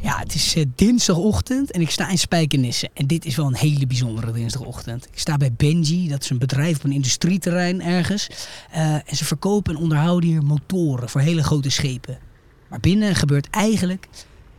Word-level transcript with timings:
Ja, 0.00 0.18
het 0.18 0.34
is 0.34 0.54
eh, 0.54 0.64
dinsdagochtend 0.74 1.70
en 1.70 1.80
ik 1.80 1.90
sta 1.90 2.08
in 2.08 2.18
Spijkenisse. 2.18 2.90
En 2.94 3.06
dit 3.06 3.24
is 3.24 3.36
wel 3.36 3.46
een 3.46 3.56
hele 3.56 3.86
bijzondere 3.86 4.32
dinsdagochtend. 4.32 5.08
Ik 5.12 5.18
sta 5.18 5.36
bij 5.36 5.52
Benji, 5.52 6.08
dat 6.08 6.22
is 6.22 6.30
een 6.30 6.38
bedrijf 6.38 6.76
op 6.76 6.84
een 6.84 6.92
industrieterrein 6.92 7.82
ergens. 7.82 8.30
Eh, 8.70 8.94
en 8.94 9.16
ze 9.16 9.24
verkopen 9.24 9.74
en 9.74 9.80
onderhouden 9.80 10.30
hier 10.30 10.42
motoren 10.42 11.08
voor 11.08 11.20
hele 11.20 11.42
grote 11.42 11.70
schepen. 11.70 12.18
Maar 12.68 12.80
binnen 12.80 13.14
gebeurt 13.14 13.50
eigenlijk 13.50 14.08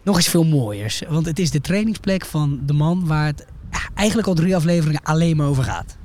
nog 0.04 0.16
eens 0.16 0.28
veel 0.28 0.46
mooiers. 0.46 1.04
Want 1.10 1.26
het 1.26 1.40
is 1.40 1.52
de 1.52 1.62
trainingsplek 1.62 2.26
van 2.26 2.60
de 2.66 2.74
man 2.74 3.06
waar 3.06 3.26
het 3.26 3.46
eigenlijk 3.94 4.28
al 4.28 4.34
drie 4.34 4.56
afleveringen 4.56 5.04
alleen 5.04 5.38
maar 5.38 5.48
over 5.48 5.64
gaat. 5.64 5.99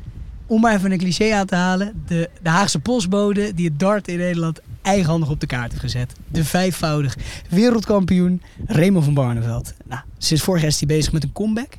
Om 0.46 0.60
maar 0.60 0.74
even 0.74 0.92
een 0.92 0.98
cliché 0.98 1.34
aan 1.34 1.46
te 1.46 1.54
halen. 1.54 2.02
De, 2.06 2.30
de 2.42 2.48
Haagse 2.48 2.78
postbode 2.78 3.54
die 3.54 3.68
het 3.68 3.78
dart 3.78 4.08
in 4.08 4.18
Nederland 4.18 4.60
eigenhandig 4.82 5.30
op 5.30 5.40
de 5.40 5.46
kaart 5.46 5.70
heeft 5.70 5.82
gezet. 5.82 6.12
De 6.28 6.44
vijfvoudig 6.44 7.16
wereldkampioen 7.48 8.42
Raymond 8.66 9.04
van 9.04 9.14
Barneveld. 9.14 9.74
Nou, 9.84 10.00
sinds 10.18 10.42
vorig 10.42 10.62
jaar 10.62 10.86
bezig 10.86 11.12
met 11.12 11.22
een 11.22 11.32
comeback. 11.32 11.78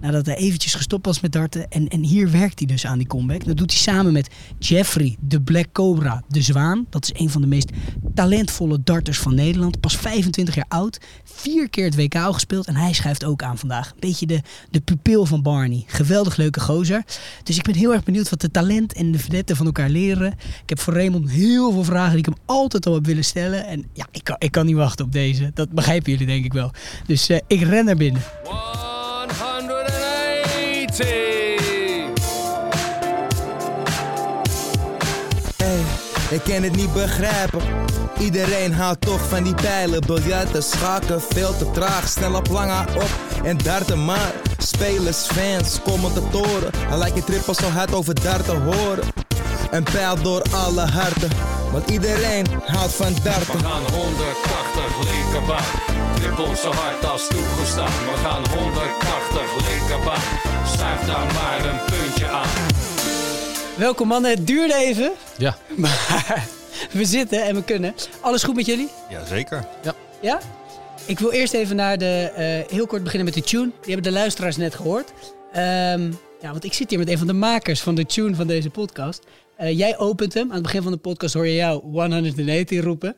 Nadat 0.00 0.26
hij 0.26 0.36
eventjes 0.36 0.74
gestopt 0.74 1.06
was 1.06 1.20
met 1.20 1.32
darten. 1.32 1.70
En, 1.70 1.88
en 1.88 2.02
hier 2.02 2.30
werkt 2.30 2.58
hij 2.58 2.68
dus 2.68 2.86
aan 2.86 2.98
die 2.98 3.06
comeback. 3.06 3.44
Dat 3.44 3.56
doet 3.56 3.70
hij 3.70 3.80
samen 3.80 4.12
met 4.12 4.30
Jeffrey, 4.58 5.16
de 5.20 5.40
Black 5.40 5.66
Cobra, 5.72 6.22
de 6.28 6.42
Zwaan. 6.42 6.86
Dat 6.90 7.04
is 7.04 7.20
een 7.20 7.30
van 7.30 7.40
de 7.40 7.46
meest 7.46 7.70
talentvolle 8.14 8.78
darters 8.84 9.18
van 9.18 9.34
Nederland. 9.34 9.80
Pas 9.80 9.96
25 9.96 10.54
jaar 10.54 10.64
oud. 10.68 11.00
Vier 11.24 11.70
keer 11.70 11.84
het 11.84 11.96
WK 11.96 12.14
al 12.14 12.32
gespeeld. 12.32 12.66
En 12.66 12.76
hij 12.76 12.92
schrijft 12.92 13.24
ook 13.24 13.42
aan 13.42 13.58
vandaag. 13.58 13.90
Een 13.90 14.00
beetje 14.00 14.26
de, 14.26 14.40
de 14.70 14.80
pupil 14.80 15.26
van 15.26 15.42
Barney. 15.42 15.84
Geweldig 15.86 16.36
leuke 16.36 16.60
gozer. 16.60 17.04
Dus 17.42 17.56
ik 17.56 17.64
ben 17.64 17.74
heel 17.74 17.92
erg 17.92 18.02
benieuwd 18.02 18.30
wat 18.30 18.40
de 18.40 18.50
talent 18.50 18.92
en 18.92 19.12
de 19.12 19.18
vedetten 19.18 19.56
van 19.56 19.66
elkaar 19.66 19.88
leren. 19.88 20.32
Ik 20.62 20.68
heb 20.68 20.80
voor 20.80 20.94
Raymond 20.94 21.30
heel 21.30 21.72
veel 21.72 21.84
vragen 21.84 22.10
die 22.10 22.18
ik 22.18 22.24
hem 22.26 22.38
altijd 22.44 22.86
al 22.86 22.94
heb 22.94 23.06
willen 23.06 23.24
stellen. 23.24 23.66
En 23.66 23.84
ja, 23.92 24.06
ik 24.10 24.24
kan, 24.24 24.36
ik 24.38 24.50
kan 24.50 24.66
niet 24.66 24.76
wachten 24.76 25.04
op 25.04 25.12
deze. 25.12 25.50
Dat 25.54 25.70
begrijpen 25.70 26.12
jullie 26.12 26.26
denk 26.26 26.44
ik 26.44 26.52
wel. 26.52 26.70
Dus 27.06 27.28
eh, 27.28 27.38
ik 27.46 27.60
ren 27.60 27.84
naar 27.84 27.96
binnen. 27.96 28.22
180. 30.96 31.56
Hey, 35.56 35.80
ik 36.30 36.40
kan 36.44 36.62
het 36.62 36.76
niet 36.76 36.92
begrijpen. 36.92 37.60
Iedereen 38.18 38.72
houdt 38.72 39.00
toch 39.00 39.28
van 39.28 39.42
die 39.42 39.54
pijlen. 39.54 40.00
Biljarten, 40.06 40.62
schaken, 40.62 41.20
veel 41.20 41.56
te 41.56 41.70
traag. 41.70 42.08
Snel 42.08 42.34
op 42.34 42.48
lange 42.48 42.80
op 42.94 43.10
en 43.44 43.56
darten 43.56 44.04
maar. 44.04 44.32
Spelers, 44.58 45.26
fans, 45.26 45.80
commentatoren. 45.82 46.70
Hij 46.76 46.98
lijkt 46.98 47.16
je 47.16 47.24
trippel 47.24 47.54
zo 47.54 47.68
hard 47.68 47.94
over 47.94 48.22
darten 48.22 48.62
horen. 48.62 49.04
Een 49.70 49.82
pijl 49.82 50.22
door 50.22 50.42
alle 50.50 50.86
harten. 50.86 51.30
Want 51.72 51.90
iedereen 51.90 52.46
houdt 52.64 52.92
van 52.92 53.14
darten. 53.22 53.58
We 53.58 53.64
gaan 53.64 53.82
180 53.92 55.12
linkerbaan. 55.12 55.64
Trippel 56.14 56.56
zo 56.56 56.72
hard 56.72 57.04
als 57.04 57.26
toegestaan. 57.28 57.86
We 57.86 58.16
gaan 58.22 58.42
180 58.58 59.68
linkerbaan. 59.68 60.45
Schuif 60.86 61.06
daar 61.06 61.32
maar 61.32 61.64
een 61.64 61.84
puntje 61.84 62.26
aan. 62.26 62.48
Welkom 63.76 64.08
mannen, 64.08 64.30
het 64.30 64.46
duurde 64.46 64.74
even. 64.74 65.12
Ja. 65.38 65.56
Maar 65.76 66.48
we 66.92 67.04
zitten 67.04 67.44
en 67.44 67.54
we 67.54 67.64
kunnen. 67.64 67.94
Alles 68.20 68.42
goed 68.42 68.54
met 68.54 68.66
jullie? 68.66 68.88
Jazeker. 69.10 69.66
Ja? 70.22 70.40
Ik 71.06 71.18
wil 71.18 71.30
eerst 71.30 71.52
even 71.52 71.76
naar 71.76 71.98
de, 71.98 72.32
eh, 72.34 72.72
heel 72.76 72.86
kort 72.86 73.02
beginnen 73.02 73.24
met 73.24 73.34
de 73.34 73.42
tune. 73.42 73.64
Die 73.80 73.92
hebben 73.92 74.12
de 74.12 74.18
luisteraars 74.18 74.56
net 74.56 74.74
gehoord. 74.74 75.12
Ehm, 75.52 76.12
ja, 76.40 76.50
want 76.50 76.64
ik 76.64 76.72
zit 76.72 76.90
hier 76.90 76.98
met 76.98 77.08
een 77.08 77.18
van 77.18 77.26
de 77.26 77.32
makers 77.32 77.80
van 77.80 77.94
de 77.94 78.06
tune 78.06 78.34
van 78.34 78.46
deze 78.46 78.70
podcast. 78.70 79.26
Eh, 79.56 79.78
jij 79.78 79.98
opent 79.98 80.34
hem. 80.34 80.48
Aan 80.48 80.54
het 80.54 80.62
begin 80.62 80.82
van 80.82 80.92
de 80.92 80.98
podcast 80.98 81.34
hoor 81.34 81.46
je 81.46 81.54
jou 81.54 81.82
180 81.82 82.82
roepen. 82.82 83.16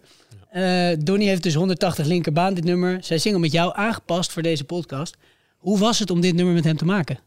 Eh 0.51 0.89
Donnie 0.99 1.29
heeft 1.29 1.43
dus 1.43 1.55
180 1.55 2.07
linkerbaan, 2.07 2.55
dit 2.55 2.65
nummer. 2.65 2.99
Zij 3.01 3.19
zingen 3.19 3.41
met 3.41 3.53
jou 3.53 3.73
aangepast 3.75 4.33
voor 4.33 4.43
deze 4.43 4.65
podcast. 4.65 5.17
Hoe 5.59 5.79
was 5.79 5.99
het 5.99 6.11
om 6.11 6.21
dit 6.21 6.35
nummer 6.35 6.55
met 6.55 6.65
hem 6.65 6.77
te 6.77 6.85
maken? 6.85 7.19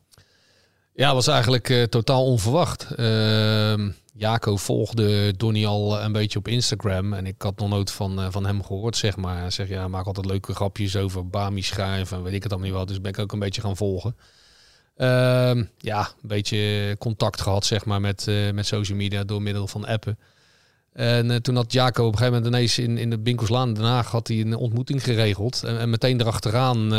Ja, 1.02 1.14
was 1.14 1.28
eigenlijk 1.28 1.70
eh, 1.70 1.84
totaal 1.84 2.26
onverwacht. 2.26 2.88
Ehm 2.96 3.90
Jaco 4.14 4.58
volgde 4.58 5.34
Donny 5.38 5.66
al 5.66 6.02
een 6.02 6.12
beetje 6.12 6.40
op 6.40 6.48
Instagram. 6.48 7.14
En 7.14 7.26
ik 7.26 7.42
had 7.42 7.60
nog 7.60 7.70
nooit 7.70 7.92
van, 7.92 8.22
eh, 8.22 8.28
van 8.30 8.46
hem 8.46 8.64
gehoord, 8.64 8.98
zeg 8.98 9.18
maar. 9.18 9.40
Hij 9.40 9.50
zegt, 9.50 9.70
ja, 9.70 9.80
hij 9.80 9.88
maakt 9.88 10.08
altijd 10.08 10.26
leuke 10.26 10.54
grapjes 10.54 10.96
over 10.96 11.28
Bami 11.28 11.62
schrijven 11.62 12.18
en 12.18 12.24
weet 12.24 12.34
ik 12.34 12.42
het 12.44 12.52
dan 12.52 12.62
niet 12.62 12.72
wat. 12.72 12.88
Dus 12.88 13.02
ben 13.02 13.12
ik 13.12 13.20
ook 13.20 13.32
een 13.32 13.40
beetje 13.40 13.62
gaan 13.62 13.78
volgen. 13.78 14.16
Ehm, 14.96 15.64
ja, 15.78 16.00
een 16.00 16.28
beetje 16.28 16.96
contact 17.00 17.42
gehad, 17.42 17.66
zeg 17.66 17.86
maar, 17.86 18.02
met, 18.02 18.28
eh, 18.28 18.52
met 18.52 18.66
social 18.66 18.98
media 18.98 19.24
door 19.24 19.42
middel 19.42 19.68
van 19.68 19.86
appen. 19.86 20.20
En 20.94 21.42
toen 21.42 21.56
had 21.56 21.72
Jaco 21.72 22.06
op 22.06 22.12
een 22.12 22.18
gegeven 22.18 22.38
moment 22.42 22.56
ineens 22.56 22.78
in, 22.78 22.98
in 22.98 23.10
de 23.10 23.20
Binkelslaan 23.20 23.68
in 23.68 23.74
Den 23.74 23.84
Haag 23.84 24.12
had 24.12 24.28
hij 24.28 24.40
een 24.40 24.56
ontmoeting 24.56 25.04
geregeld. 25.04 25.64
En, 25.64 25.80
en 25.80 25.90
meteen 25.90 26.20
erachteraan, 26.20 26.90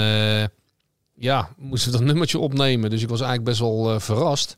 ja, 1.22 1.48
moesten 1.56 1.92
we 1.92 1.98
dat 1.98 2.06
nummertje 2.10 2.38
opnemen. 2.38 2.90
Dus 2.90 3.02
ik 3.02 3.08
was 3.08 3.20
eigenlijk 3.20 3.48
best 3.48 3.60
wel 3.60 3.94
eh, 3.94 4.00
verrast. 4.00 4.56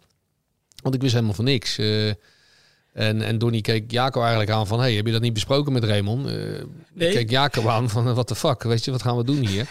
Want 0.83 0.95
ik 0.95 1.01
wist 1.01 1.13
helemaal 1.13 1.35
van 1.35 1.45
niks. 1.45 1.79
Eh, 1.79 2.09
en, 2.93 3.23
en 3.23 3.39
Donnie 3.39 3.61
keek 3.61 3.91
Jaco 3.91 4.21
eigenlijk 4.21 4.51
aan 4.51 4.67
van... 4.67 4.81
Hey, 4.81 4.95
heb 4.95 5.07
je 5.07 5.13
dat 5.13 5.23
niet 5.23 5.33
besproken 5.33 5.73
met 5.73 5.85
Raymond? 5.85 6.27
Eh 6.27 6.35
Nee. 6.95 7.09
Ik 7.09 7.15
keek 7.15 7.31
Jaco 7.31 7.69
aan 7.69 7.91
van... 7.91 8.15
What 8.15 8.27
the 8.27 8.35
fuck? 8.35 8.63
Weet 8.63 8.85
je, 8.85 8.91
wat 8.91 9.03
gaan 9.03 9.17
we 9.17 9.25
doen 9.25 9.47
hier? 9.47 9.69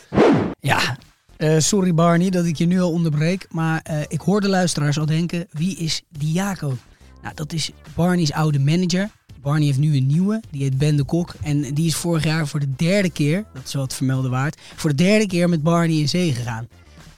Ja, 0.59 0.97
eh, 1.37 1.59
sorry 1.59 1.93
Barney 1.93 2.29
dat 2.29 2.45
ik 2.45 2.57
je 2.57 2.65
nu 2.65 2.81
al 2.81 2.91
onderbreek. 2.91 3.47
Maar 3.49 3.81
eh, 3.83 4.01
ik 4.07 4.21
hoor 4.21 4.41
de 4.41 4.49
luisteraars 4.49 4.99
al 4.99 5.05
denken, 5.05 5.47
wie 5.51 5.77
is 5.77 6.01
Diaco? 6.09 6.77
Nou, 7.21 7.35
dat 7.35 7.53
is 7.53 7.71
Barney's 7.95 8.31
oude 8.31 8.59
manager. 8.59 9.09
Barney 9.41 9.65
heeft 9.65 9.79
nu 9.79 9.95
een 9.95 10.07
nieuwe, 10.07 10.41
die 10.51 10.63
heet 10.63 10.77
Ben 10.77 10.95
de 10.95 11.03
Kok. 11.03 11.33
En 11.41 11.73
die 11.73 11.87
is 11.87 11.95
vorig 11.95 12.23
jaar 12.23 12.47
voor 12.47 12.59
de 12.59 12.75
derde 12.75 13.09
keer, 13.09 13.45
dat 13.53 13.63
is 13.63 13.73
wel 13.73 13.83
het 13.83 13.93
vermelde 13.93 14.29
waard... 14.29 14.59
voor 14.75 14.89
de 14.89 14.95
derde 14.95 15.27
keer 15.27 15.49
met 15.49 15.63
Barney 15.63 15.97
in 15.97 16.09
zee 16.09 16.33
gegaan. 16.33 16.67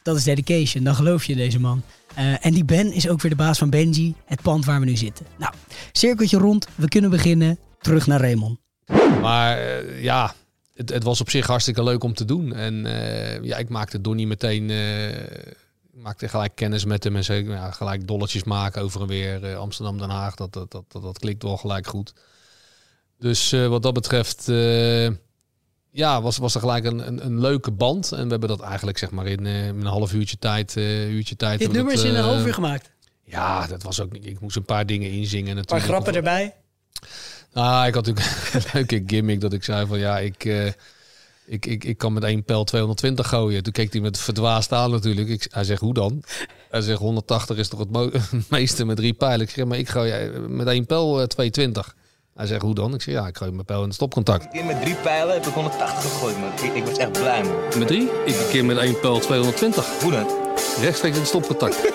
Dat 0.05 0.15
is 0.15 0.23
dedication, 0.23 0.83
dan 0.83 0.95
geloof 0.95 1.25
je 1.25 1.35
deze 1.35 1.59
man. 1.59 1.83
Eh, 2.15 2.45
en 2.45 2.53
die 2.53 2.65
Ben 2.65 2.91
is 2.91 3.07
ook 3.09 3.21
weer 3.21 3.31
de 3.31 3.37
baas 3.37 3.57
van 3.57 3.69
Benji, 3.69 4.15
het 4.25 4.41
pand 4.41 4.65
waar 4.65 4.79
we 4.79 4.85
nu 4.85 4.95
zitten. 4.95 5.25
Nou, 5.37 5.53
cirkeltje 5.91 6.37
rond, 6.37 6.67
we 6.75 6.87
kunnen 6.87 7.09
beginnen. 7.09 7.57
Terug 7.79 8.07
naar 8.07 8.19
Raymond. 8.19 8.59
Maar 9.21 9.57
eh, 9.57 10.03
ja, 10.03 10.33
het, 10.73 10.89
het 10.89 11.03
was 11.03 11.21
op 11.21 11.29
zich 11.29 11.47
hartstikke 11.47 11.83
leuk 11.83 12.03
om 12.03 12.13
te 12.13 12.25
doen. 12.25 12.53
En 12.53 12.85
eh, 12.85 13.43
ja, 13.43 13.57
ik 13.57 13.69
maakte 13.69 14.01
Donnie 14.01 14.27
meteen... 14.27 14.69
ik 15.93 16.01
maakte 16.01 16.27
gelijk 16.27 16.55
kennis 16.55 16.85
met 16.85 17.03
hem 17.03 17.15
en 17.15 17.23
zei, 17.23 17.49
ja, 17.49 17.71
gelijk 17.71 18.07
dolletjes 18.07 18.43
maken 18.43 18.81
over 18.81 19.01
en 19.01 19.07
weer. 19.07 19.55
Amsterdam, 19.55 19.97
Den 19.97 20.09
Haag, 20.09 20.35
dat, 20.35 20.53
dat, 20.53 20.71
dat, 20.71 20.85
dat, 20.91 21.19
klikt 21.19 21.43
wel 21.43 21.57
gelijk 21.57 21.87
goed. 21.87 22.13
Dus 23.19 23.51
wat 23.51 23.83
dat 23.83 23.93
betreft... 23.93 24.47
ja, 25.95 26.21
was, 26.21 26.37
was 26.37 26.53
er 26.53 26.59
gelijk 26.59 26.85
een, 26.85 27.07
een, 27.07 27.25
een 27.25 27.39
leuke 27.39 27.71
band. 27.71 28.11
En 28.11 28.23
we 28.23 28.29
hebben 28.29 28.49
dat 28.49 28.61
eigenlijk 28.61 28.97
zeg 28.97 29.11
maar 29.11 29.25
in, 29.25 29.45
eh, 29.45 29.67
in 29.67 29.79
een 29.79 29.85
half 29.85 30.13
uurtje 30.13 30.37
tijd... 30.37 30.77
eh 30.77 31.09
uurtje 31.09 31.35
tijd 31.35 31.59
Dit 31.59 31.71
nummer 31.71 31.93
is 31.93 32.03
in 32.03 32.15
een 32.15 32.23
half 32.23 32.45
uur 32.45 32.53
gemaakt. 32.53 32.91
Ja, 33.23 33.67
dat 33.67 33.83
was 33.83 34.01
ook 34.01 34.11
niet... 34.11 34.25
Ik 34.25 34.39
moest 34.39 34.55
een 34.55 34.65
paar 34.65 34.85
dingen 34.85 35.11
inzingen 35.11 35.57
Een 35.57 35.65
paar 35.65 35.81
grappen 35.81 36.15
erbij. 36.15 36.53
Ah, 37.53 37.87
ik 37.87 37.93
had 37.93 38.05
natuurlijk 38.05 38.53
een 38.53 38.61
leuke 38.73 39.03
gimmick 39.07 39.41
dat 39.41 39.53
ik 39.53 39.63
zei 39.63 39.87
van 39.87 39.99
ja, 39.99 40.19
ik, 40.19 40.45
eh, 40.45 40.65
ik, 41.45 41.65
ik, 41.65 41.83
ik 41.83 41.97
kan 41.97 42.13
met 42.13 42.23
één 42.23 42.43
pijl 42.43 42.63
220 42.63 43.27
gooien. 43.27 43.63
Toen 43.63 43.73
keek 43.73 43.91
hij 43.91 44.01
met 44.01 44.17
verdwaasd 44.17 44.71
aan 44.71 44.91
natuurlijk. 44.91 45.27
Ik, 45.27 45.47
hij 45.49 45.63
zegt, 45.63 45.81
hoe 45.81 45.93
dan? 45.93 46.23
Hij 46.69 46.81
zegt, 46.81 46.99
180 46.99 47.57
is 47.57 47.67
toch 47.67 47.79
het, 47.79 48.21
meeste 48.49 48.85
met 48.85 48.97
drie 48.97 49.13
pijlen? 49.13 49.41
Ik 49.41 49.49
zeg, 49.49 49.65
maar 49.65 49.77
ik 49.77 49.89
gooi 49.89 50.29
met 50.47 50.67
één 50.67 50.85
pijl 50.85 51.21
eh, 51.21 51.27
220. 51.27 51.95
Hij 52.35 52.45
zegt, 52.45 52.61
hoe 52.61 52.75
dan? 52.75 52.93
Ik 52.93 53.01
zeg, 53.01 53.13
ja, 53.13 53.27
ik 53.27 53.37
gooi 53.37 53.51
mijn 53.51 53.65
pijl 53.65 53.79
in 53.79 53.85
het 53.85 53.93
stopcontact. 53.93 54.43
Een 54.43 54.49
keer 54.49 54.65
met 54.65 54.81
drie 54.81 54.95
pijlen 54.95 55.33
heb 55.33 55.45
ik 55.45 55.53
180 55.53 56.11
gegooid, 56.11 56.39
man. 56.39 56.49
Ik, 56.63 56.75
ik 56.75 56.85
was 56.85 56.97
echt 56.97 57.11
blij, 57.11 57.43
man. 57.43 57.55
Met 57.77 57.87
drie? 57.87 58.09
Ik 58.25 58.35
een 58.35 58.47
keer 58.49 58.65
met 58.65 58.77
één 58.77 58.99
pijl 58.99 59.19
220. 59.19 60.01
Hoe 60.01 60.11
dan? 60.11 60.27
Rechtstreeks 60.79 61.15
in 61.15 61.21
het 61.21 61.29
stopcontact. 61.29 61.77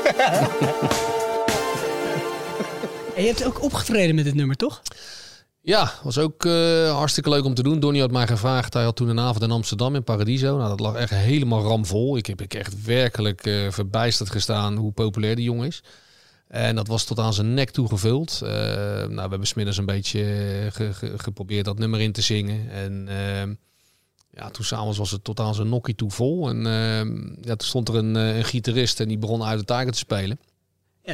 En 3.15 3.27
je 3.27 3.33
hebt 3.33 3.45
ook 3.47 3.63
opgetreden 3.63 4.15
met 4.15 4.25
dit 4.25 4.35
nummer, 4.35 4.57
toch? 4.57 4.83
Ja, 5.61 5.93
was 6.03 6.19
ook 6.19 6.45
eh, 6.45 6.97
hartstikke 6.97 7.29
leuk 7.29 7.45
om 7.45 7.55
te 7.55 7.63
doen. 7.63 7.81
Donnie 7.81 8.01
had 8.01 8.11
mij 8.11 8.27
gevraagd. 8.27 8.75
Hij 8.75 8.85
had 8.85 8.97
toen 8.97 9.09
een 9.09 9.21
avond 9.21 9.43
in 9.43 9.51
Amsterdam 9.51 9.95
in 9.95 10.05
Paradiso. 10.05 10.57
Nou, 10.57 10.69
dat 10.69 10.81
lag 10.81 10.95
echt 10.95 11.11
helemaal 11.11 11.63
ramvol. 11.63 12.17
Ik 12.17 12.27
heb 12.27 12.41
ik 12.41 12.55
echt 12.55 12.85
werkelijk 12.85 13.47
eh, 13.47 13.71
verbijsterd 13.71 14.31
gestaan 14.31 14.77
hoe 14.77 14.93
populair 14.93 15.37
die 15.37 15.45
jongen 15.45 15.67
is. 15.67 15.83
En 16.51 16.77
dat 16.77 16.87
was 16.87 17.05
tot 17.05 17.19
aan 17.19 17.35
zijn 17.35 17.55
nek 17.55 17.71
toe 17.71 17.89
gevuld. 17.89 18.41
Eh, 18.45 18.51
nou, 18.51 19.15
we 19.15 19.21
hebben 19.21 19.47
smiddags 19.47 19.77
een 19.77 19.87
beetje 19.87 20.21
eh, 20.23 20.73
ge- 20.73 20.93
ge- 20.95 21.19
geprobeerd 21.19 21.65
dat 21.65 21.79
nummer 21.79 22.01
in 22.01 22.13
te 22.13 22.21
zingen. 22.23 22.71
En 22.71 23.09
ehm, 23.09 23.55
ja, 24.31 24.51
toen 24.51 24.65
s'avonds 24.65 24.99
was 24.99 25.11
het 25.11 25.25
tot 25.25 25.41
aan 25.41 25.55
zijn 25.55 25.69
nokkie 25.69 25.95
toe 25.95 26.11
vol. 26.11 26.49
En 26.49 26.57
ehm, 26.67 27.27
ja, 27.41 27.57
toen 27.57 27.69
stond 27.69 27.89
er 27.89 27.95
een, 27.95 28.17
eh, 28.17 28.37
een 28.37 28.45
gitarist 28.45 29.01
en 29.01 29.09
die 29.09 29.19
begon 29.19 29.43
uit 29.43 29.59
de 29.59 29.65
taken 29.65 29.93
te 29.93 29.99
spelen. 29.99 30.39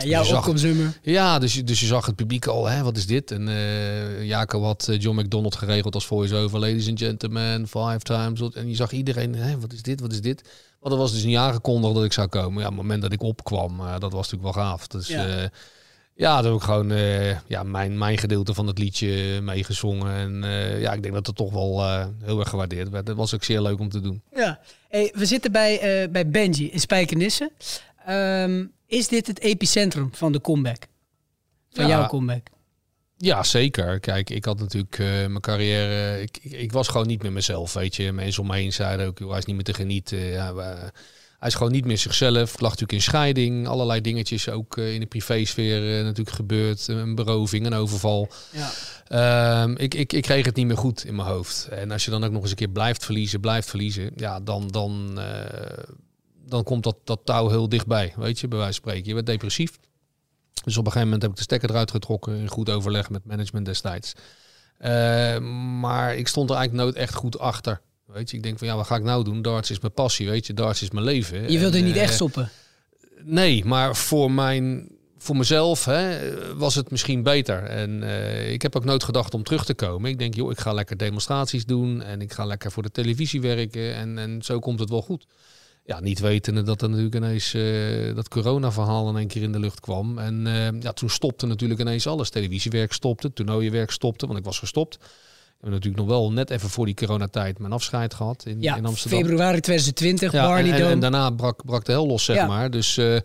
Ja, 0.02 0.08
jouw 0.08 0.22
zag- 0.24 0.38
opkomstnummer. 0.38 0.98
Ja, 1.02 1.38
dus, 1.38 1.54
je- 1.54 1.64
dus 1.64 1.80
je 1.80 1.86
zag 1.86 2.06
het 2.06 2.14
publiek 2.16 2.46
al, 2.46 2.66
hè, 2.66 2.82
wat 2.82 2.96
is 2.96 3.06
dit? 3.06 3.30
En 3.30 3.48
eh 3.48 4.24
Jaco 4.24 4.62
had 4.62 4.88
eh, 4.88 5.00
John 5.00 5.20
McDonald 5.20 5.56
geregeld 5.56 5.94
als 5.94 6.06
voice-over. 6.06 6.58
Ladies 6.58 6.88
and 6.88 6.98
gentlemen, 6.98 7.66
five 7.68 7.98
times. 7.98 8.40
En 8.54 8.68
je 8.68 8.74
zag 8.74 8.92
iedereen, 8.92 9.34
hè, 9.34 9.58
wat 9.60 9.72
is 9.72 9.82
dit, 9.82 10.00
wat 10.00 10.12
is 10.12 10.20
dit? 10.20 10.48
Want 10.80 10.94
er 10.94 11.00
was 11.00 11.12
dus 11.12 11.24
niet 11.24 11.36
aangekondigd 11.36 11.94
dat 11.94 12.04
ik 12.04 12.12
zou 12.12 12.28
komen. 12.28 12.58
Ja, 12.62 12.68
op 12.68 12.72
het 12.74 12.82
moment 12.82 13.02
dat 13.02 13.12
ik 13.12 13.22
opkwam, 13.22 13.80
eh, 13.80 13.98
dat 13.98 14.12
was 14.12 14.30
natuurlijk 14.30 14.54
wel 14.54 14.64
gaaf. 14.64 14.86
Dus 14.86 15.08
Ja. 15.08 15.26
ja, 15.26 15.50
ja 16.14 16.36
dat 16.36 16.44
heb 16.44 16.54
ik 16.54 16.62
gewoon 16.62 16.92
ja, 17.46 17.62
mijn, 17.62 17.98
mijn 17.98 18.18
gedeelte 18.18 18.54
van 18.54 18.66
het 18.66 18.78
liedje 18.78 19.40
meegezongen. 19.42 20.12
En 20.14 20.50
ja, 20.80 20.92
ik 20.92 21.02
denk 21.02 21.14
dat 21.14 21.26
het 21.26 21.36
toch 21.36 21.52
wel 21.52 21.82
heel 22.24 22.38
erg 22.40 22.48
gewaardeerd 22.48 22.88
werd. 22.88 23.06
Dat 23.06 23.16
was 23.16 23.34
ook 23.34 23.44
zeer 23.44 23.60
leuk 23.60 23.78
om 23.80 23.88
te 23.88 24.00
doen. 24.00 24.22
Ja. 24.34 24.58
Hey, 24.88 25.12
we 25.14 25.26
zitten 25.26 25.52
bij, 25.52 26.08
bij 26.10 26.28
Benji 26.30 26.70
in 26.70 26.80
Spijkenisse. 26.80 27.50
Ehm, 28.06 28.64
is 28.86 29.08
dit 29.08 29.26
het 29.26 29.40
epicentrum 29.40 30.08
van 30.12 30.32
de 30.32 30.40
comeback? 30.40 30.86
Van 31.70 31.84
Ja. 31.88 31.90
jouw 31.98 32.06
comeback? 32.06 32.46
Ja, 33.16 33.42
zeker. 33.42 34.00
Kijk, 34.00 34.30
ik 34.30 34.44
had 34.44 34.58
natuurlijk 34.58 34.98
eh, 34.98 35.06
mijn 35.06 35.40
carrière. 35.40 36.20
Ik, 36.22 36.38
ik, 36.42 36.52
ik 36.52 36.72
was 36.72 36.88
gewoon 36.88 37.06
niet 37.06 37.22
meer 37.22 37.32
mezelf. 37.32 37.72
Weet 37.72 37.96
je, 37.96 38.12
mensen 38.12 38.42
om 38.42 38.48
me 38.48 38.54
heen 38.56 38.72
zeiden 38.72 39.06
ook, 39.06 39.18
hij 39.18 39.38
is 39.38 39.44
niet 39.44 39.54
meer 39.54 39.64
te 39.64 39.74
genieten. 39.74 40.18
Ja, 40.18 40.54
hij 41.38 41.48
is 41.48 41.54
gewoon 41.54 41.72
niet 41.72 41.84
meer 41.84 41.98
zichzelf. 41.98 42.60
Lag 42.60 42.70
natuurlijk 42.70 42.92
in 42.92 43.02
scheiding. 43.02 43.66
Allerlei 43.68 44.00
dingetjes 44.00 44.48
ook 44.48 44.76
eh, 44.76 44.94
in 44.94 45.00
de 45.00 45.06
privésfeer 45.06 45.98
eh, 45.98 46.04
natuurlijk 46.04 46.36
gebeurd. 46.36 46.88
Een 46.88 47.14
beroving, 47.14 47.66
een 47.66 47.74
overval. 47.74 48.28
Ja. 48.52 48.70
Ehm, 49.08 49.74
ik, 49.76 49.94
ik, 49.94 50.12
ik 50.12 50.22
kreeg 50.22 50.44
het 50.44 50.56
niet 50.56 50.66
meer 50.66 50.76
goed 50.76 51.04
in 51.04 51.14
mijn 51.14 51.28
hoofd. 51.28 51.68
En 51.70 51.90
als 51.90 52.04
je 52.04 52.10
dan 52.10 52.24
ook 52.24 52.32
nog 52.32 52.42
eens 52.42 52.50
een 52.50 52.56
keer 52.56 52.68
blijft 52.68 53.04
verliezen, 53.04 53.40
blijft 53.40 53.68
verliezen. 53.68 54.10
Ja, 54.16 54.40
dan, 54.40 54.68
dan, 54.68 55.20
dan 56.46 56.62
komt 56.62 56.84
dat, 56.84 56.96
dat 57.04 57.20
touw 57.24 57.48
heel 57.48 57.68
dichtbij. 57.68 58.12
Weet 58.16 58.40
je, 58.40 58.48
bij 58.48 58.58
wijze 58.58 58.80
van 58.80 58.90
spreken. 58.90 59.08
Je 59.08 59.14
werd 59.14 59.26
depressief. 59.26 59.78
Dus 60.64 60.76
op 60.76 60.86
een 60.86 60.92
gegeven 60.92 61.04
moment 61.04 61.22
heb 61.22 61.30
ik 61.30 61.36
de 61.36 61.42
stekker 61.42 61.70
eruit 61.70 61.90
getrokken 61.90 62.36
in 62.36 62.48
goed 62.48 62.70
overleg 62.70 63.10
met 63.10 63.24
management 63.24 63.66
destijds. 63.66 64.12
Eh, 64.78 65.38
maar 65.80 66.16
ik 66.16 66.28
stond 66.28 66.50
er 66.50 66.56
eigenlijk 66.56 66.84
nooit 66.84 67.04
echt 67.04 67.14
goed 67.14 67.38
achter. 67.38 67.80
Weet 68.06 68.30
je, 68.30 68.36
ik 68.36 68.42
denk 68.42 68.58
van 68.58 68.66
ja, 68.66 68.76
wat 68.76 68.86
ga 68.86 68.96
ik 68.96 69.02
nou 69.02 69.24
doen? 69.24 69.42
Darts 69.42 69.70
is 69.70 69.80
mijn 69.80 69.92
passie, 69.92 70.28
weet 70.28 70.46
je, 70.46 70.54
darts 70.54 70.82
is 70.82 70.90
mijn 70.90 71.04
leven. 71.04 71.52
Je 71.52 71.58
wilde 71.58 71.78
En, 71.78 71.84
niet 71.84 71.96
eh, 71.96 72.02
echt 72.02 72.14
stoppen. 72.14 72.50
Nee, 73.22 73.64
maar 73.64 73.96
voor 73.96 74.30
mijn 74.30 74.88
voor 75.18 75.36
mezelf 75.36 75.84
hè, 75.84 76.18
was 76.54 76.74
het 76.74 76.90
misschien 76.90 77.22
beter. 77.22 77.62
En 77.62 78.02
eh, 78.02 78.52
ik 78.52 78.62
heb 78.62 78.76
ook 78.76 78.84
nooit 78.84 79.04
gedacht 79.04 79.34
om 79.34 79.42
terug 79.42 79.64
te 79.64 79.74
komen. 79.74 80.10
Ik 80.10 80.18
denk, 80.18 80.34
joh, 80.34 80.50
ik 80.50 80.58
ga 80.58 80.72
lekker 80.72 80.96
demonstraties 80.96 81.64
doen 81.64 82.02
en 82.02 82.20
ik 82.20 82.32
ga 82.32 82.44
lekker 82.44 82.72
voor 82.72 82.82
de 82.82 82.90
televisie 82.90 83.40
werken 83.40 83.94
en, 83.94 84.18
en 84.18 84.42
zo 84.42 84.58
komt 84.58 84.80
het 84.80 84.90
wel 84.90 85.02
goed. 85.02 85.26
Ja, 85.86 86.00
niet 86.00 86.18
wetende 86.18 86.62
dat 86.62 86.82
er 86.82 86.88
natuurlijk 86.88 87.14
ineens 87.14 87.54
eh, 87.54 88.14
dat 88.14 88.28
corona-verhaal 88.28 89.08
in 89.08 89.16
één 89.16 89.26
keer 89.26 89.42
in 89.42 89.52
de 89.52 89.58
lucht 89.58 89.80
kwam. 89.80 90.18
En 90.18 90.46
eh, 90.46 90.80
ja, 90.80 90.92
toen 90.92 91.10
stopte 91.10 91.46
natuurlijk 91.46 91.80
ineens 91.80 92.06
alles. 92.06 92.30
Televisiewerk 92.30 92.92
stopte, 92.92 93.32
toernooienwerk 93.32 93.90
stopte, 93.90 94.26
want 94.26 94.38
ik 94.38 94.44
was 94.44 94.58
gestopt. 94.58 94.98
Ik 95.58 95.62
heb 95.62 95.70
natuurlijk 95.70 96.02
nog 96.08 96.18
wel 96.18 96.32
net 96.32 96.50
even 96.50 96.68
voor 96.70 96.86
die 96.86 96.94
coronatijd 96.94 97.58
mijn 97.58 97.72
afscheid 97.72 98.14
gehad 98.14 98.44
in, 98.46 98.62
Ja, 98.62 98.76
in 98.76 98.86
Amsterdam. 98.86 99.20
februari 99.20 99.60
2020, 99.60 100.32
Ja, 100.32 100.58
en, 100.58 100.72
en, 100.72 101.00
daarna 101.00 101.30
brak, 101.30 101.64
brak 101.64 101.84
de 101.84 101.92
hel 101.92 102.06
los, 102.06 102.24
zeg 102.24 102.36
Ja. 102.36 102.46
maar. 102.46 102.70
Dus 102.70 102.96
eh, 102.96 103.16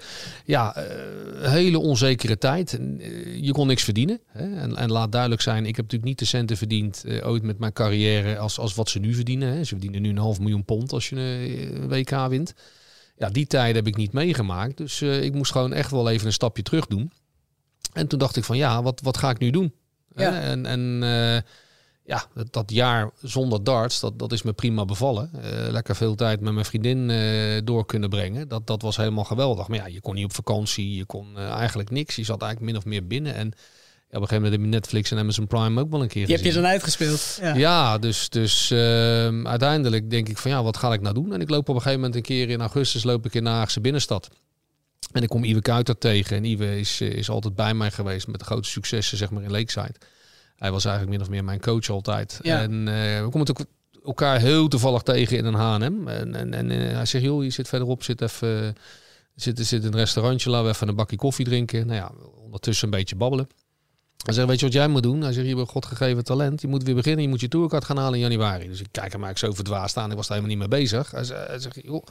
ja, 0.45 0.75
eh, 0.75 1.51
hele 1.51 1.79
onzekere 1.79 2.37
tijd. 2.37 2.73
Eh, 2.73 3.41
je 3.41 3.51
kon 3.51 3.67
niks 3.67 3.83
verdienen. 3.83 4.19
Hè? 4.27 4.55
En, 4.55 4.75
en 4.75 4.91
laat 4.91 5.11
duidelijk 5.11 5.41
zijn, 5.41 5.59
ik 5.65 5.75
heb 5.75 5.85
natuurlijk 5.85 6.03
niet 6.09 6.19
de 6.19 6.25
centen 6.25 6.57
verdiend 6.57 7.03
eh, 7.03 7.27
ooit 7.27 7.43
met 7.43 7.59
mijn 7.59 7.73
carrière 7.73 8.37
als, 8.37 8.59
als 8.59 8.75
wat 8.75 8.89
ze 8.89 8.99
nu 8.99 9.13
verdienen. 9.13 9.53
Hè? 9.53 9.63
Ze 9.63 9.69
verdienen 9.69 10.01
nu 10.01 10.09
een 10.09 10.17
half 10.17 10.39
miljoen 10.39 10.65
pond 10.65 10.91
als 10.93 11.09
je 11.09 11.15
een 11.15 11.87
WK 11.87 12.27
wint. 12.29 12.53
Ja, 13.17 13.29
die 13.29 13.47
tijden 13.47 13.75
heb 13.75 13.87
ik 13.87 13.95
niet 13.95 14.13
meegemaakt. 14.13 14.77
Dus 14.77 15.01
ik 15.01 15.33
moest 15.33 15.51
gewoon 15.51 15.73
echt 15.73 15.91
wel 15.91 16.09
even 16.09 16.27
een 16.27 16.33
stapje 16.33 16.63
terug 16.63 16.87
doen. 16.87 17.11
En 17.93 18.07
toen 18.07 18.19
dacht 18.19 18.35
ik 18.35 18.43
van 18.43 18.57
ja, 18.57 18.81
wat, 18.83 19.01
wat 19.03 19.17
ga 19.17 19.29
ik 19.29 19.39
nu 19.39 19.49
doen? 19.49 19.73
Ja. 20.15 20.39
En, 20.41 20.65
en 20.65 21.03
ja, 22.11 22.25
dat, 22.33 22.53
dat 22.53 22.71
jaar 22.71 23.09
zonder 23.21 23.63
darts, 23.63 23.99
dat, 23.99 24.19
dat 24.19 24.31
is 24.31 24.41
me 24.41 24.53
prima 24.53 24.85
bevallen. 24.85 25.29
Eh, 25.33 25.71
lekker 25.71 25.95
veel 25.95 26.15
tijd 26.15 26.41
met 26.41 26.53
mijn 26.53 26.65
vriendin 26.65 27.09
eh, 27.09 27.61
door 27.63 27.85
kunnen 27.85 28.09
brengen. 28.09 28.47
Dat, 28.47 28.67
dat 28.67 28.81
was 28.81 28.97
helemaal 28.97 29.23
geweldig. 29.23 29.67
Maar 29.67 29.77
ja, 29.77 29.85
je 29.85 30.01
kon 30.01 30.15
niet 30.15 30.25
op 30.25 30.33
vakantie, 30.33 30.95
je 30.95 31.05
kon 31.05 31.37
eh, 31.37 31.49
eigenlijk 31.49 31.89
niks. 31.89 32.15
Je 32.15 32.23
zat 32.23 32.41
eigenlijk 32.41 32.71
min 32.71 32.81
of 32.81 32.87
meer 32.87 33.07
binnen. 33.07 33.33
En 33.33 33.45
ja, 33.45 34.17
op 34.17 34.21
een 34.21 34.27
gegeven 34.27 34.35
moment 34.35 34.53
heb 34.53 34.61
je 34.61 34.67
Netflix 34.67 35.11
en 35.11 35.17
Amazon 35.17 35.47
Prime 35.47 35.81
ook 35.81 35.91
wel 35.91 36.01
een 36.01 36.07
keer 36.07 36.29
je 36.29 36.37
gezien. 36.37 36.53
dan 36.53 36.65
uitgespeeld. 36.65 37.37
Ja. 37.41 37.55
Ja, 37.55 37.97
dus, 37.97 38.29
dus 38.29 38.71
ehm, 38.71 39.47
uiteindelijk 39.47 40.09
denk 40.09 40.29
ik 40.29 40.37
van 40.37 40.51
ja, 40.51 40.63
wat 40.63 40.77
ga 40.77 40.93
ik 40.93 41.01
nou 41.01 41.13
doen? 41.13 41.33
En 41.33 41.41
ik 41.41 41.49
loop 41.49 41.69
op 41.69 41.75
een 41.75 41.81
gegeven 41.81 41.99
moment 41.99 42.15
een 42.15 42.21
keer 42.21 42.49
in 42.49 42.59
augustus 42.59 43.03
loop 43.03 43.25
ik 43.25 43.33
in 43.33 43.43
de 43.43 43.49
Haagse 43.49 43.81
binnenstad. 43.81 44.29
En 45.11 45.23
ik 45.23 45.29
kom 45.29 45.43
Iwe 45.43 45.61
Kuiter 45.61 45.97
tegen. 45.97 46.37
En 46.37 46.45
Iwe 46.45 46.79
is, 46.79 47.01
is 47.01 47.29
altijd 47.29 47.55
bij 47.55 47.73
mij 47.73 47.91
geweest 47.91 48.27
met 48.27 48.39
de 48.39 48.45
grote 48.45 48.69
successen 48.69 49.17
zeg 49.17 49.29
maar 49.29 49.43
in 49.43 49.51
Lakeside. 49.51 49.95
Hij 50.61 50.71
was 50.71 50.85
eigenlijk 50.85 51.17
min 51.17 51.25
of 51.25 51.31
meer 51.31 51.43
mijn 51.43 51.59
coach 51.59 51.89
altijd. 51.89 52.39
Ja. 52.41 52.61
En 52.61 52.87
eh, 52.87 53.23
we 53.23 53.27
komen 53.31 53.49
ook 53.49 53.65
elkaar 54.05 54.39
heel 54.39 54.67
toevallig 54.67 55.01
tegen 55.01 55.37
in 55.37 55.45
een 55.45 55.53
H&M. 55.53 56.07
En, 56.07 56.35
en, 56.35 56.53
en 56.53 56.71
eh, 56.71 56.95
hij 56.95 57.05
zegt, 57.05 57.23
joh, 57.23 57.43
je 57.43 57.49
zit 57.49 57.67
verderop, 57.67 58.03
zit 58.03 58.21
even... 58.21 58.75
Zit, 59.35 59.59
zit 59.59 59.83
een 59.83 59.95
restaurantje, 59.95 60.49
laten 60.49 60.65
we 60.65 60.73
even 60.73 60.87
een 60.87 60.95
bakje 60.95 61.15
koffie 61.15 61.45
drinken. 61.45 61.87
Nou 61.87 61.97
ja, 61.99 62.11
ondertussen 62.43 62.85
een 62.85 62.97
beetje 62.97 63.15
babbelen. 63.15 63.47
Hij 64.25 64.33
zegt, 64.33 64.47
weet 64.47 64.59
je 64.59 64.65
wat 64.65 64.73
jij 64.73 64.87
moet 64.87 65.03
doen? 65.03 65.21
Hij 65.21 65.33
zegt, 65.33 65.47
je 65.47 65.55
hebt 65.55 65.69
God 65.69 65.85
gegeven 65.85 66.23
talent. 66.23 66.61
Je 66.61 66.67
moet 66.67 66.83
weer 66.83 66.95
beginnen. 66.95 67.21
Je 67.21 67.29
moet 67.29 67.39
je 67.39 67.47
tourcard 67.47 67.85
gaan 67.85 67.97
halen 67.97 68.13
in 68.13 68.19
januari. 68.19 68.67
Dus 68.67 68.79
ik 68.79 68.87
kijk 68.91 69.11
hem 69.11 69.23
eigenlijk 69.23 69.53
zo 69.53 69.63
verdwaasd 69.63 69.97
aan. 69.97 70.09
Ik 70.09 70.15
was 70.15 70.25
er 70.29 70.33
helemaal 70.35 70.57
niet 70.57 70.69
mee 70.69 70.79
bezig. 70.79 71.11
Hij 71.11 71.23
zegt, 71.23 71.47
hij 71.47 71.59
zegt 71.59 71.79
joh, 71.83 72.03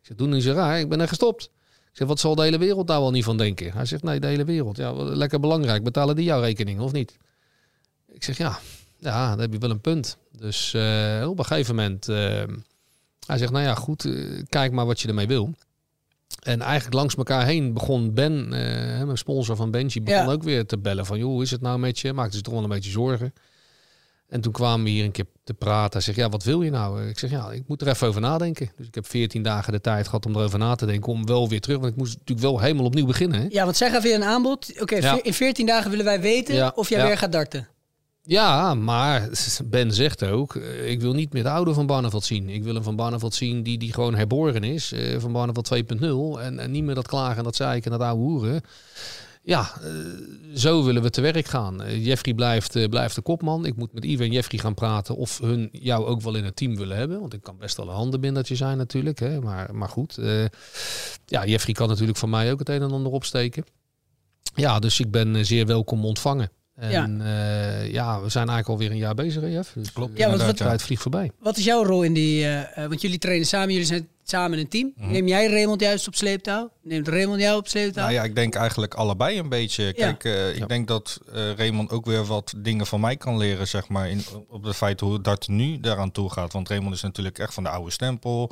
ik 0.00 0.06
zeg, 0.06 0.16
doe 0.16 0.28
niet 0.28 0.42
zo 0.42 0.52
raar. 0.52 0.80
Ik 0.80 0.88
ben 0.88 1.00
er 1.00 1.08
gestopt. 1.08 1.44
Ik 1.90 1.96
zeg, 1.96 2.08
wat 2.08 2.20
zal 2.20 2.34
de 2.34 2.42
hele 2.42 2.58
wereld 2.58 2.86
daar 2.86 3.00
wel 3.00 3.10
niet 3.10 3.24
van 3.24 3.36
denken? 3.36 3.72
Hij 3.72 3.84
zegt, 3.84 4.02
nee, 4.02 4.20
de 4.20 4.26
hele 4.26 4.44
wereld. 4.44 4.76
Ja, 4.76 4.92
lekker 4.92 5.40
belangrijk. 5.40 5.84
Betalen 5.84 6.16
die 6.16 6.24
jouw 6.24 6.40
rekening 6.40 6.80
of 6.80 6.92
niet? 6.92 7.16
Ik 8.12 8.24
zeg, 8.24 8.36
ja, 8.38 8.58
ja, 8.98 9.28
daar 9.30 9.38
heb 9.40 9.52
je 9.52 9.58
wel 9.58 9.70
een 9.70 9.80
punt. 9.80 10.16
Dus 10.38 10.74
eh, 10.74 11.26
op 11.28 11.38
een 11.38 11.44
gegeven 11.44 11.74
moment... 11.74 12.08
eh, 12.08 12.42
hij 13.26 13.38
zegt, 13.38 13.52
nou 13.52 13.64
ja, 13.64 13.74
goed, 13.74 14.04
eh, 14.04 14.42
kijk 14.48 14.72
maar 14.72 14.86
wat 14.86 15.00
je 15.00 15.08
ermee 15.08 15.26
wil. 15.26 15.54
En 16.42 16.60
eigenlijk 16.60 16.94
langs 16.94 17.14
elkaar 17.14 17.44
heen 17.46 17.72
begon 17.72 18.14
Ben, 18.14 18.48
mijn 18.48 19.18
sponsor 19.18 19.56
van 19.56 19.70
Benji, 19.70 20.02
begon 20.02 20.24
Ja. 20.24 20.32
ook 20.32 20.42
weer 20.42 20.66
te 20.66 20.78
bellen 20.78 21.06
van, 21.06 21.18
joh, 21.18 21.28
hoe 21.28 21.42
is 21.42 21.50
het 21.50 21.60
nou 21.60 21.78
met 21.78 21.98
je? 21.98 22.12
Maakte 22.12 22.32
zich 22.32 22.42
toch 22.42 22.54
wel 22.54 22.62
een 22.62 22.68
beetje 22.68 22.90
zorgen. 22.90 23.34
En 24.28 24.40
toen 24.40 24.52
kwamen 24.52 24.84
we 24.84 24.90
hier 24.90 25.04
een 25.04 25.10
keer 25.10 25.24
te 25.44 25.54
praten. 25.54 25.92
Hij 25.92 26.00
zegt, 26.00 26.16
ja, 26.18 26.28
wat 26.28 26.42
wil 26.44 26.62
je 26.62 26.70
nou? 26.70 27.08
Ik 27.08 27.18
zeg, 27.18 27.30
ja, 27.30 27.50
ik 27.50 27.62
moet 27.68 27.80
er 27.82 27.88
even 27.88 28.06
over 28.08 28.20
nadenken. 28.20 28.70
Dus 28.76 28.86
ik 28.86 28.94
heb 28.94 29.06
14 29.06 29.42
dagen 29.42 29.72
de 29.72 29.80
tijd 29.80 30.04
gehad 30.06 30.26
om 30.26 30.36
erover 30.36 30.58
na 30.58 30.74
te 30.74 30.86
denken, 30.86 31.12
om 31.12 31.26
wel 31.26 31.48
weer 31.48 31.60
terug. 31.60 31.78
Want 31.78 31.90
ik 31.92 31.96
moest 31.98 32.12
natuurlijk 32.18 32.46
wel 32.48 32.60
helemaal 32.60 32.84
opnieuw 32.84 33.06
beginnen. 33.06 33.40
Hè? 33.40 33.46
Ja, 33.50 33.64
want 33.64 33.76
zij 33.76 33.90
gaf 33.90 34.02
weer 34.02 34.14
een 34.14 34.24
aanbod. 34.24 34.80
Oké, 34.80 34.96
Ja. 34.96 35.22
in 35.22 35.34
14 35.34 35.66
dagen 35.66 35.90
willen 35.90 36.04
wij 36.04 36.20
weten 36.20 36.54
Ja, 36.54 36.72
of 36.74 36.88
jij 36.88 36.98
ja. 36.98 37.06
weer 37.06 37.18
gaat 37.18 37.32
darten. 37.32 37.68
Ja, 38.28 38.74
maar 38.74 39.28
Ben 39.64 39.92
zegt 39.92 40.24
ook, 40.24 40.54
eh, 40.56 40.90
ik 40.90 41.00
wil 41.00 41.12
niet 41.12 41.32
meer 41.32 41.42
de 41.42 41.50
oude 41.50 41.74
Van 41.74 41.86
Barneveld 41.86 42.24
zien. 42.24 42.48
Ik 42.48 42.62
wil 42.64 42.76
een 42.76 42.82
Van 42.82 42.96
Barneveld 42.96 43.34
zien 43.34 43.62
die, 43.62 43.78
die 43.78 43.92
gewoon 43.92 44.14
herboren 44.14 44.64
is. 44.64 44.92
eh, 44.92 45.18
van 45.18 45.32
Barneveld 45.32 45.64
2.0. 45.64 46.40
En, 46.40 46.58
en 46.58 46.70
niet 46.70 46.84
meer 46.84 46.94
dat 46.94 47.06
klagen 47.06 47.36
en 47.36 47.44
dat 47.44 47.56
zeiken 47.56 47.92
en 47.92 47.98
dat 47.98 48.08
oude 48.08 48.22
hoeren. 48.22 48.60
Ja, 49.42 49.70
eh, 49.82 49.90
zo 50.54 50.84
willen 50.84 51.02
we 51.02 51.10
te 51.10 51.20
werk 51.20 51.46
gaan. 51.46 52.00
Jeffrey 52.00 52.34
blijft, 52.34 52.88
blijft 52.88 53.14
de 53.14 53.22
kopman. 53.22 53.66
Ik 53.66 53.76
moet 53.76 53.92
met 53.92 54.04
Ivan 54.04 54.26
en 54.26 54.32
Jeffrey 54.32 54.60
gaan 54.60 54.74
praten 54.74 55.16
of 55.16 55.38
hun 55.38 55.68
jou 55.72 56.06
ook 56.06 56.20
wel 56.20 56.34
in 56.34 56.44
het 56.44 56.56
team 56.56 56.76
willen 56.76 56.96
hebben. 56.96 57.20
Want 57.20 57.34
ik 57.34 57.42
kan 57.42 57.58
best 57.58 57.76
wel 57.76 57.88
een 57.88 57.94
handenbindertje 57.94 58.56
zijn 58.56 58.76
natuurlijk. 58.76 59.18
Hè? 59.18 59.40
Maar, 59.40 59.74
maar 59.74 59.88
goed, 59.88 60.18
ja, 61.26 61.46
Jeffrey 61.46 61.74
kan 61.74 61.88
natuurlijk 61.88 62.18
van 62.18 62.30
mij 62.30 62.52
ook 62.52 62.58
het 62.58 62.68
een 62.68 62.82
en 62.82 62.92
ander 62.92 63.12
opsteken. 63.12 63.64
Ja, 64.54 64.78
dus 64.78 65.00
ik 65.00 65.10
ben 65.10 65.46
zeer 65.46 65.66
welkom 65.66 66.04
ontvangen. 66.04 66.50
En 66.78 67.20
ja, 67.22 67.80
ja 67.82 68.20
we 68.22 68.28
zijn 68.28 68.48
eigenlijk 68.48 68.68
alweer 68.68 68.90
een 68.90 68.96
jaar 68.96 69.14
bezig, 69.14 69.42
hè, 69.42 69.48
Jeff? 69.48 69.72
Dus, 69.74 69.92
Klopt, 69.92 70.18
Ja, 70.18 70.28
want 70.28 70.42
wat- 70.42 70.56
tijd 70.56 70.82
vliegt 70.82 71.02
voorbij. 71.02 71.30
Wat 71.40 71.56
is 71.56 71.64
jouw 71.64 71.84
rol 71.84 72.02
in 72.02 72.12
die... 72.14 72.44
eh, 72.44 72.82
eh, 72.82 72.88
want 72.88 73.00
jullie 73.00 73.18
trainen 73.18 73.46
samen, 73.46 73.70
jullie 73.70 73.84
zijn 73.86 74.08
samen 74.24 74.58
een 74.58 74.68
team. 74.68 74.92
Mhm. 74.96 75.10
Neem 75.10 75.28
jij 75.28 75.46
Raymond 75.46 75.80
juist 75.80 76.06
op 76.06 76.14
sleeptouw? 76.14 76.70
Neemt 76.82 77.08
Raymond 77.08 77.40
jou 77.40 77.58
op 77.58 77.68
sleeptouw? 77.68 78.02
Nou 78.02 78.14
ja, 78.14 78.22
ik 78.22 78.34
denk 78.34 78.54
eigenlijk 78.54 78.94
allebei 78.94 79.38
een 79.38 79.48
beetje. 79.48 79.92
Kijk, 79.92 80.24
eh, 80.24 80.48
ik 80.48 80.56
Ja. 80.58 80.66
denk 80.66 80.88
dat 80.88 81.20
eh, 81.32 81.52
Raymond 81.52 81.90
ook 81.90 82.06
weer 82.06 82.24
wat 82.24 82.54
dingen 82.56 82.86
van 82.86 83.00
mij 83.00 83.16
kan 83.16 83.36
leren, 83.36 83.68
zeg 83.68 83.88
maar, 83.88 84.10
in, 84.10 84.22
op 84.48 84.62
het 84.64 84.76
feit 84.76 85.00
hoe 85.00 85.20
dat 85.20 85.48
nu 85.48 85.80
daaraan 85.80 86.12
toe 86.12 86.32
gaat. 86.32 86.52
Want 86.52 86.68
Raymond 86.68 86.94
is 86.94 87.02
natuurlijk 87.02 87.38
echt 87.38 87.54
van 87.54 87.62
de 87.62 87.68
oude 87.68 87.90
stempel. 87.90 88.50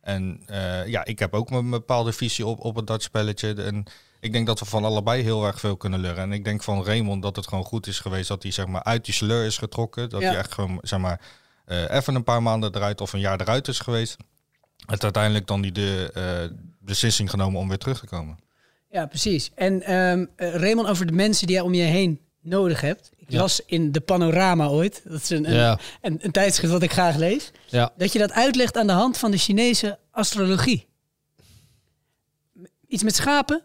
En 0.00 0.40
eh, 0.46 0.86
ja, 0.86 1.04
ik 1.04 1.18
heb 1.18 1.34
ook 1.34 1.50
een 1.50 1.70
bepaalde 1.70 2.12
visie 2.12 2.46
op, 2.46 2.60
op 2.64 2.76
het 2.76 2.86
dartspelletje. 2.86 3.52
En 3.62 3.84
ik 4.20 4.32
denk 4.32 4.46
dat 4.46 4.58
we 4.58 4.64
van 4.64 4.84
allebei 4.84 5.22
heel 5.22 5.46
erg 5.46 5.60
veel 5.60 5.76
kunnen 5.76 6.00
leren. 6.00 6.16
En 6.18 6.32
ik 6.32 6.44
denk 6.44 6.62
van 6.62 6.84
Raymond 6.84 7.22
dat 7.22 7.36
het 7.36 7.46
gewoon 7.48 7.64
goed 7.64 7.86
is 7.86 7.98
geweest 7.98 8.28
dat 8.28 8.42
hij 8.42 8.52
zeg 8.52 8.66
maar 8.66 8.82
uit 8.82 9.04
die 9.04 9.14
sleur 9.14 9.44
is 9.44 9.58
getrokken. 9.58 10.08
Dat 10.08 10.20
Ja. 10.20 10.28
hij 10.28 10.36
echt 10.38 10.52
gewoon 10.54 10.78
zeg 10.82 10.98
maar 10.98 11.20
eh, 11.64 11.90
even 11.90 12.14
een 12.14 12.24
paar 12.24 12.42
maanden 12.42 12.74
eruit 12.74 13.00
of 13.00 13.12
een 13.12 13.20
jaar 13.20 13.40
eruit 13.40 13.68
is 13.68 13.78
geweest. 13.78 14.16
Het 14.86 15.02
uiteindelijk 15.02 15.46
dan 15.46 15.60
die 15.60 15.72
de 15.72 16.10
eh, 16.14 16.56
beslissing 16.80 17.30
genomen 17.30 17.60
om 17.60 17.68
weer 17.68 17.78
terug 17.78 17.98
te 17.98 18.06
komen. 18.06 18.38
Ja, 18.90 19.06
precies. 19.06 19.50
En 19.54 19.82
ehm 19.82 20.24
eh, 20.36 20.54
Raymond, 20.54 20.88
over 20.88 21.06
de 21.06 21.12
mensen 21.12 21.46
die 21.46 21.56
jij 21.56 21.64
om 21.64 21.74
je 21.74 21.82
heen 21.82 22.20
nodig 22.40 22.80
hebt. 22.80 23.10
Ik 23.16 23.30
Ja. 23.30 23.38
las 23.40 23.60
in 23.66 23.92
de 23.92 24.00
Panorama 24.00 24.66
ooit, 24.68 25.02
dat 25.04 25.20
is 25.22 25.30
een, 25.30 25.48
een, 25.48 25.54
Ja. 25.54 25.78
een, 26.00 26.18
een 26.22 26.30
tijdschrift 26.30 26.72
wat 26.72 26.82
ik 26.82 26.92
graag 26.92 27.16
lees, 27.16 27.50
Ja. 27.66 27.92
dat 27.96 28.12
je 28.12 28.18
dat 28.18 28.32
uitlegt 28.32 28.76
aan 28.76 28.86
de 28.86 28.92
hand 28.92 29.18
van 29.18 29.30
de 29.30 29.38
Chinese 29.38 29.98
astrologie. 30.10 30.86
Iets 32.88 33.02
met 33.02 33.14
schapen? 33.14 33.62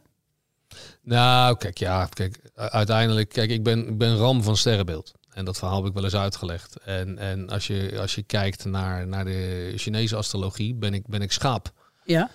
Nou, 1.01 1.57
kijk, 1.57 1.77
ja, 1.77 2.05
kijk, 2.05 2.39
uiteindelijk, 2.55 3.29
kijk, 3.29 3.49
ik 3.49 3.63
ben, 3.63 3.87
ik 3.87 3.97
ben 3.97 4.17
ram 4.17 4.43
van 4.43 4.57
sterrenbeeld. 4.57 5.11
En 5.29 5.45
dat 5.45 5.57
verhaal 5.57 5.77
heb 5.77 5.85
ik 5.85 5.93
wel 5.93 6.03
eens 6.03 6.15
uitgelegd. 6.15 6.77
En, 6.85 7.17
en 7.17 7.49
als, 7.49 7.67
je, 7.67 7.97
als 7.99 8.15
je 8.15 8.23
kijkt 8.23 8.65
naar, 8.65 9.07
naar 9.07 9.25
de 9.25 9.73
Chinese 9.75 10.15
astrologie, 10.15 10.75
ben 10.75 10.93
ik, 10.93 11.07
ben 11.07 11.21
ik 11.21 11.31
schaap. 11.31 11.71
Ja. 12.03 12.29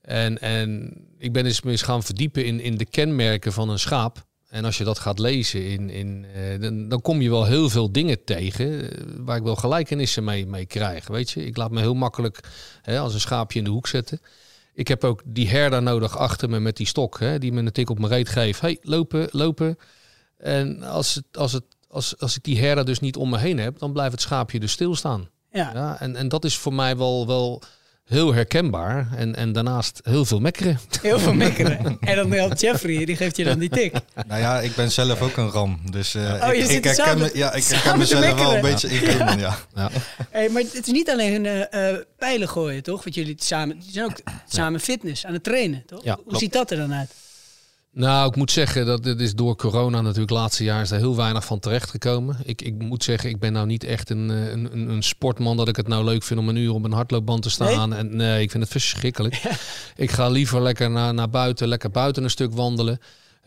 En, 0.00 0.38
en 0.38 0.92
ik 1.18 1.32
ben 1.32 1.46
eens, 1.46 1.64
eens 1.64 1.82
gaan 1.82 2.02
verdiepen 2.02 2.44
in, 2.44 2.60
in 2.60 2.76
de 2.76 2.86
kenmerken 2.86 3.52
van 3.52 3.68
een 3.68 3.78
schaap. 3.78 4.26
En 4.48 4.64
als 4.64 4.78
je 4.78 4.84
dat 4.84 4.98
gaat 4.98 5.18
lezen, 5.18 5.66
in, 5.66 5.90
in, 5.90 6.26
eh, 6.34 6.60
dan, 6.60 6.88
dan 6.88 7.00
kom 7.00 7.20
je 7.20 7.30
wel 7.30 7.44
heel 7.44 7.68
veel 7.68 7.92
dingen 7.92 8.24
tegen 8.24 8.90
eh, 8.90 9.04
waar 9.16 9.36
ik 9.36 9.42
wel 9.42 9.56
gelijkenissen 9.56 10.24
mee, 10.24 10.46
mee 10.46 10.66
krijg. 10.66 11.06
Weet 11.06 11.30
je, 11.30 11.44
ik 11.44 11.56
laat 11.56 11.70
me 11.70 11.80
heel 11.80 11.94
makkelijk 11.94 12.40
hè, 12.82 12.98
als 12.98 13.14
een 13.14 13.20
schaapje 13.20 13.58
in 13.58 13.64
de 13.64 13.70
hoek 13.70 13.86
zetten. 13.86 14.20
Ik 14.78 14.88
heb 14.88 15.04
ook 15.04 15.22
die 15.24 15.48
herder 15.48 15.82
nodig 15.82 16.18
achter 16.18 16.50
me 16.50 16.60
met 16.60 16.76
die 16.76 16.86
stok, 16.86 17.18
hè, 17.20 17.38
die 17.38 17.52
me 17.52 17.60
een 17.60 17.72
tik 17.72 17.90
op 17.90 17.98
mijn 17.98 18.12
reet 18.12 18.28
geeft. 18.28 18.60
hey, 18.60 18.78
lopen, 18.82 19.28
lopen. 19.30 19.78
En 20.36 20.82
als, 20.82 21.14
het, 21.14 21.24
als, 21.38 21.52
het, 21.52 21.64
als, 21.88 22.18
als 22.18 22.36
ik 22.36 22.42
die 22.42 22.58
herder 22.58 22.84
dus 22.84 23.00
niet 23.00 23.16
om 23.16 23.30
me 23.30 23.38
heen 23.38 23.58
heb, 23.58 23.78
dan 23.78 23.92
blijft 23.92 24.12
het 24.12 24.20
schaapje 24.20 24.60
dus 24.60 24.72
stilstaan. 24.72 25.28
Ja. 25.50 25.70
Ja, 25.74 26.00
en, 26.00 26.16
en 26.16 26.28
dat 26.28 26.44
is 26.44 26.56
voor 26.56 26.74
mij 26.74 26.96
wel, 26.96 27.26
wel 27.26 27.62
heel 28.08 28.34
herkenbaar. 28.34 29.08
En, 29.16 29.36
en 29.36 29.52
daarnaast 29.52 30.00
heel 30.02 30.24
veel 30.24 30.40
mekkeren. 30.40 30.78
Heel 31.02 31.18
veel 31.18 31.34
mekkeren. 31.34 31.96
en 32.00 32.16
dan 32.16 32.32
helpt 32.32 32.60
Jeffrey, 32.60 33.04
die 33.04 33.16
geeft 33.16 33.36
je 33.36 33.44
dan 33.44 33.58
die 33.58 33.68
tik. 33.68 33.92
Nou 34.26 34.40
ja, 34.40 34.60
ik 34.60 34.74
ben 34.74 34.90
zelf 34.92 35.20
ook 35.22 35.36
een 35.36 35.50
ram. 35.50 35.80
Dus 35.90 36.14
eh, 36.14 36.22
Oh, 36.48 36.54
je 36.54 36.62
ik, 36.62 36.70
ik 36.70 36.84
herken, 36.84 36.94
samen- 36.94 37.18
me, 37.18 37.30
ja, 37.34 37.52
ik 37.52 37.64
herken 37.64 37.98
mezelf 37.98 38.34
wel 38.34 38.54
een 38.54 38.60
beetje 38.60 38.88
in 38.88 39.04
Raymond, 39.04 39.40
ja. 39.40 39.58
Ja. 39.74 39.90
Hey, 40.30 40.48
maar 40.48 40.62
het 40.62 40.86
is 40.86 40.92
niet 40.92 41.10
alleen 41.10 41.46
eh 41.46 41.94
pijlen 42.18 42.48
gooien, 42.48 42.82
toch? 42.82 43.02
Want 43.04 43.14
jullie 43.14 43.34
samen, 43.38 43.76
jullie 43.76 43.92
zijn 43.92 44.04
ook 44.04 44.18
samen 44.48 44.80
fitness 44.80 45.26
aan 45.26 45.32
het 45.32 45.44
trainen, 45.44 45.82
toch? 45.86 46.04
Ja, 46.04 46.14
Hoe 46.14 46.22
klopt. 46.24 46.38
ziet 46.38 46.52
dat 46.52 46.70
er 46.70 46.76
dan 46.76 46.94
uit? 46.94 47.10
Nou, 47.92 48.28
ik 48.28 48.36
moet 48.36 48.50
zeggen 48.50 48.86
dat 48.86 49.02
dit 49.02 49.20
is 49.20 49.34
door 49.34 49.56
corona 49.56 50.00
natuurlijk 50.00 50.30
laatste 50.30 50.64
jaar 50.64 50.82
is 50.82 50.90
er 50.90 50.98
heel 50.98 51.16
weinig 51.16 51.44
van 51.44 51.58
terechtgekomen. 51.58 52.36
Ik, 52.44 52.62
ik 52.62 52.82
moet 52.82 53.04
zeggen, 53.04 53.30
ik 53.30 53.38
ben 53.38 53.52
nou 53.52 53.66
niet 53.66 53.84
echt 53.84 54.10
een, 54.10 54.30
eh, 54.30 54.50
een, 54.50 54.72
een, 54.72 54.88
een 54.88 55.02
sportman 55.02 55.56
dat 55.56 55.68
ik 55.68 55.76
het 55.76 55.88
nou 55.88 56.04
leuk 56.04 56.22
vind 56.22 56.40
om 56.40 56.48
een 56.48 56.56
uur 56.56 56.72
op 56.72 56.84
een 56.84 56.92
hardloopband 56.92 57.42
te 57.42 57.50
staan. 57.50 57.94
En 57.94 58.16
nee, 58.16 58.42
ik 58.42 58.50
vind 58.50 58.62
het 58.62 58.72
verschrikkelijk. 58.72 59.42
Ik 59.96 60.10
ga 60.10 60.28
liever 60.28 60.62
lekker 60.62 60.90
naar, 60.90 61.14
naar 61.14 61.30
buiten, 61.30 61.68
lekker 61.68 61.90
buiten 61.90 62.24
een 62.24 62.30
stuk 62.30 62.52
wandelen. 62.52 62.98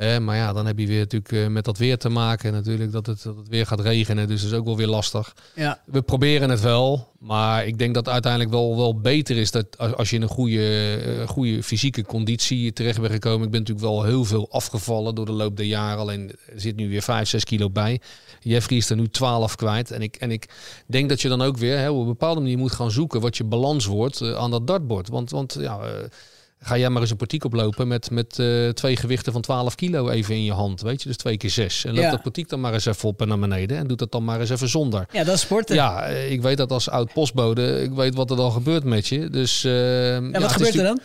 Eh, 0.01 0.17
maar 0.17 0.35
ja, 0.35 0.53
dan 0.53 0.65
heb 0.65 0.79
je 0.79 0.87
weer 0.87 0.99
natuurlijk 0.99 1.31
eh, 1.31 1.47
met 1.47 1.65
dat 1.65 1.77
weer 1.77 1.97
te 1.97 2.09
maken. 2.09 2.51
Natuurlijk 2.51 2.91
dat 2.91 3.05
het, 3.05 3.23
dat 3.23 3.35
het 3.35 3.47
weer 3.47 3.65
gaat 3.65 3.79
regenen, 3.79 4.27
dus 4.27 4.41
dat 4.41 4.51
is 4.51 4.57
ook 4.57 4.65
wel 4.65 4.77
weer 4.77 4.87
lastig. 4.87 5.35
Ja. 5.55 5.81
We 5.85 6.01
proberen 6.01 6.49
het 6.49 6.61
wel, 6.61 7.11
maar 7.19 7.65
ik 7.65 7.77
denk 7.77 7.93
dat 7.93 8.05
het 8.05 8.13
uiteindelijk 8.13 8.51
wel, 8.51 8.77
wel 8.77 8.99
beter 8.99 9.37
is 9.37 9.51
dat 9.51 9.77
als, 9.77 9.93
als 9.93 10.09
je 10.09 10.15
in 10.15 10.21
een 10.21 10.27
goede, 10.27 10.95
eh, 10.95 11.27
goede 11.27 11.63
fysieke 11.63 12.05
conditie 12.05 12.73
terecht 12.73 12.99
bent 12.99 13.13
gekomen. 13.13 13.45
Ik 13.45 13.51
ben 13.51 13.59
natuurlijk 13.59 13.87
wel 13.87 14.03
heel 14.03 14.25
veel 14.25 14.51
afgevallen 14.51 15.15
door 15.15 15.25
de 15.25 15.31
loop 15.31 15.57
der 15.57 15.65
jaren. 15.65 15.99
Alleen 15.99 16.29
er 16.29 16.61
zit 16.61 16.75
nu 16.75 16.89
weer 16.89 17.01
5, 17.01 17.29
6 17.29 17.43
kilo 17.43 17.69
bij. 17.69 18.01
Jeffrey 18.39 18.77
is 18.77 18.89
er 18.89 18.95
nu 18.95 19.07
12 19.07 19.55
kwijt. 19.55 19.91
En 19.91 20.01
ik, 20.01 20.15
en 20.15 20.31
ik 20.31 20.49
denk 20.87 21.09
dat 21.09 21.21
je 21.21 21.29
dan 21.29 21.41
ook 21.41 21.57
weer 21.57 21.77
hè, 21.77 21.89
op 21.89 21.99
een 21.99 22.05
bepaalde 22.05 22.41
manier 22.41 22.57
moet 22.57 22.71
gaan 22.71 22.91
zoeken 22.91 23.21
wat 23.21 23.37
je 23.37 23.43
balans 23.43 23.85
wordt 23.85 24.21
eh, 24.21 24.33
aan 24.33 24.51
dat 24.51 24.67
dartbord. 24.67 25.09
Want, 25.09 25.29
want 25.29 25.57
ja, 25.59 25.79
ga 26.63 26.77
jij 26.77 26.89
maar 26.89 27.01
eens 27.01 27.11
een 27.11 27.17
portiek 27.17 27.43
oplopen 27.43 27.87
met, 27.87 28.11
met 28.11 28.39
eh, 28.39 28.69
twee 28.69 28.95
gewichten 28.95 29.33
van 29.33 29.41
12 29.41 29.75
kilo 29.75 30.09
even 30.09 30.35
in 30.35 30.43
je 30.43 30.51
hand. 30.53 30.81
Weet 30.81 31.01
je, 31.01 31.07
dus 31.07 31.17
twee 31.17 31.37
keer 31.37 31.49
zes. 31.49 31.85
En 31.85 31.93
loop 31.93 32.03
Ja. 32.03 32.11
dat 32.11 32.21
portiek 32.21 32.49
dan 32.49 32.59
maar 32.59 32.73
eens 32.73 32.85
even 32.85 33.09
op 33.09 33.21
en 33.21 33.27
naar 33.27 33.39
beneden. 33.39 33.77
En 33.77 33.87
doe 33.87 33.97
dat 33.97 34.11
dan 34.11 34.23
maar 34.23 34.39
eens 34.39 34.49
even 34.49 34.69
zonder. 34.69 35.05
Ja, 35.11 35.23
dat 35.23 35.35
is 35.35 35.41
sporten. 35.41 35.75
Ja, 35.75 36.03
eh, 36.03 36.31
ik 36.31 36.41
weet 36.41 36.57
dat 36.57 36.71
als 36.71 36.89
oud 36.89 37.13
postbode, 37.13 37.81
ik 37.81 37.91
weet 37.91 38.15
wat 38.15 38.29
er 38.29 38.35
dan 38.37 38.51
gebeurt 38.51 38.83
met 38.83 39.07
je. 39.07 39.29
Dus, 39.29 39.63
eh, 39.63 40.15
En 40.15 40.29
ja, 40.31 40.39
wat 40.39 40.51
gebeurt 40.51 40.75
er 40.75 40.83
dan? 40.83 40.99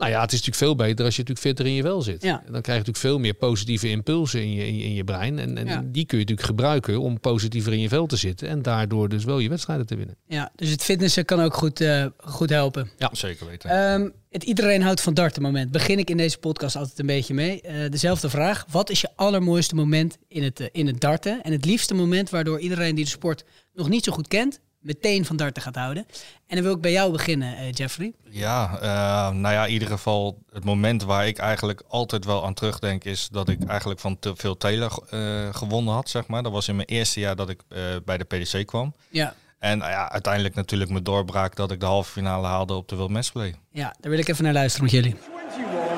Nou 0.00 0.12
ja, 0.12 0.20
het 0.20 0.32
is 0.32 0.38
natuurlijk 0.38 0.64
veel 0.66 0.86
beter 0.86 1.04
als 1.04 1.16
je 1.16 1.22
natuurlijk 1.22 1.46
fitter 1.46 1.66
in 1.66 1.72
je 1.72 1.82
wel 1.82 2.02
zit. 2.02 2.22
Ja. 2.22 2.32
Dan 2.32 2.42
krijg 2.62 2.64
je 2.64 2.70
natuurlijk 2.72 2.96
veel 2.96 3.18
meer 3.18 3.34
positieve 3.34 3.88
impulsen 3.88 4.42
in 4.42 4.52
je, 4.52 4.66
in 4.66 4.76
je, 4.76 4.84
in 4.84 4.94
je 4.94 5.04
brein. 5.04 5.38
En, 5.38 5.58
en 5.58 5.66
Ja. 5.66 5.82
die 5.84 6.06
kun 6.06 6.18
je 6.18 6.24
natuurlijk 6.24 6.48
gebruiken 6.48 7.00
om 7.00 7.20
positiever 7.20 7.72
in 7.72 7.80
je 7.80 7.88
vel 7.88 8.06
te 8.06 8.16
zitten. 8.16 8.48
En 8.48 8.62
daardoor 8.62 9.08
dus 9.08 9.24
wel 9.24 9.38
je 9.38 9.48
wedstrijden 9.48 9.86
te 9.86 9.96
winnen. 9.96 10.16
Ja, 10.26 10.52
dus 10.56 10.70
het 10.70 10.82
fitnessen 10.82 11.24
kan 11.24 11.40
ook 11.40 11.54
goed, 11.54 11.80
eh, 11.80 12.06
goed 12.16 12.50
helpen. 12.50 12.90
Ja. 12.98 13.10
Zeker 13.12 13.46
weten. 13.46 13.70
Ehm, 13.70 14.08
het 14.30 14.42
iedereen 14.42 14.82
houdt 14.82 15.00
van 15.00 15.14
darten 15.14 15.42
moment. 15.42 15.70
Begin 15.70 15.98
ik 15.98 16.10
in 16.10 16.16
deze 16.16 16.38
podcast 16.38 16.76
altijd 16.76 16.98
een 16.98 17.06
beetje 17.06 17.34
mee. 17.34 17.60
Eh, 17.60 17.90
dezelfde 17.90 18.30
vraag. 18.30 18.64
Wat 18.70 18.90
is 18.90 19.00
je 19.00 19.08
allermooiste 19.16 19.74
moment 19.74 20.16
in 20.28 20.42
het, 20.42 20.60
eh, 20.60 20.66
in 20.72 20.86
het 20.86 21.00
darten? 21.00 21.42
En 21.42 21.52
het 21.52 21.64
liefste 21.64 21.94
moment 21.94 22.30
waardoor 22.30 22.60
iedereen 22.60 22.94
die 22.94 23.04
de 23.04 23.10
sport 23.10 23.44
nog 23.74 23.88
niet 23.88 24.04
zo 24.04 24.12
goed 24.12 24.28
kent, 24.28 24.60
meteen 24.80 25.24
van 25.24 25.36
darten 25.36 25.62
gaat 25.62 25.74
houden. 25.74 26.06
En 26.46 26.56
dan 26.56 26.64
wil 26.64 26.74
ik 26.74 26.80
bij 26.80 26.92
jou 26.92 27.12
beginnen, 27.12 27.56
eh, 27.56 27.72
Jeffrey. 27.72 28.12
Ja, 28.30 28.78
eh, 28.80 29.34
nou 29.34 29.54
ja, 29.54 29.66
in 29.66 29.72
ieder 29.72 29.88
geval 29.88 30.38
het 30.52 30.64
moment 30.64 31.02
waar 31.02 31.26
ik 31.26 31.38
eigenlijk 31.38 31.82
altijd 31.88 32.24
wel 32.24 32.44
aan 32.44 32.54
terugdenk 32.54 33.04
is 33.04 33.28
dat 33.32 33.48
ik 33.48 33.64
eigenlijk 33.64 34.00
van 34.00 34.18
te 34.18 34.32
veel 34.36 34.56
Taylor 34.56 35.02
eh, 35.10 35.20
gewonnen 35.54 35.94
had, 35.94 36.08
zeg 36.08 36.26
maar. 36.26 36.42
Dat 36.42 36.52
was 36.52 36.68
in 36.68 36.76
mijn 36.76 36.88
eerste 36.88 37.20
jaar 37.20 37.36
dat 37.36 37.48
ik 37.48 37.60
eh, 37.68 37.80
bij 38.04 38.18
de 38.18 38.24
PDC 38.24 38.66
kwam. 38.66 38.94
Ja. 39.08 39.34
En 39.58 39.78
nou 39.78 39.90
ja, 39.90 40.10
uiteindelijk 40.10 40.54
natuurlijk 40.54 40.90
mijn 40.90 41.04
doorbraak 41.04 41.56
dat 41.56 41.70
ik 41.70 41.80
de 41.80 41.86
halve 41.86 42.10
finale 42.10 42.46
haalde 42.46 42.74
op 42.74 42.88
de 42.88 42.96
World 42.96 43.10
Match 43.10 43.32
Play. 43.32 43.54
Ja, 43.72 43.94
daar 44.00 44.10
wil 44.10 44.20
ik 44.20 44.28
even 44.28 44.44
naar 44.44 44.52
luisteren 44.52 44.84
met 44.84 44.94
jullie. 44.94 45.16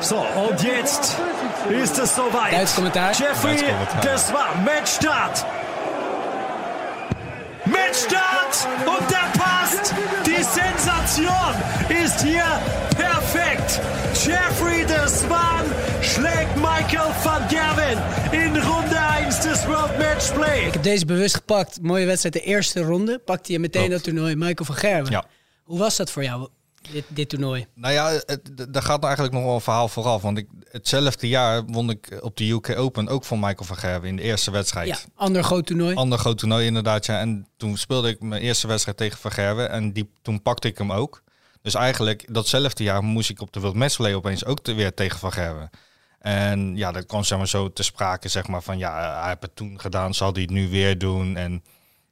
So, 0.00 0.16
und 0.16 0.62
jetzt 0.62 1.16
ist 1.68 1.98
es 1.98 2.14
soweit. 2.14 2.52
Duits 2.52 2.74
commentaar. 2.74 3.16
Jeffrey, 3.16 3.74
das 4.00 4.30
war 4.32 4.56
Matchstart. 4.64 5.44
Matchstart 7.92 8.68
und 8.86 9.10
der 9.10 9.30
passt. 9.38 9.92
Die 10.24 10.42
Sensation 10.42 11.54
ist 12.04 12.22
hier 12.22 12.44
perfekt. 12.96 13.80
Jeffrey 14.24 14.86
de 14.86 15.08
Swan 15.08 15.64
schlägt 16.00 16.56
Michael 16.56 17.12
van 17.22 17.42
Gerwen 17.48 17.98
in 18.30 18.56
Runde 18.56 18.96
1 18.96 19.40
des 19.42 19.66
World 19.66 19.98
Match 19.98 20.32
Play. 20.32 20.66
Ik 20.66 20.72
heb 20.72 20.82
deze 20.82 21.04
bewust 21.06 21.34
gepakt. 21.34 21.82
Mooie 21.82 22.06
wedstrijd, 22.06 22.34
de 22.34 22.40
eerste 22.40 22.80
ronde. 22.82 23.18
Pakte 23.18 23.52
je 23.52 23.58
meteen 23.58 23.86
Klopt. 23.88 24.04
dat 24.04 24.14
toernooi 24.14 24.36
Michael 24.36 24.64
van 24.64 24.74
Gerwen. 24.76 25.10
Ja. 25.10 25.24
Hoe 25.64 25.78
was 25.78 25.96
dat 25.96 26.10
voor 26.10 26.22
jou, 26.22 26.48
dit, 26.90 27.04
dit 27.08 27.28
toernooi? 27.28 27.66
Nou 27.74 27.94
ja, 27.94 28.10
het, 28.26 28.50
daar 28.72 28.82
gaat 28.82 29.04
eigenlijk 29.04 29.34
nog 29.34 29.44
wel 29.44 29.54
een 29.54 29.60
verhaal 29.60 29.88
vooraf. 29.88 30.22
Want 30.22 30.38
ik, 30.38 30.48
hetzelfde 30.70 31.28
jaar 31.28 31.64
won 31.64 31.90
ik 31.90 32.18
op 32.20 32.36
de 32.36 32.50
UK 32.50 32.78
Open 32.78 33.08
ook 33.08 33.24
van 33.24 33.38
Michael 33.40 33.64
van 33.64 33.76
Gerwen 33.76 34.08
in 34.08 34.16
de 34.16 34.22
eerste 34.22 34.50
wedstrijd. 34.50 34.88
Ja, 34.88 34.96
ander 35.14 35.44
groot 35.44 35.66
toernooi. 35.66 35.94
Ander 35.94 36.18
groot 36.18 36.38
toernooi 36.38 36.66
inderdaad, 36.66 37.06
ja. 37.06 37.18
En 37.20 37.46
toen 37.56 37.76
speelde 37.76 38.08
ik 38.08 38.20
mijn 38.20 38.42
eerste 38.42 38.66
wedstrijd 38.66 38.96
tegen 38.96 39.18
Van 39.18 39.32
Gerwen 39.32 39.70
en 39.70 39.92
die, 39.92 40.10
toen 40.22 40.42
pakte 40.42 40.68
ik 40.68 40.78
hem 40.78 40.92
ook. 40.92 41.22
Dus 41.62 41.74
eigenlijk 41.74 42.34
datzelfde 42.34 42.82
jaar 42.84 43.02
moest 43.02 43.30
ik 43.30 43.40
op 43.40 43.52
de 43.52 43.60
World 43.60 43.76
Match 43.76 43.96
Play 43.96 44.14
opeens 44.14 44.44
ook 44.44 44.60
te- 44.60 44.74
weer 44.74 44.94
tegen 44.94 45.18
Van 45.18 45.32
Gerwen. 45.32 45.70
En 46.18 46.76
ja, 46.76 46.92
dat 46.92 47.06
kwam 47.06 47.24
zeg 47.24 47.38
maar 47.38 47.48
zo 47.48 47.72
te 47.72 47.82
sprake, 47.82 48.28
zeg 48.28 48.46
maar, 48.46 48.62
van 48.62 48.78
ja, 48.78 49.18
hij 49.20 49.28
heeft 49.28 49.42
het 49.42 49.56
toen 49.56 49.80
gedaan, 49.80 50.14
zal 50.14 50.32
hij 50.32 50.42
het 50.42 50.50
nu 50.50 50.68
weer 50.68 50.98
doen? 50.98 51.36
En 51.36 51.64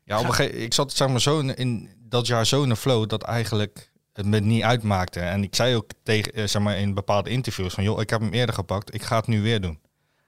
ja, 0.05 0.19
op 0.19 0.25
een 0.25 0.35
gegeven 0.35 0.63
ik 0.63 0.75
zat 0.75 0.93
zeg 0.93 1.09
maar 1.09 1.21
zo 1.21 1.39
in, 1.39 1.57
in 1.57 1.89
dat 2.09 2.27
jaar 2.27 2.47
zo 2.47 2.63
in 2.63 2.71
een 2.71 2.77
flow 2.77 3.09
dat 3.09 3.23
eigenlijk 3.23 3.90
het 4.13 4.27
me 4.27 4.41
niet 4.41 4.63
uitmaakte. 4.63 5.21
En 5.21 5.43
ik 5.43 5.55
zei 5.55 5.75
ook 5.77 5.91
tegen, 6.03 6.33
eh, 6.33 6.47
zeg 6.47 6.63
maar, 6.63 6.79
in 6.79 6.95
bepaalde 6.95 7.31
interviews 7.31 7.75
van, 7.75 7.85
joh, 7.85 8.01
ik 8.01 8.11
heb 8.11 8.21
hem 8.21 8.33
eerder 8.33 8.55
gepakt, 8.55 8.95
ik 8.95 9.03
ga 9.03 9.17
het 9.17 9.27
nu 9.27 9.43
weer 9.43 9.61
doen. 9.61 9.79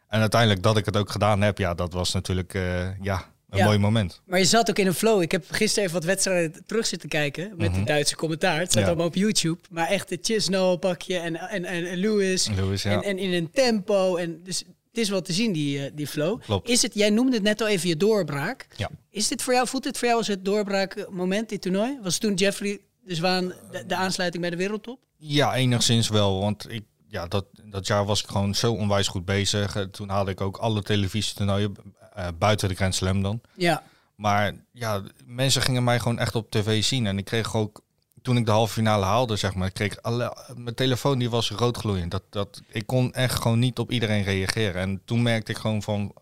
En 0.09 0.21
uiteindelijk 0.21 0.63
dat 0.63 0.77
ik 0.77 0.85
het 0.85 0.97
ook 0.97 1.11
gedaan 1.11 1.41
heb, 1.41 1.59
ja, 1.59 1.75
dat 1.75 1.93
was 1.93 2.13
natuurlijk, 2.13 2.55
eh, 2.55 2.99
ja, 3.01 3.31
een 3.51 3.59
Ja. 3.59 3.65
mooi 3.65 3.79
moment. 3.79 4.21
Maar 4.27 4.39
je 4.39 4.45
zat 4.45 4.71
ook 4.71 4.79
in 4.79 4.87
een 4.87 4.95
flow. 4.95 5.23
Ik 5.23 5.33
heb 5.33 5.45
gisteren 5.51 5.85
even 5.89 5.95
wat 5.99 6.05
wedstrijden 6.07 6.63
terug 6.67 6.87
zitten 6.87 7.09
kijken 7.09 7.53
met 7.57 7.75
de 7.75 7.83
Duitse 7.85 8.17
commentaar. 8.17 8.59
Het 8.59 8.71
staat 8.71 8.75
Mhm. 8.75 8.83
Ja. 8.83 8.87
allemaal 8.89 9.07
op 9.07 9.15
YouTube. 9.15 9.59
Maar 9.71 9.89
echt 9.89 10.11
het 10.11 10.27
Chisnell 10.27 10.77
pakje 10.77 11.19
en, 11.19 11.37
en, 11.37 11.65
en, 11.65 11.87
en 11.87 11.97
Lewis. 11.97 12.49
Lewis, 12.49 12.83
ja. 12.83 12.91
en, 12.91 13.03
en 13.03 13.19
in 13.19 13.33
een 13.33 13.51
tempo. 13.51 14.17
En 14.17 14.41
dus 14.45 14.59
het 14.59 15.01
is 15.01 15.09
wel 15.09 15.23
te 15.23 15.33
zien, 15.33 15.53
die, 15.53 15.85
eh, 15.85 15.91
die 15.95 16.07
flow. 16.07 16.41
Klopt. 16.41 16.69
Is 16.69 16.83
het, 16.83 16.95
jij 16.95 17.11
noemde 17.11 17.35
het 17.35 17.43
net 17.43 17.61
al 17.61 17.69
even 17.69 17.89
je 17.89 17.97
doorbraak. 17.97 18.67
Ja. 18.77 18.91
Is 19.11 19.29
dit 19.29 19.43
voor 19.43 19.53
jou, 19.55 19.69
voelt 19.69 19.83
dit 19.83 19.99
voor 19.99 20.07
jou 20.07 20.19
als 20.19 20.29
het 20.29 20.45
doorbraakmoment, 20.45 21.49
dit 21.49 21.63
toernooi? 21.63 21.99
Was 22.03 22.19
toen 22.19 22.35
Jeffrey 22.35 22.79
de 23.05 23.15
Zwaan 23.15 23.53
de, 23.71 23.87
de 23.87 23.97
aansluiting 23.97 24.43
bij 24.43 24.51
de 24.51 24.57
wereldtop? 24.59 25.01
Ja, 25.17 25.55
enigszins 25.55 26.09
wel. 26.09 26.41
Want 26.41 26.71
ik, 26.71 26.85
ja, 27.07 27.27
dat, 27.27 27.47
dat 27.65 27.87
jaar 27.87 28.05
was 28.05 28.23
ik 28.23 28.29
gewoon 28.29 28.55
zo 28.55 28.73
onwijs 28.73 29.09
goed 29.09 29.25
bezig. 29.25 29.77
Eh, 29.77 29.83
Toen 29.83 30.09
haalde 30.09 30.31
ik 30.31 30.41
ook 30.41 30.57
alle 30.57 30.83
televisietoernooien 30.83 31.75
eh, 32.15 32.29
buiten 32.39 32.69
de 32.69 32.75
Grand 32.75 32.95
Slam 32.95 33.23
dan. 33.23 33.41
Ja. 33.57 33.83
Maar 34.15 34.53
ja, 34.73 35.03
mensen 35.25 35.63
gingen 35.63 35.85
mij 35.85 35.99
gewoon 35.99 36.19
echt 36.19 36.35
op 36.35 36.51
tv 36.51 36.85
zien. 36.85 37.07
En 37.07 37.19
ik 37.19 37.25
kreeg 37.25 37.57
ook, 37.57 37.83
toen 38.23 38.37
ik 38.37 38.47
de 38.47 38.51
halve 38.53 38.73
finale 38.73 39.05
haalde, 39.05 39.37
zeg 39.37 39.55
maar, 39.55 39.71
kreeg 39.71 40.03
alle, 40.03 40.37
mijn 40.57 40.75
telefoon 40.75 41.19
die 41.19 41.31
was 41.31 41.51
roodgloeiend. 41.51 42.11
Dat, 42.11 42.23
dat, 42.31 42.63
ik 42.69 42.87
kon 42.87 43.13
echt 43.13 43.41
gewoon 43.41 43.59
niet 43.59 43.79
op 43.79 43.91
iedereen 43.91 44.23
reageren. 44.23 44.83
En 44.83 45.03
toen 45.05 45.23
merkte 45.23 45.53
ik 45.53 45.59
gewoon 45.59 45.83
van, 45.83 46.15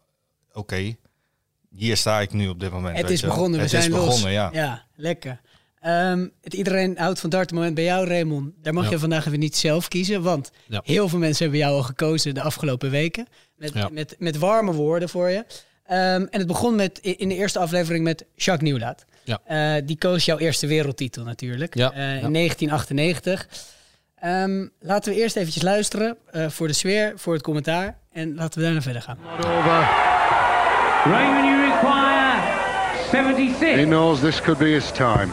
oké, 0.53 0.97
hier 1.71 1.97
sta 1.97 2.21
ik 2.21 2.33
nu 2.33 2.49
op 2.49 2.61
dit 2.61 2.71
moment. 2.71 2.97
Het 2.97 3.11
is 3.11 3.21
begonnen, 3.23 3.53
we 3.53 3.61
het 3.61 3.71
zijn 3.71 3.83
is 3.83 3.89
los. 3.89 4.05
begonnen, 4.05 4.33
ja. 4.33 4.51
Ja, 4.53 4.85
lekker. 4.95 5.41
Ehm, 5.81 6.27
het 6.43 6.55
iedereen 6.55 6.99
houdt 6.99 7.21
van 7.21 7.31
darten 7.31 7.57
moment 7.57 7.75
bij 7.75 7.85
jou, 7.85 8.07
Raymond. 8.09 8.53
Daar 8.63 8.75
mag 8.75 8.85
Ja. 8.85 8.91
je 8.91 8.99
vandaag 8.99 9.27
even 9.27 9.39
niet 9.39 9.57
zelf 9.57 9.89
kiezen, 9.89 10.23
want 10.23 10.51
Ja. 10.67 10.81
heel 10.85 11.09
veel 11.09 11.19
mensen 11.19 11.43
hebben 11.43 11.61
jou 11.61 11.75
al 11.75 11.83
gekozen 11.83 12.35
de 12.35 12.43
afgelopen 12.43 12.91
weken. 12.91 13.27
Met, 13.57 13.71
Ja. 13.75 13.89
met, 13.93 14.17
met 14.19 14.39
warme 14.39 14.73
woorden 14.73 15.09
voor 15.09 15.31
je. 15.31 15.45
Ehm, 15.87 15.99
en 16.31 16.39
het 16.39 16.47
begon 16.47 16.75
met, 16.75 16.99
in 16.99 17.29
de 17.29 17.35
eerste 17.35 17.59
aflevering 17.59 18.05
met 18.05 18.25
Jacques 18.35 18.69
Nieuwlaat. 18.71 19.05
Ja. 19.25 19.41
Eh, 19.77 19.83
die 19.87 19.99
koos 19.99 20.25
jouw 20.25 20.39
eerste 20.39 20.67
wereldtitel 20.67 21.25
natuurlijk, 21.25 21.75
Ja, 21.75 21.93
eh, 21.93 22.15
in 22.15 22.21
ja. 22.21 22.29
1998. 22.29 23.47
Ehm, 24.17 24.67
laten 24.81 25.13
we 25.13 25.19
eerst 25.19 25.37
eventjes 25.37 25.63
luisteren 25.63 26.17
eh, 26.31 26.49
voor 26.49 26.67
de 26.67 26.73
sfeer, 26.73 27.13
voor 27.17 27.33
het 27.33 27.43
commentaar. 27.43 27.99
En 28.13 28.35
laten 28.35 28.59
we 28.59 28.65
daarna 28.65 28.83
verder 28.83 29.03
gaan. 29.03 29.19
Raymond, 31.05 31.45
you 31.45 31.73
require 31.73 32.41
76. 33.11 33.77
He 33.77 33.85
knows 33.85 34.21
this 34.21 34.41
could 34.41 34.59
be 34.59 34.65
his 34.69 34.91
time. 34.91 35.29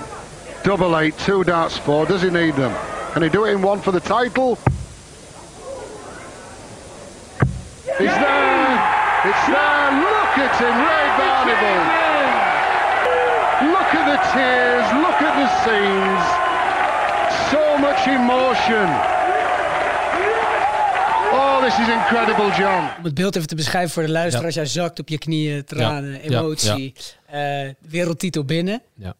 Double 0.67 0.97
eight, 0.99 1.17
two 1.25 1.43
darts 1.45 1.77
four. 1.77 2.05
Does 2.05 2.21
he 2.21 2.29
need 2.29 2.55
them? 2.55 2.73
Can 3.13 3.21
he 3.23 3.29
do 3.29 3.45
it 3.45 3.51
in 3.53 3.61
one 3.61 3.79
for 3.81 3.93
the 3.93 4.01
title? 4.01 4.57
He's 7.97 8.17
there. 8.25 8.73
It's 9.29 9.45
there. 9.55 9.87
Look 10.07 10.33
at 10.45 10.53
him, 10.63 10.75
Ray 10.89 11.07
Barnable. 11.19 11.81
Look 13.73 13.91
at 13.99 14.05
the 14.11 14.19
tears. 14.33 14.85
Look 15.03 15.19
at 15.27 15.33
the 15.41 15.47
scenes. 15.63 16.23
So 17.51 17.61
much 17.85 18.01
emotion. 18.07 18.87
Oh, 21.31 21.61
this 21.63 21.79
is 21.79 21.87
incredible, 21.87 22.49
John. 22.57 22.89
Om 22.97 23.03
het 23.03 23.13
beeld 23.13 23.35
even 23.35 23.47
te 23.47 23.55
beschrijven 23.55 23.91
voor 23.91 24.03
de 24.03 24.11
luisteraars. 24.11 24.55
Jij 24.55 24.65
zakt 24.65 24.99
op 24.99 25.09
je 25.09 25.17
knieën, 25.17 25.65
tranen, 25.65 26.11
Ja, 26.11 26.19
emotie. 26.19 26.93
eh, 27.25 27.39
wereldtitel 27.89 28.45
binnen. 28.45 28.81
Ja. 28.95 29.13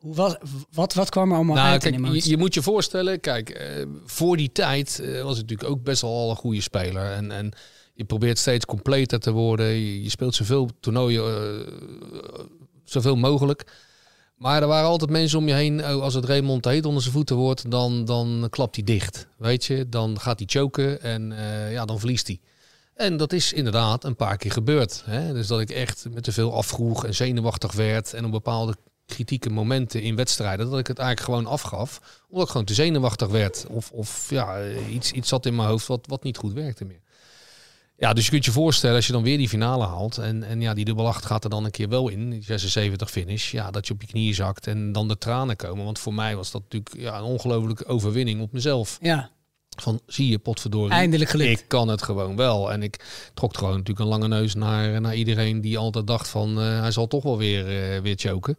Hoe 0.00 0.14
was, 0.14 0.36
wat, 0.70 0.94
wat 0.94 1.08
kwam 1.08 1.30
er 1.30 1.36
allemaal 1.36 1.54
Nou, 1.56 1.68
uit 1.68 1.82
kijk, 1.82 1.94
in 1.94 2.12
je, 2.12 2.30
je 2.30 2.36
moet 2.36 2.54
je 2.54 2.62
voorstellen, 2.62 3.20
kijk, 3.20 3.50
eh, 3.50 3.86
voor 4.04 4.36
die 4.36 4.52
tijd 4.52 5.00
eh, 5.00 5.22
was 5.22 5.36
het 5.36 5.48
natuurlijk 5.48 5.70
ook 5.70 5.82
best 5.82 6.02
wel 6.02 6.10
al 6.10 6.30
een 6.30 6.36
goede 6.36 6.60
speler. 6.60 7.12
En, 7.12 7.30
en 7.30 7.52
je 7.94 8.04
probeert 8.04 8.38
steeds 8.38 8.64
completer 8.64 9.20
te 9.20 9.30
worden. 9.30 9.66
Je, 9.66 10.02
je 10.02 10.10
speelt 10.10 10.34
zoveel 10.34 10.68
toernooien, 10.80 11.24
eh, 11.24 12.44
zoveel 12.84 13.16
mogelijk. 13.16 13.64
Maar 14.36 14.62
er 14.62 14.68
waren 14.68 14.88
altijd 14.88 15.10
mensen 15.10 15.38
om 15.38 15.48
je 15.48 15.54
heen. 15.54 15.84
Oh, 15.84 16.02
als 16.02 16.14
het 16.14 16.24
Raymond 16.24 16.64
heet 16.64 16.86
onder 16.86 17.02
zijn 17.02 17.14
voeten 17.14 17.36
wordt, 17.36 17.70
dan, 17.70 18.04
dan 18.04 18.46
klapt 18.50 18.76
hij 18.76 18.84
dicht. 18.84 19.26
Weet 19.36 19.64
je, 19.64 19.88
dan 19.88 20.20
gaat 20.20 20.38
hij 20.38 20.48
choken 20.50 21.02
en 21.02 21.34
ja, 21.70 21.84
dan 21.84 21.98
verliest 21.98 22.26
hij. 22.26 22.40
En 22.94 23.16
dat 23.16 23.32
is 23.32 23.52
inderdaad 23.52 24.04
een 24.04 24.16
paar 24.16 24.36
keer 24.36 24.52
gebeurd. 24.52 25.02
Hè? 25.06 25.32
Dus 25.32 25.46
dat 25.46 25.60
ik 25.60 25.70
echt 25.70 26.06
met 26.10 26.22
te 26.22 26.32
veel 26.32 26.54
afvroeg 26.54 27.04
en 27.06 27.14
zenuwachtig 27.14 27.72
werd. 27.72 28.14
En 28.14 28.24
op 28.24 28.30
bepaalde 28.30 28.76
kritieke 29.10 29.50
momenten 29.50 30.02
in 30.02 30.16
wedstrijden, 30.16 30.70
dat 30.70 30.78
ik 30.78 30.86
het 30.86 30.98
eigenlijk 30.98 31.28
gewoon 31.28 31.52
afgaf. 31.52 32.20
Omdat 32.28 32.44
ik 32.44 32.50
gewoon 32.50 32.66
te 32.66 32.74
zenuwachtig 32.74 33.28
werd. 33.28 33.66
Of, 33.68 33.90
of 33.90 34.30
ja, 34.30 34.68
iets, 34.88 35.12
iets 35.12 35.28
zat 35.28 35.46
in 35.46 35.56
mijn 35.56 35.68
hoofd 35.68 35.86
wat, 35.86 36.06
wat 36.06 36.22
niet 36.22 36.36
goed 36.36 36.52
werkte 36.52 36.84
meer. 36.84 37.00
Ja, 38.00 38.12
dus 38.12 38.24
je 38.24 38.30
kunt 38.30 38.44
je 38.44 38.52
voorstellen 38.52 38.96
als 38.96 39.06
je 39.06 39.12
dan 39.12 39.22
weer 39.22 39.38
die 39.38 39.48
finale 39.48 39.86
haalt. 39.86 40.18
En, 40.18 40.42
en 40.42 40.60
ja, 40.60 40.74
die 40.74 40.84
dubbel 40.84 41.06
acht 41.06 41.26
gaat 41.26 41.44
er 41.44 41.50
dan 41.50 41.64
een 41.64 41.70
keer 41.70 41.88
wel 41.88 42.08
in. 42.08 42.30
Die 42.30 42.42
76 42.42 43.10
finish. 43.10 43.50
Ja, 43.50 43.70
dat 43.70 43.86
je 43.86 43.92
op 43.92 44.00
je 44.00 44.06
knieën 44.06 44.34
zakt 44.34 44.66
en 44.66 44.92
dan 44.92 45.08
de 45.08 45.18
tranen 45.18 45.56
komen. 45.56 45.84
Want 45.84 45.98
voor 45.98 46.14
mij 46.14 46.36
was 46.36 46.50
dat 46.50 46.62
natuurlijk 46.62 46.94
ja, 46.96 47.18
een 47.18 47.24
ongelofelijke 47.24 47.86
overwinning 47.86 48.40
op 48.40 48.52
mezelf. 48.52 48.98
Ja, 49.00 49.30
Van 49.76 50.00
zie 50.06 50.28
je 50.28 50.38
potverdorie. 50.38 50.92
Eindelijk 50.92 51.30
gelukt. 51.30 51.60
Ik 51.60 51.68
kan 51.68 51.88
het 51.88 52.02
gewoon 52.02 52.36
wel. 52.36 52.72
En 52.72 52.82
ik 52.82 53.04
trok 53.34 53.56
gewoon 53.56 53.76
natuurlijk 53.76 54.00
een 54.00 54.06
lange 54.06 54.28
neus 54.28 54.54
naar, 54.54 55.00
naar 55.00 55.14
iedereen 55.14 55.60
die 55.60 55.78
altijd 55.78 56.06
dacht 56.06 56.28
van 56.28 56.60
eh, 56.60 56.80
hij 56.80 56.90
zal 56.90 57.06
toch 57.06 57.22
wel 57.22 57.38
weer, 57.38 57.94
eh, 57.94 58.00
weer 58.00 58.16
choken. 58.16 58.56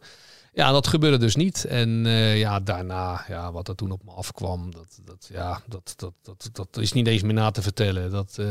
Ja, 0.54 0.70
dat 0.72 0.86
gebeurde 0.86 1.18
dus 1.18 1.36
niet. 1.36 1.64
En 1.64 2.06
eh, 2.06 2.38
ja, 2.38 2.60
daarna, 2.60 3.24
ja, 3.28 3.52
wat 3.52 3.68
er 3.68 3.74
toen 3.74 3.90
op 3.90 4.04
me 4.04 4.10
afkwam, 4.10 4.70
dat, 4.72 4.98
dat, 5.04 5.28
ja, 5.32 5.60
dat, 5.66 5.94
dat, 5.96 6.12
dat, 6.22 6.48
dat 6.52 6.76
is 6.82 6.92
niet 6.92 7.06
eens 7.06 7.22
meer 7.22 7.34
na 7.34 7.50
te 7.50 7.62
vertellen. 7.62 8.10
Dat 8.10 8.36
eh 8.38 8.46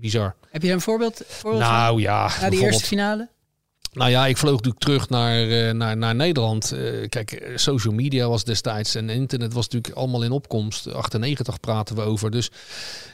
bizar. 0.00 0.34
heb 0.50 0.60
je 0.62 0.66
daar 0.66 0.76
een 0.76 0.82
voorbeeld, 0.82 1.22
voorbeeld 1.26 1.62
van? 1.64 1.72
Nou 1.72 2.00
ja, 2.00 2.22
Na 2.22 2.28
die 2.28 2.38
bijvoorbeeld- 2.38 2.62
eerste 2.72 2.86
finale? 2.86 3.28
nou 3.92 4.10
ja, 4.10 4.26
ik 4.26 4.36
vloog 4.36 4.52
natuurlijk 4.54 4.84
terug 4.84 5.08
naar, 5.08 5.48
eh, 5.48 5.72
naar, 5.74 5.96
naar 5.96 6.14
Nederland. 6.14 6.74
Kijk, 7.08 7.52
social 7.54 7.94
media 7.94 8.28
was 8.28 8.44
destijds 8.44 8.94
en 8.94 9.08
internet 9.10 9.52
was 9.52 9.68
natuurlijk 9.68 9.94
allemaal 9.96 10.22
in 10.22 10.30
opkomst. 10.30 10.92
98 10.92 11.60
praten 11.60 11.96
we 11.96 12.02
over. 12.02 12.30
Dus 12.30 12.50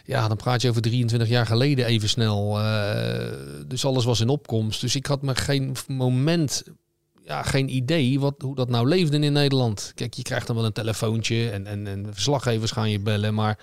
ja, 0.05 0.29
dan 0.29 0.37
praat 0.37 0.63
je 0.63 0.69
over 0.69 0.83
23 0.83 1.29
jaar 1.29 1.47
geleden 1.47 1.87
even 1.87 2.09
snel. 2.09 2.59
Dus 3.67 3.85
alles 3.85 4.05
was 4.05 4.21
in 4.21 4.29
opkomst. 4.29 4.81
Dus 4.81 4.95
ik 4.97 5.07
had 5.07 5.23
me 5.23 5.35
geen 5.35 5.77
moment, 5.89 6.63
ja, 7.25 7.43
geen 7.43 7.75
idee 7.77 8.21
wat, 8.21 8.35
hoe 8.39 8.55
dat 8.55 8.69
nou 8.69 8.89
leefde 8.89 9.19
in 9.19 9.33
Nederland. 9.33 9.93
Kijk, 9.95 10.15
je 10.15 10.23
krijgt 10.23 10.47
dan 10.47 10.57
wel 10.57 10.65
een 10.65 10.73
telefoontje 10.73 11.51
en, 11.51 11.67
en, 11.67 11.87
en 11.87 12.07
verslaggevers 12.13 12.71
gaan 12.71 12.91
je 12.91 13.01
bellen, 13.01 13.35
maar... 13.35 13.59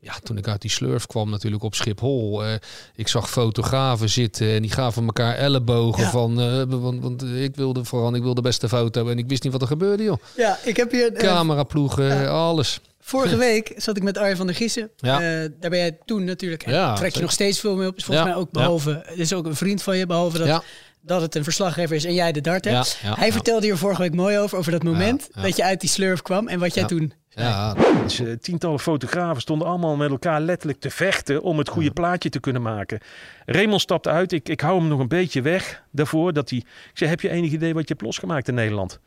Ja, 0.00 0.12
toen 0.22 0.36
ik 0.38 0.48
uit 0.48 0.60
die 0.60 0.70
slurf 0.70 1.06
kwam 1.06 1.30
natuurlijk 1.30 1.62
op 1.62 1.74
Schiphol. 1.74 2.44
eh, 2.44 2.54
ik 2.94 3.08
zag 3.08 3.30
fotografen 3.30 4.08
zitten 4.10 4.48
en 4.54 4.62
die 4.62 4.70
gaven 4.70 5.04
elkaar 5.04 5.34
ellebogen 5.34 6.02
Ja. 6.02 6.10
van... 6.10 6.40
eh, 6.40 6.62
want, 6.66 7.02
want 7.02 7.22
ik 7.24 7.56
wilde 7.56 7.84
vooral, 7.84 8.14
ik 8.14 8.22
wilde 8.22 8.34
de 8.34 8.48
beste 8.48 8.68
foto 8.68 9.08
en 9.08 9.18
ik 9.18 9.28
wist 9.28 9.42
niet 9.42 9.52
wat 9.52 9.60
er 9.62 9.66
gebeurde, 9.68 10.02
joh. 10.02 10.16
Ja, 10.36 10.58
ik 10.64 10.76
heb 10.76 10.90
hier... 10.90 11.12
eh, 11.12 11.18
Cameraploegen, 11.28 12.30
alles. 12.30 12.80
Vorige 13.00 13.36
week 13.48 13.72
zat 13.76 13.96
ik 13.96 14.02
met 14.02 14.18
Arjen 14.18 14.36
van 14.36 14.46
der 14.46 14.54
Giezen. 14.54 14.90
Ja. 14.96 15.18
Daar 15.20 15.70
ben 15.70 15.78
jij 15.78 15.98
toen 16.04 16.24
natuurlijk... 16.24 16.66
Ja, 16.66 16.94
trek 16.94 17.14
je 17.14 17.20
nog 17.20 17.32
steeds 17.32 17.60
veel 17.60 17.76
mee 17.76 17.88
op. 17.88 17.96
Is 17.96 18.04
volgens 18.04 18.26
mij 18.26 18.36
ook 18.36 18.50
behalve... 18.50 19.06
Is 19.14 19.32
ook 19.32 19.46
een 19.46 19.56
vriend 19.56 19.82
van 19.82 19.96
je, 19.96 20.06
behalve 20.06 20.38
dat, 20.38 20.46
Ja. 20.46 20.62
Dat 21.06 21.20
het 21.20 21.34
een 21.34 21.44
verslaggever 21.44 21.96
is 21.96 22.04
en 22.04 22.14
jij 22.14 22.32
de 22.32 22.40
darter. 22.40 22.72
Ja, 22.72 22.84
ja, 23.02 23.14
Hij 23.14 23.26
ja. 23.26 23.32
vertelde 23.32 23.66
hier 23.66 23.76
vorige 23.76 24.02
week 24.02 24.14
mooi 24.14 24.38
over, 24.38 24.58
over 24.58 24.72
dat 24.72 24.82
moment 24.82 25.28
ja. 25.34 25.42
dat 25.42 25.56
je 25.56 25.64
uit 25.64 25.80
die 25.80 25.88
slurf 25.90 26.22
kwam 26.22 26.48
en 26.48 26.58
wat 26.58 26.74
jij 26.74 26.82
Ja. 26.82 26.88
toen... 26.88 27.12
Ja, 27.28 27.74
Dus, 28.02 28.20
eh, 28.20 28.32
tientallen 28.32 28.80
fotografen 28.80 29.40
stonden 29.42 29.68
allemaal 29.68 29.96
met 29.96 30.10
elkaar 30.10 30.40
letterlijk 30.40 30.80
te 30.80 30.90
vechten 30.90 31.42
om 31.42 31.58
het 31.58 31.68
goede 31.68 31.90
plaatje 31.90 32.28
te 32.28 32.40
kunnen 32.40 32.62
maken. 32.62 32.98
Raymond 33.46 33.80
stapte 33.80 34.10
uit. 34.10 34.32
Ik, 34.32 34.48
ik 34.48 34.60
hou 34.60 34.78
hem 34.78 34.88
nog 34.88 34.98
een 35.00 35.08
beetje 35.08 35.42
weg 35.42 35.82
daarvoor. 35.90 36.32
Dat 36.32 36.50
hij, 36.50 36.58
ik 36.58 36.98
zei, 36.98 37.10
heb 37.10 37.20
je 37.20 37.28
enig 37.30 37.50
idee 37.52 37.74
wat 37.74 37.82
je 37.88 37.88
hebt 37.94 38.06
losgemaakt 38.06 38.48
in 38.48 38.54
Nederland? 38.54 38.98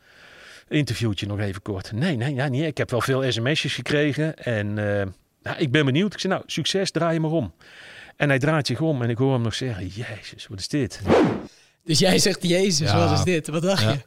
Interviewtje 0.68 1.26
nog 1.26 1.38
even 1.40 1.62
kort. 1.62 1.92
Nee, 1.92 2.16
nee, 2.16 2.34
ja, 2.34 2.48
niet. 2.48 2.64
Ik 2.64 2.78
heb 2.78 2.90
wel 2.90 3.00
veel 3.00 3.32
sms'jes 3.32 3.74
gekregen. 3.74 4.36
En 4.36 4.68
eh, 4.78 5.06
nou, 5.42 5.58
ik 5.58 5.70
ben 5.70 5.84
benieuwd. 5.84 6.12
Ik 6.12 6.20
zei, 6.20 6.32
nou, 6.32 6.44
succes, 6.46 6.90
draai 6.90 7.14
je 7.14 7.20
maar 7.20 7.30
om. 7.30 7.52
En 8.16 8.28
hij 8.28 8.38
draait 8.38 8.66
zich 8.66 8.80
om 8.80 9.02
en 9.02 9.10
ik 9.10 9.18
hoor 9.18 9.32
hem 9.32 9.42
nog 9.42 9.54
zeggen, 9.54 9.86
jezus, 9.86 10.46
wat 10.48 10.58
is 10.58 10.68
dit? 10.68 11.00
Dus 11.84 11.98
jij 11.98 12.18
zegt, 12.18 12.42
jezus, 12.42 12.90
Ja. 12.90 13.08
wat 13.08 13.18
is 13.18 13.24
dit? 13.24 13.48
Wat 13.48 13.62
dacht 13.62 13.82
Ja. 13.82 13.90
je? 13.90 13.98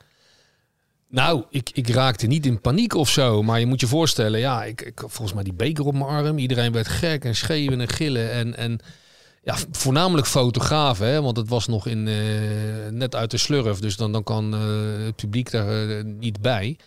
Nou, 1.09 1.43
ik, 1.49 1.69
ik 1.73 1.89
raakte 1.89 2.27
niet 2.27 2.45
in 2.45 2.61
paniek 2.61 2.93
of 2.95 3.09
zo. 3.09 3.43
Maar 3.43 3.59
je 3.59 3.65
moet 3.65 3.79
je 3.79 3.87
voorstellen, 3.87 4.39
ja, 4.39 4.63
ik, 4.63 4.81
ik 4.81 4.99
volgens 4.99 5.33
mij 5.33 5.43
die 5.43 5.53
beker 5.53 5.85
op 5.85 5.93
mijn 5.93 6.05
arm. 6.05 6.37
Iedereen 6.37 6.71
werd 6.71 6.87
gek 6.87 7.25
en 7.25 7.35
schreeuwen 7.35 7.81
en 7.81 7.87
gillen. 7.87 8.31
En, 8.31 8.57
en 8.57 8.79
ja, 9.43 9.55
voornamelijk 9.71 10.27
fotografen, 10.27 11.07
hè, 11.07 11.21
want 11.21 11.37
het 11.37 11.49
was 11.49 11.67
nog 11.67 11.87
in, 11.87 12.07
eh, 12.07 12.13
net 12.89 13.15
uit 13.15 13.31
de 13.31 13.37
slurf. 13.37 13.79
Dus 13.79 13.95
dan, 13.95 14.11
dan 14.11 14.23
kan 14.23 14.53
eh, 14.53 15.05
het 15.05 15.15
publiek 15.15 15.51
daar 15.51 15.89
eh, 15.89 16.03
niet 16.03 16.41
bij. 16.41 16.77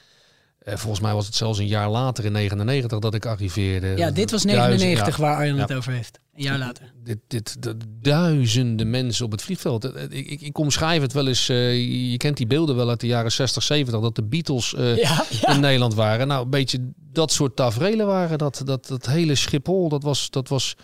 Volgens 0.64 1.00
mij 1.00 1.12
was 1.14 1.26
het 1.26 1.34
zelfs 1.34 1.58
een 1.58 1.66
jaar 1.66 1.90
later, 1.90 2.24
in 2.24 2.32
99, 2.32 2.98
dat 2.98 3.14
ik 3.14 3.26
arriveerde. 3.26 3.86
Ja, 3.96 4.10
dit 4.10 4.30
was 4.30 4.42
Duizend- 4.42 4.68
99 4.68 5.16
ja. 5.16 5.22
waar 5.22 5.36
Arjen 5.36 5.58
het 5.58 5.72
over 5.72 5.92
heeft. 5.92 6.18
Een 6.36 6.42
jaar 6.42 6.58
later. 6.58 6.92
Dit, 7.04 7.18
dit, 7.26 7.62
de 7.62 7.76
duizenden 8.00 8.90
mensen 8.90 9.24
op 9.24 9.30
het 9.30 9.42
vliegveld. 9.42 9.84
Eh, 9.84 10.02
Ik, 10.02 10.26
ik, 10.30 10.40
ik 10.40 10.58
omschrijf 10.58 11.02
het 11.02 11.12
wel 11.12 11.26
eens. 11.26 11.48
eh, 11.48 12.10
je- 12.10 12.16
kent 12.16 12.36
die 12.36 12.46
beelden 12.46 12.76
wel 12.76 12.88
uit 12.88 13.00
de 13.00 13.06
jaren 13.06 13.32
60, 13.32 13.62
70. 13.62 14.00
Dat 14.00 14.14
de 14.14 14.22
Beatles 14.24 14.74
eh, 14.74 14.96
Ja, 14.96 15.24
ja. 15.30 15.48
in 15.54 15.60
Nederland 15.60 15.94
waren. 15.94 16.26
Nou, 16.26 16.44
een 16.44 16.50
beetje 16.50 16.90
dat 17.12 17.32
soort 17.32 17.56
tafereelen 17.56 18.06
waren. 18.06 18.38
Dat, 18.38 18.62
dat, 18.64 18.86
dat 18.86 19.06
hele 19.06 19.34
Schiphol, 19.34 19.88
dat 19.88 20.02
was, 20.02 20.30
dat 20.30 20.48
was 20.48 20.74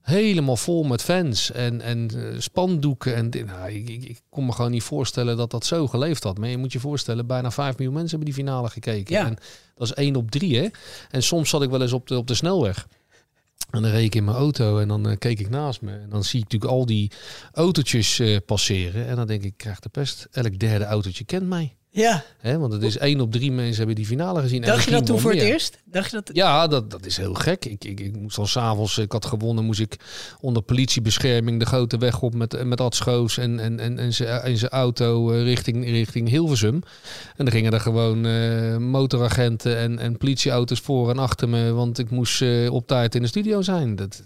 helemaal 0.00 0.56
vol 0.56 0.82
met 0.82 1.02
fans. 1.02 1.52
En, 1.52 1.80
en 1.80 2.10
eh, 2.16 2.40
spandoeken. 2.40 3.14
En, 3.14 3.30
dit. 3.30 3.46
nou, 3.46 3.70
ik, 3.70 3.88
ik, 3.88 4.04
ik 4.04 4.20
kon 4.30 4.46
me 4.46 4.52
gewoon 4.52 4.70
niet 4.70 4.82
voorstellen 4.82 5.36
dat 5.36 5.50
dat 5.50 5.66
zo 5.66 5.86
geleefd 5.86 6.22
had. 6.22 6.38
Maar 6.38 6.48
je 6.48 6.56
moet 6.58 6.72
je 6.72 6.80
voorstellen, 6.80 7.26
bijna 7.26 7.50
5 7.50 7.76
miljoen 7.76 7.94
mensen 7.94 8.16
hebben 8.18 8.34
die 8.34 8.44
finale 8.44 8.68
gekeken. 8.68 9.14
Ja. 9.14 9.26
En 9.26 9.36
dat 9.74 9.86
is 9.86 9.94
één 9.94 10.16
op 10.16 10.30
drie, 10.30 10.56
hè. 10.58 10.68
En 11.10 11.22
soms 11.22 11.50
zat 11.50 11.62
ik 11.62 11.70
wel 11.70 11.82
eens 11.82 11.92
op 11.92 12.06
de, 12.08 12.16
op 12.16 12.26
de 12.26 12.34
snelweg. 12.34 12.86
En 13.70 13.82
dan 13.82 13.90
reed 13.90 14.04
ik 14.04 14.14
in 14.14 14.24
mijn 14.24 14.36
auto 14.36 14.78
en 14.78 14.88
dan 14.88 15.08
eh, 15.08 15.16
keek 15.18 15.40
ik 15.40 15.50
naast 15.50 15.80
me. 15.80 15.92
En 15.92 16.10
dan 16.10 16.24
zie 16.24 16.38
ik 16.38 16.44
natuurlijk 16.44 16.72
al 16.72 16.86
die 16.86 17.10
autootjes 17.52 18.18
eh, 18.18 18.36
passeren. 18.46 19.06
En 19.06 19.16
dan 19.16 19.26
denk 19.26 19.42
ik, 19.42 19.46
ik 19.50 19.56
krijg 19.56 19.80
de 19.80 19.88
pest. 19.88 20.28
Elk 20.30 20.58
derde 20.58 20.84
autootje 20.84 21.24
kent 21.24 21.48
mij. 21.48 21.74
Ja. 21.92 22.24
Want 22.42 22.72
het 22.72 22.82
is 22.82 22.98
één 22.98 23.20
op 23.20 23.32
drie 23.32 23.52
mensen 23.52 23.76
hebben 23.76 23.94
die 23.94 24.06
finale 24.06 24.40
gezien. 24.40 24.62
En 24.62 24.68
Dacht 24.68 24.84
je 24.84 24.90
dat 24.90 25.06
toen 25.06 25.20
voor 25.20 25.30
het 25.30 25.40
eerst? 25.40 25.78
Dacht 25.84 26.10
je 26.10 26.16
dat? 26.16 26.30
Ja, 26.36 26.66
dat, 26.66 26.90
dat 26.90 27.06
is 27.06 27.16
heel 27.16 27.34
gek. 27.34 27.64
Ik, 27.64 27.84
ik, 27.84 28.00
ik 28.00 28.16
moest 28.16 28.38
al 28.38 28.46
s'avonds, 28.46 28.98
ik 28.98 29.12
had 29.12 29.24
gewonnen, 29.24 29.64
moest 29.64 29.80
ik 29.80 29.96
onder 30.40 30.62
politiebescherming 30.62 31.58
de 31.58 31.66
grote 31.66 31.98
weg 31.98 32.22
op 32.22 32.34
met, 32.34 32.64
met 32.64 32.80
Ad 32.80 32.94
Schoos 32.94 33.38
en, 33.38 33.60
en, 33.60 33.80
en, 33.80 33.98
en 33.98 34.12
zijn 34.12 34.70
auto 34.70 35.32
eh, 35.32 35.42
richting, 35.42 35.84
richting 35.84 36.28
Hilversum. 36.28 36.82
En 37.36 37.44
dan 37.44 37.50
gingen 37.50 37.72
er 37.72 37.80
gewoon 37.80 38.26
eh, 38.26 38.76
motoragenten 38.76 39.76
en, 39.76 39.98
en 39.98 40.16
politieauto's 40.16 40.80
voor 40.80 41.10
en 41.10 41.18
achter 41.18 41.48
me, 41.48 41.72
want 41.72 41.98
ik 41.98 42.10
moest 42.10 42.42
eh, 42.42 42.72
op 42.72 42.86
tijd 42.86 43.14
in 43.14 43.22
de 43.22 43.28
studio 43.28 43.62
zijn. 43.62 43.96
Dat, 43.96 44.22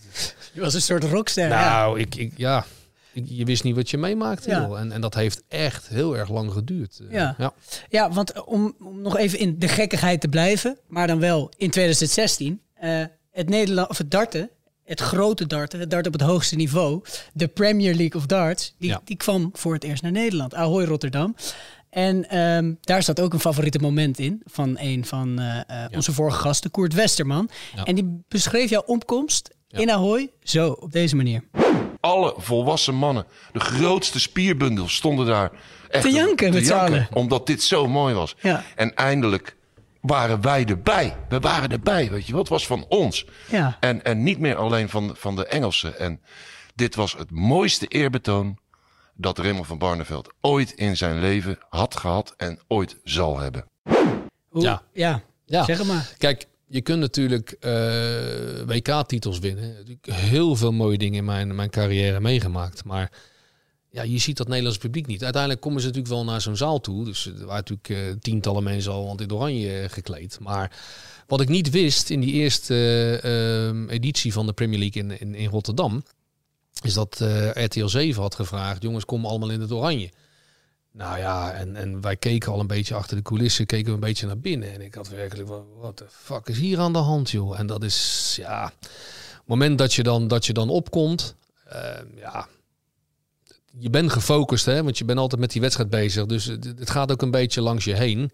Je 0.52 0.60
was 0.60 0.74
een 0.74 0.82
soort 0.82 1.04
rockster. 1.04 1.48
ja. 1.48 1.70
nou, 1.70 2.00
ik, 2.00 2.14
ik, 2.14 2.32
ja, 2.36 2.66
je 3.24 3.44
wist 3.44 3.64
niet 3.64 3.74
wat 3.76 3.90
je 3.90 3.98
meemaakte. 3.98 4.50
Ja. 4.50 4.68
En, 4.70 4.92
en 4.92 5.00
dat 5.00 5.14
heeft 5.14 5.42
echt 5.48 5.88
heel 5.88 6.16
erg 6.16 6.28
lang 6.30 6.52
geduurd. 6.52 7.00
Eh, 7.00 7.12
Ja. 7.12 7.34
ja. 7.38 7.52
Ja, 7.88 8.10
want 8.12 8.32
eh, 8.32 8.42
om, 8.48 8.74
om 8.84 9.00
nog 9.02 9.16
even 9.16 9.38
in 9.38 9.58
de 9.58 9.68
gekkigheid 9.68 10.20
te 10.20 10.28
blijven, 10.28 10.78
maar 10.88 11.06
dan 11.06 11.18
wel 11.20 11.50
in 11.56 11.70
2016, 11.70 12.60
eh, 12.74 13.02
het 13.30 13.48
Nederland 13.48 13.88
of 13.88 13.98
het 13.98 14.10
darten, 14.10 14.50
het 14.84 15.00
grote 15.00 15.46
darten, 15.46 15.80
het 15.80 15.90
dart 15.90 16.06
op 16.06 16.12
het 16.12 16.22
hoogste 16.22 16.56
niveau, 16.56 17.02
de 17.32 17.48
Premier 17.48 17.94
League 17.94 18.20
of 18.20 18.26
Darts, 18.26 18.74
die, 18.78 18.88
Ja. 18.90 19.00
die 19.04 19.16
kwam 19.16 19.50
voor 19.52 19.74
het 19.74 19.84
eerst 19.84 20.02
naar 20.02 20.12
Nederland, 20.12 20.54
Ahoy 20.54 20.84
Rotterdam. 20.84 21.34
En 21.90 22.28
ehm, 22.28 22.74
daar 22.80 23.02
zat 23.02 23.20
ook 23.20 23.32
een 23.32 23.40
favoriete 23.40 23.78
moment 23.78 24.18
in 24.18 24.42
van 24.44 24.76
een 24.80 25.04
van 25.04 25.40
onze 25.94 26.12
vorige 26.12 26.38
gasten, 26.38 26.70
Koert 26.70 26.94
Westerman. 26.94 27.50
En 27.84 27.94
die 27.94 28.20
beschreef 28.28 28.70
jouw 28.70 28.82
opkomst 28.86 29.50
in 29.68 29.90
Ahoy 29.90 30.30
zo, 30.42 30.70
op 30.70 30.92
deze 30.92 31.16
manier. 31.16 31.42
Alle 32.04 32.34
volwassen 32.36 32.94
mannen, 32.94 33.26
de 33.52 33.60
grootste 33.60 34.20
spierbundels 34.20 34.94
stonden 34.94 35.26
daar 35.26 35.50
echt 35.88 36.04
Te 36.04 36.10
janken 36.10 36.52
met 36.52 36.66
z'n 36.66 36.72
allen. 36.72 37.08
Omdat 37.12 37.46
dit 37.46 37.62
zo 37.62 37.88
mooi 37.88 38.14
was. 38.14 38.36
Ja. 38.40 38.64
En 38.74 38.94
eindelijk 38.94 39.56
waren 40.00 40.40
wij 40.40 40.64
erbij. 40.64 41.16
We 41.28 41.40
waren 41.40 41.70
erbij, 41.70 42.10
weet 42.10 42.26
je 42.26 42.32
wat 42.32 42.48
was 42.48 42.66
van 42.66 42.84
ons. 42.88 43.26
Ja. 43.50 43.76
En, 43.80 44.04
en 44.04 44.22
niet 44.22 44.38
meer 44.38 44.56
alleen 44.56 44.88
van, 44.88 45.12
van 45.16 45.36
de 45.36 45.46
Engelsen. 45.46 45.98
En 45.98 46.20
dit 46.74 46.94
was 46.94 47.12
het 47.12 47.30
mooiste 47.30 47.86
eerbetoon 47.86 48.58
dat 49.14 49.38
Raymond 49.38 49.66
van 49.66 49.78
Barneveld 49.78 50.32
ooit 50.40 50.72
in 50.72 50.96
zijn 50.96 51.20
leven 51.20 51.58
had 51.68 51.96
gehad 51.96 52.34
en 52.36 52.58
ooit 52.68 52.98
zal 53.04 53.38
hebben. 53.38 53.68
Ja. 54.52 54.82
ja. 54.92 55.22
Ja. 55.46 55.64
zeg 55.64 55.78
het 55.78 55.86
maar. 55.86 56.14
Kijk, 56.18 56.46
je 56.74 56.80
kunt 56.80 57.00
natuurlijk 57.00 57.56
eh, 57.60 57.72
WK-titels 58.66 59.38
winnen. 59.38 59.76
Heel 60.02 60.56
veel 60.56 60.72
mooie 60.72 60.98
dingen 60.98 61.18
in 61.18 61.24
mijn, 61.24 61.54
mijn 61.54 61.70
carrière 61.70 62.20
meegemaakt. 62.20 62.84
Maar 62.84 63.12
ja, 63.90 64.02
je 64.02 64.18
ziet 64.18 64.36
dat 64.36 64.48
Nederlands 64.48 64.78
publiek 64.78 65.06
niet. 65.06 65.22
Uiteindelijk 65.22 65.62
komen 65.62 65.80
ze 65.80 65.86
natuurlijk 65.86 66.14
wel 66.14 66.24
naar 66.24 66.40
zo'n 66.40 66.56
zaal 66.56 66.80
toe. 66.80 67.04
Dus 67.04 67.26
er 67.26 67.32
waren 67.32 67.64
natuurlijk 67.68 67.88
eh, 67.88 68.20
tientallen 68.20 68.62
mensen 68.62 68.92
al 68.92 69.20
in 69.20 69.32
oranje 69.32 69.80
eh, 69.80 69.90
gekleed. 69.90 70.38
Maar 70.40 70.76
wat 71.26 71.40
ik 71.40 71.48
niet 71.48 71.70
wist 71.70 72.10
in 72.10 72.20
die 72.20 72.32
eerste 72.32 73.20
editie 73.88 74.32
van 74.32 74.46
de 74.46 74.52
Premier 74.52 74.78
League 74.78 75.02
in, 75.02 75.20
in, 75.20 75.34
in 75.34 75.48
Rotterdam... 75.48 76.02
is 76.82 76.94
dat 76.94 77.24
RTL 77.52 77.86
7 77.86 78.22
had 78.22 78.34
gevraagd... 78.34 78.82
jongens, 78.82 79.04
kom 79.04 79.26
allemaal 79.26 79.50
in 79.50 79.60
het 79.60 79.72
oranje. 79.72 80.10
Nou 80.96 81.18
ja, 81.18 81.52
en, 81.52 81.76
en 81.76 82.00
wij 82.00 82.16
keken 82.16 82.52
al 82.52 82.60
een 82.60 82.66
beetje 82.66 82.94
achter 82.94 83.16
de 83.16 83.22
coulissen, 83.22 83.66
keken 83.66 83.86
we 83.86 83.92
een 83.92 84.00
beetje 84.00 84.26
naar 84.26 84.38
binnen. 84.38 84.72
En 84.72 84.80
ik 84.80 84.94
had 84.94 85.08
werkelijk, 85.08 85.48
wat 85.80 85.98
de 85.98 86.04
fuck 86.08 86.48
is 86.48 86.58
hier 86.58 86.78
aan 86.78 86.92
de 86.92 86.98
hand, 86.98 87.30
joh? 87.30 87.58
En 87.58 87.66
dat 87.66 87.82
is, 87.82 88.34
ja, 88.40 88.72
het 88.80 89.42
moment 89.44 89.78
dat 89.78 89.94
je 89.94 90.02
dan, 90.02 90.28
dat 90.28 90.46
je 90.46 90.52
dan 90.52 90.68
opkomt, 90.68 91.34
eh, 91.64 91.80
ja, 92.16 92.46
je 93.78 93.90
bent 93.90 94.12
gefocust, 94.12 94.64
hè, 94.66 94.82
want 94.82 94.98
je 94.98 95.04
bent 95.04 95.18
altijd 95.18 95.40
met 95.40 95.50
die 95.52 95.60
wedstrijd 95.60 95.90
bezig. 95.90 96.26
Dus 96.26 96.44
het, 96.44 96.64
het 96.64 96.90
gaat 96.90 97.12
ook 97.12 97.22
een 97.22 97.30
beetje 97.30 97.60
langs 97.60 97.84
je 97.84 97.94
heen. 97.94 98.30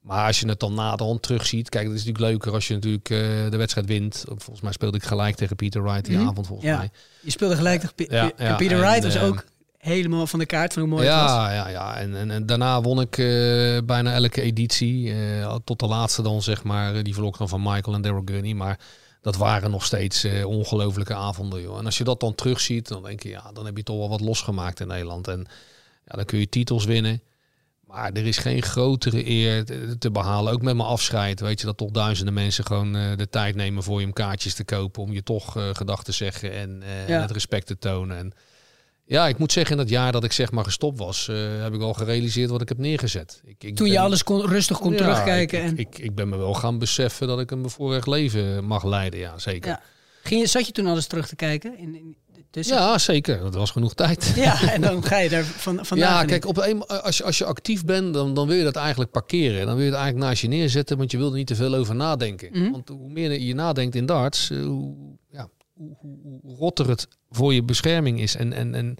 Maar 0.00 0.26
als 0.26 0.40
je 0.40 0.48
het 0.48 0.60
dan 0.60 0.74
na 0.74 0.96
de 0.96 1.04
hand 1.04 1.22
terugziet, 1.22 1.68
kijk, 1.68 1.86
het 1.86 1.94
is 1.94 2.04
natuurlijk 2.04 2.30
leuker 2.32 2.52
als 2.52 2.68
je 2.68 2.74
natuurlijk 2.74 3.10
eh, 3.10 3.18
de 3.50 3.56
wedstrijd 3.56 3.86
wint. 3.86 4.24
Volgens 4.26 4.60
mij 4.60 4.72
speelde 4.72 4.96
ik 4.96 5.04
gelijk 5.04 5.36
tegen 5.36 5.56
Peter 5.56 5.82
Wright 5.82 6.04
die 6.04 6.16
Mhm. 6.16 6.28
avond, 6.28 6.46
volgens 6.46 6.68
ja. 6.68 6.76
mij. 6.76 6.90
Je 7.20 7.30
speelde 7.30 7.56
gelijk 7.56 7.82
tegen 7.94 8.14
Ja, 8.14 8.24
ja, 8.24 8.32
en 8.36 8.56
Peter 8.56 8.76
en, 8.76 8.82
Wright 8.82 9.02
was 9.04 9.14
eh, 9.14 9.24
ook 9.24 9.44
helemaal 9.86 10.26
van 10.26 10.38
de 10.38 10.46
kaart 10.46 10.72
van 10.72 10.82
hoe 10.82 10.90
mooi 10.90 11.06
het 11.06 11.14
was. 11.20 11.30
Ja, 11.30 11.52
ja, 11.52 11.68
ja. 11.68 11.96
En, 11.96 12.16
en, 12.16 12.30
en 12.30 12.46
daarna 12.46 12.80
won 12.80 13.00
ik 13.00 13.18
eh, 13.18 13.78
bijna 13.84 14.12
elke 14.12 14.42
editie. 14.42 15.12
eh, 15.12 15.54
tot 15.64 15.78
de 15.78 15.86
laatste 15.86 16.22
dan, 16.22 16.42
zeg 16.42 16.62
maar. 16.64 16.94
eh, 16.94 17.02
Die 17.04 17.14
ik 17.24 17.38
dan 17.38 17.48
van 17.48 17.62
Michael 17.62 17.94
en 17.96 18.02
Daryl 18.02 18.22
Gurney. 18.24 18.54
Maar 18.54 18.78
dat 19.20 19.36
waren 19.36 19.70
nog 19.70 19.84
steeds 19.84 20.24
eh, 20.24 20.46
ongelofelijke 20.46 21.14
avonden, 21.14 21.62
joh. 21.62 21.78
En 21.78 21.84
als 21.84 21.98
je 21.98 22.04
dat 22.04 22.20
dan 22.20 22.34
terugziet, 22.34 22.88
dan 22.88 23.02
denk 23.02 23.22
je, 23.22 23.28
ja, 23.28 23.50
dan 23.52 23.64
heb 23.66 23.76
je 23.76 23.82
toch 23.82 23.96
wel 23.98 24.08
wat 24.08 24.20
losgemaakt 24.20 24.80
in 24.80 24.86
Nederland. 24.86 25.28
En 25.28 25.46
ja, 26.06 26.16
dan 26.16 26.24
kun 26.24 26.38
je 26.38 26.48
titels 26.48 26.84
winnen. 26.84 27.22
Maar 27.86 28.12
er 28.12 28.26
is 28.26 28.38
geen 28.38 28.62
grotere 28.62 29.28
eer 29.30 29.64
te, 29.98 30.10
behalen. 30.10 30.52
Ook 30.52 30.62
met 30.62 30.76
mijn 30.76 30.88
afscheid. 30.88 31.40
Weet 31.40 31.60
je 31.60 31.66
dat 31.66 31.76
toch 31.76 31.90
duizenden 31.90 32.34
mensen 32.34 32.64
gewoon 32.64 32.92
de 32.92 33.26
tijd 33.30 33.54
nemen 33.54 33.82
voor 33.82 34.00
je 34.00 34.06
om 34.06 34.12
kaartjes 34.12 34.54
te 34.54 34.64
kopen. 34.64 35.02
Om 35.02 35.12
je 35.12 35.22
toch 35.22 35.56
eh 35.56 35.68
gedachten 35.72 36.04
te 36.04 36.12
zeggen 36.12 36.52
en, 36.52 36.82
Ja. 36.86 37.14
en 37.14 37.20
het 37.20 37.30
respect 37.30 37.66
te 37.66 37.78
tonen. 37.78 38.16
En 38.16 38.32
ja, 39.06 39.28
ik 39.28 39.38
moet 39.38 39.52
zeggen, 39.52 39.72
in 39.72 39.82
dat 39.82 39.90
jaar 39.90 40.12
dat 40.12 40.24
ik 40.24 40.32
zeg 40.32 40.50
maar 40.50 40.64
gestopt 40.64 40.98
was, 40.98 41.28
eh, 41.28 41.36
heb 41.62 41.74
ik 41.74 41.80
al 41.80 41.92
gerealiseerd 41.92 42.50
wat 42.50 42.60
ik 42.60 42.68
heb 42.68 42.78
neergezet. 42.78 43.40
Ik, 43.44 43.64
ik 43.64 43.76
Toen 43.76 43.90
je 43.90 43.98
alles 43.98 44.22
kon, 44.22 44.46
rustig 44.46 44.78
kon 44.78 44.92
Ja, 44.92 44.96
terugkijken. 44.96 45.62
Ik, 45.62 45.70
en, 45.70 45.78
ik, 45.78 45.98
ik 45.98 46.14
ben 46.14 46.28
me 46.28 46.36
wel 46.36 46.54
gaan 46.54 46.78
beseffen 46.78 47.26
dat 47.26 47.40
ik 47.40 47.50
een 47.50 47.62
bevoorrecht 47.62 48.06
leven 48.06 48.64
mag 48.64 48.84
leiden, 48.84 49.20
ja, 49.20 49.38
zeker. 49.38 49.70
ja. 49.70 49.80
Ging 50.22 50.40
je, 50.40 50.46
zat 50.46 50.66
je 50.66 50.72
toen 50.72 50.86
alles 50.86 51.06
terug 51.06 51.28
te 51.28 51.36
kijken? 51.36 51.78
In, 51.78 51.94
in, 51.94 52.16
tussen? 52.56 52.76
Ja, 52.76 52.98
zeker. 52.98 53.40
Dat 53.40 53.54
was 53.54 53.70
genoeg 53.70 53.94
tijd. 53.94 54.32
Ja, 54.36 54.72
en 54.72 54.80
dan 54.80 55.04
ga 55.06 55.18
je 55.18 55.28
daar 55.28 55.44
van, 55.44 55.86
van 55.86 55.98
ja, 55.98 56.24
kijk, 56.24 56.46
op 56.46 56.56
een, 56.56 56.86
als, 56.86 57.16
je, 57.16 57.24
als 57.24 57.38
je 57.38 57.44
actief 57.44 57.84
bent, 57.84 58.14
dan, 58.14 58.34
dan 58.34 58.46
wil 58.46 58.56
je 58.56 58.64
dat 58.64 58.76
eigenlijk 58.76 59.10
parkeren. 59.10 59.66
Dan 59.66 59.74
wil 59.74 59.84
je 59.84 59.90
het 59.90 59.98
eigenlijk 59.98 60.28
naast 60.28 60.42
je 60.42 60.48
neerzetten, 60.48 60.96
want 60.98 61.10
je 61.10 61.16
wil 61.16 61.30
er 61.30 61.36
niet 61.36 61.46
te 61.46 61.54
veel 61.54 61.74
over 61.74 61.94
nadenken. 61.94 62.48
Mhm. 62.52 62.70
Want 62.70 62.88
hoe 62.88 63.10
meer 63.10 63.40
je 63.40 63.54
nadenkt 63.54 63.94
in 63.94 64.06
darts, 64.06 64.50
eh, 64.50 64.64
hoe, 64.64 64.94
ja, 65.30 65.48
hoe, 65.76 65.96
hoe, 66.00 66.18
hoe 66.42 66.56
rotter 66.56 66.88
het 66.88 67.08
voor 67.30 67.54
je 67.54 67.62
bescherming 67.62 68.20
is. 68.20 68.36
En, 68.36 68.52
en, 68.52 68.74
en 68.74 68.96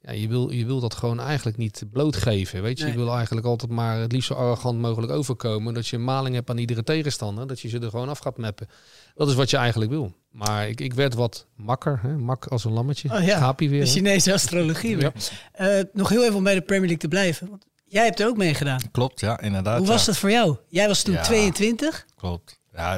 ja, 0.00 0.12
je, 0.12 0.28
wil, 0.28 0.50
je 0.50 0.66
wil 0.66 0.80
dat 0.80 0.94
gewoon 0.94 1.20
eigenlijk 1.20 1.56
niet 1.56 1.82
blootgeven. 1.92 2.62
Weet 2.62 2.78
je, 2.78 2.84
Nee. 2.84 2.92
je 2.92 2.98
wil 2.98 3.14
eigenlijk 3.16 3.46
altijd 3.46 3.70
maar 3.70 3.98
het 3.98 4.12
liefst 4.12 4.28
zo 4.28 4.34
arrogant 4.34 4.78
mogelijk 4.78 5.12
overkomen. 5.12 5.74
Dat 5.74 5.86
je 5.88 5.96
een 5.96 6.04
maling 6.04 6.34
hebt 6.34 6.50
aan 6.50 6.58
iedere 6.58 6.82
tegenstander. 6.82 7.46
Dat 7.46 7.60
je 7.60 7.68
ze 7.68 7.78
er 7.78 7.90
gewoon 7.90 8.08
af 8.08 8.18
gaat 8.18 8.36
meppen. 8.38 8.68
Dat 9.14 9.28
is 9.28 9.34
wat 9.34 9.50
je 9.50 9.56
eigenlijk 9.56 9.90
wil. 9.90 10.12
Maar 10.30 10.68
ik, 10.68 10.80
ik 10.80 10.94
werd 10.94 11.14
wat 11.14 11.46
makker. 11.56 11.98
Hè? 12.02 12.16
Mak 12.16 12.46
als 12.46 12.64
een 12.64 12.72
lammetje. 12.72 13.12
Oh 13.12 13.24
ja, 13.24 13.36
Schaapie 13.36 13.70
weer. 13.70 13.80
de? 13.84 13.90
Chinese 13.90 14.32
astrologie 14.32 14.96
weer. 14.96 15.12
Eh, 15.52 15.80
nog 15.92 16.08
heel 16.08 16.22
even 16.24 16.36
om 16.36 16.42
bij 16.44 16.54
de 16.54 16.60
Premier 16.60 16.80
League 16.88 16.98
te 17.02 17.08
blijven. 17.08 17.48
Want 17.50 17.66
jij 17.84 18.04
hebt 18.04 18.20
er 18.20 18.26
ook 18.26 18.36
meegedaan. 18.36 18.90
Klopt, 18.90 19.20
ja, 19.20 19.40
inderdaad. 19.40 19.78
Hoe 19.78 19.86
was 19.86 20.00
ja. 20.00 20.06
dat 20.06 20.16
voor 20.16 20.30
jou? 20.30 20.56
Jij 20.68 20.86
was 20.88 21.02
toen 21.02 21.14
Ja. 21.14 21.22
22. 21.22 22.06
Klopt. 22.16 22.60
Ja, 22.74 22.92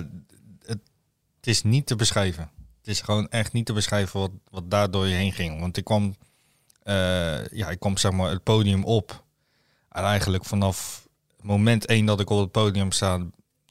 het, 0.64 0.78
het 1.36 1.46
is 1.46 1.62
niet 1.62 1.86
te 1.86 1.96
beschrijven. 1.96 2.50
Is 2.88 3.00
gewoon 3.00 3.28
echt 3.28 3.52
niet 3.52 3.66
te 3.66 3.72
beschrijven 3.72 4.20
wat, 4.20 4.30
wat 4.50 4.70
daar 4.70 4.90
door 4.90 5.06
je 5.06 5.14
heen 5.14 5.32
ging. 5.32 5.60
Want 5.60 5.76
ik 5.76 5.84
kwam, 5.84 6.16
eh, 6.82 7.48
ja, 7.48 7.68
ik 7.68 7.80
kwam 7.80 7.96
zeg 7.96 8.12
maar 8.12 8.30
het 8.30 8.42
podium 8.42 8.84
op. 8.84 9.24
En 9.88 10.02
eigenlijk 10.02 10.44
vanaf 10.44 11.08
moment 11.40 11.86
één 11.86 12.06
dat 12.06 12.20
ik 12.20 12.30
op 12.30 12.40
het 12.40 12.52
podium 12.52 12.92
sta, 12.92 13.26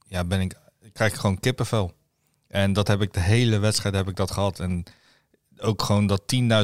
ja, 0.07 0.23
ben 0.23 0.41
ik, 0.41 0.55
krijg 0.93 1.13
ik 1.13 1.19
gewoon 1.19 1.39
kippenvel. 1.39 1.95
En 2.47 2.73
dat 2.73 2.87
heb 2.87 3.01
ik 3.01 3.13
de 3.13 3.19
hele 3.19 3.57
wedstrijd 3.57 3.95
heb 3.95 4.07
ik 4.07 4.15
dat 4.15 4.31
gehad. 4.31 4.59
En 4.59 4.83
ook 5.57 5.81
gewoon 5.81 6.07
dat 6.07 6.21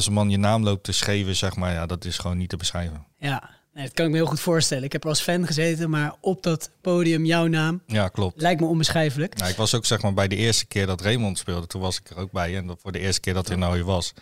10.000 0.07 0.11
man 0.11 0.29
je 0.29 0.37
naam 0.37 0.63
loopt 0.63 0.83
te 0.83 0.91
schreeuwen, 0.91 1.35
zeg 1.35 1.55
maar, 1.55 1.73
ja, 1.73 1.85
dat 1.85 2.05
is 2.05 2.17
gewoon 2.17 2.37
niet 2.37 2.49
te 2.49 2.57
beschrijven. 2.57 3.05
Ja, 3.17 3.49
nee, 3.73 3.83
dat 3.85 3.93
kan 3.93 4.05
ik 4.05 4.11
me 4.11 4.17
heel 4.17 4.25
goed 4.25 4.39
voorstellen. 4.39 4.83
Ik 4.83 4.91
heb 4.91 5.03
er 5.03 5.09
als 5.09 5.21
fan 5.21 5.45
gezeten, 5.45 5.89
maar 5.89 6.15
op 6.21 6.43
dat 6.43 6.69
podium 6.81 7.25
jouw 7.25 7.47
naam 7.47 7.81
Ja, 7.87 8.07
klopt. 8.07 8.41
lijkt 8.41 8.61
me 8.61 8.67
onbeschrijfelijk. 8.67 9.37
Nou, 9.37 9.49
ik 9.51 9.55
was 9.57 9.75
ook 9.75 9.85
zeg 9.85 10.01
maar 10.01 10.13
bij 10.13 10.27
de 10.27 10.35
eerste 10.35 10.65
keer 10.65 10.85
dat 10.85 11.01
Raymond 11.01 11.37
speelde, 11.37 11.67
toen 11.67 11.81
was 11.81 11.99
ik 11.99 12.09
er 12.09 12.17
ook 12.17 12.31
bij. 12.31 12.57
En 12.57 12.67
dat 12.67 12.79
voor 12.81 12.91
de 12.91 12.99
eerste 12.99 13.21
keer 13.21 13.33
dat 13.33 13.47
hij 13.47 13.57
nou 13.57 13.75
hier 13.75 13.85
was, 13.85 14.13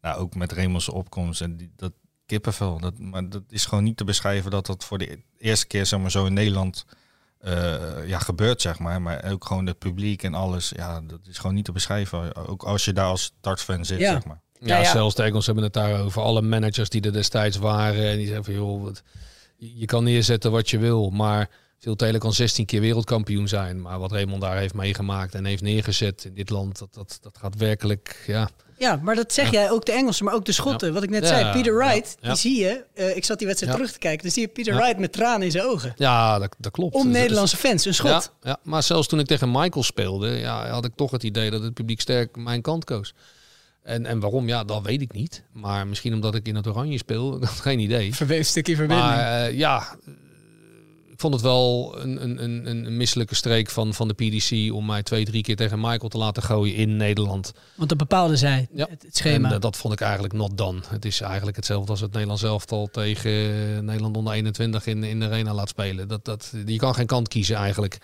nou 0.00 0.18
ook 0.20 0.34
met 0.34 0.52
Raymond's 0.52 0.88
opkomst 0.88 1.40
en 1.40 1.56
die, 1.56 1.72
dat 1.76 1.92
kippenvel. 2.26 2.78
Dat, 2.80 2.98
maar 2.98 3.28
dat 3.28 3.42
is 3.48 3.64
gewoon 3.66 3.84
niet 3.84 3.96
te 3.96 4.04
beschrijven 4.04 4.50
dat 4.50 4.66
dat 4.66 4.84
voor 4.84 4.98
de 4.98 5.18
eerste 5.38 5.66
keer 5.66 5.86
zeg 5.86 6.00
maar 6.00 6.10
zo 6.10 6.24
in 6.26 6.32
Nederland 6.32 6.84
eh, 7.38 8.06
ja, 8.06 8.18
gebeurt, 8.18 8.60
zeg 8.62 8.78
maar. 8.78 9.02
Maar 9.02 9.24
ook 9.30 9.44
gewoon 9.44 9.66
het 9.66 9.78
publiek 9.78 10.22
en 10.22 10.34
alles, 10.34 10.72
ja, 10.76 11.00
dat 11.00 11.20
is 11.28 11.38
gewoon 11.38 11.54
niet 11.54 11.64
te 11.64 11.72
beschrijven. 11.72 12.36
Ook 12.48 12.62
als 12.62 12.84
je 12.84 12.92
daar 12.92 13.06
als 13.06 13.32
dartsfan 13.40 13.84
zit, 13.84 13.98
Ja. 13.98 14.12
zeg 14.12 14.24
maar. 14.24 14.40
Ja, 14.60 14.84
zelfs 14.84 15.14
de 15.14 15.22
Engels 15.22 15.46
hebben 15.46 15.64
het 15.64 15.72
daarover. 15.72 16.22
Alle 16.22 16.42
managers 16.42 16.88
die 16.88 17.00
er 17.02 17.12
destijds 17.12 17.56
waren. 17.56 18.08
En 18.10 18.16
die 18.16 18.26
zeggen 18.26 18.44
van, 18.44 18.54
joh, 18.54 18.82
wat, 18.82 19.02
je 19.56 19.84
kan 19.86 20.04
neerzetten 20.04 20.50
wat 20.50 20.70
je 20.70 20.78
wil. 20.78 21.10
Maar 21.10 21.48
Phil 21.78 21.96
Taylor 21.96 22.20
kan 22.20 22.32
16 22.32 22.66
keer 22.66 22.80
wereldkampioen 22.80 23.48
zijn. 23.48 23.80
Maar 23.80 23.98
wat 23.98 24.12
Raymond 24.12 24.40
daar 24.40 24.56
heeft 24.56 24.74
meegemaakt 24.74 25.34
en 25.34 25.44
heeft 25.44 25.62
neergezet 25.62 26.24
in 26.24 26.34
dit 26.34 26.50
land, 26.50 26.78
dat, 26.78 26.94
dat, 26.94 27.18
dat 27.22 27.38
gaat 27.38 27.56
werkelijk, 27.56 28.24
ja... 28.26 28.50
Ja, 28.78 29.00
maar 29.02 29.14
dat 29.14 29.32
zeg 29.32 29.50
jij 29.50 29.70
ook 29.70 29.84
de 29.86 29.92
Engelsen, 29.92 30.24
maar 30.24 30.34
ook 30.34 30.44
de 30.44 30.52
Schotten. 30.52 30.88
Ja. 30.88 30.94
Wat 30.94 31.02
ik 31.02 31.10
net 31.10 31.22
Ja, 31.22 31.28
zei, 31.28 31.52
Peter 31.52 31.76
Wright, 31.76 32.16
die 32.20 32.34
zie 32.34 32.60
je. 32.60 32.84
eh, 32.94 33.16
ik 33.16 33.24
zat 33.24 33.38
die 33.38 33.46
wedstrijd 33.46 33.74
terug 33.76 33.92
te 33.92 33.98
kijken. 33.98 34.22
Dan 34.22 34.30
zie 34.30 34.42
je 34.42 34.48
Peter. 34.48 34.74
Wright 34.74 34.98
met 34.98 35.12
tranen 35.12 35.42
in 35.42 35.50
zijn 35.50 35.64
ogen. 35.64 35.92
Ja, 35.96 36.38
dat, 36.38 36.54
dat 36.58 36.72
klopt. 36.72 36.94
Om 36.94 37.08
Nederlandse 37.10 37.56
fans, 37.56 37.84
een 37.84 37.94
schot. 37.94 38.32
Ja, 38.42 38.58
maar 38.62 38.82
zelfs 38.82 39.08
toen 39.08 39.18
ik 39.18 39.26
tegen 39.26 39.50
Michael 39.50 39.82
speelde, 39.82 40.28
ja, 40.28 40.68
had 40.68 40.84
ik 40.84 40.92
toch 40.96 41.10
het 41.10 41.22
idee 41.22 41.50
dat 41.50 41.62
het 41.62 41.74
publiek 41.74 42.00
sterk 42.00 42.36
mijn 42.36 42.62
kant 42.62 42.84
koos. 42.84 43.14
En, 43.82 44.06
en 44.06 44.20
waarom, 44.20 44.48
ja, 44.48 44.64
dat 44.64 44.82
weet 44.82 45.00
ik 45.00 45.12
niet. 45.12 45.44
Maar 45.52 45.86
misschien 45.86 46.14
omdat 46.14 46.34
ik 46.34 46.46
in 46.48 46.54
het 46.54 46.66
oranje 46.66 46.98
speel, 46.98 47.34
ik 47.36 47.42
had 47.44 47.60
geen 47.60 47.78
idee. 47.78 48.14
Verbe- 48.14 48.42
stukje 48.42 48.76
verbinding. 48.76 49.08
Maar 49.08 49.44
eh, 49.46 49.56
ja, 49.58 49.96
eh, 50.06 50.12
ik 51.10 51.20
vond 51.20 51.34
het 51.34 51.42
wel 51.42 51.94
een, 52.00 52.22
een, 52.22 52.42
een, 52.44 52.86
een 52.86 52.96
misselijke 52.96 53.34
streek 53.34 53.70
van, 53.70 53.94
van 53.94 54.08
de 54.08 54.14
PDC 54.14 54.72
om 54.74 54.86
mij 54.86 55.02
twee, 55.02 55.24
drie 55.24 55.42
keer 55.42 55.56
tegen 55.56 55.80
Michael 55.80 56.08
te 56.08 56.18
laten 56.18 56.42
gooien 56.42 56.74
in 56.74 56.96
Nederland. 56.96 57.52
Want 57.74 57.88
dat 57.88 57.98
bepaalde 57.98 58.36
zij, 58.36 58.68
Ja. 58.72 58.86
het, 58.90 59.02
het 59.02 59.16
schema. 59.16 59.48
En 59.48 59.54
eh, 59.54 59.60
dat 59.60 59.76
vond 59.76 59.92
ik 59.94 60.00
eigenlijk 60.00 60.32
not 60.32 60.56
done. 60.58 60.80
Het 60.88 61.04
is 61.04 61.20
eigenlijk 61.20 61.56
hetzelfde 61.56 61.90
als 61.90 62.00
het 62.00 62.12
Nederlands 62.12 62.42
elftal 62.42 62.86
tegen 62.86 63.30
Nederland 63.84 64.16
onder 64.16 64.32
21 64.32 64.86
in, 64.86 65.04
in 65.04 65.20
de 65.20 65.26
arena 65.26 65.54
laat 65.54 65.68
spelen. 65.68 66.08
Dat, 66.08 66.24
dat, 66.24 66.52
je 66.66 66.76
kan 66.76 66.94
geen 66.94 67.06
kant 67.06 67.28
kiezen 67.28 67.56
eigenlijk. 67.56 67.98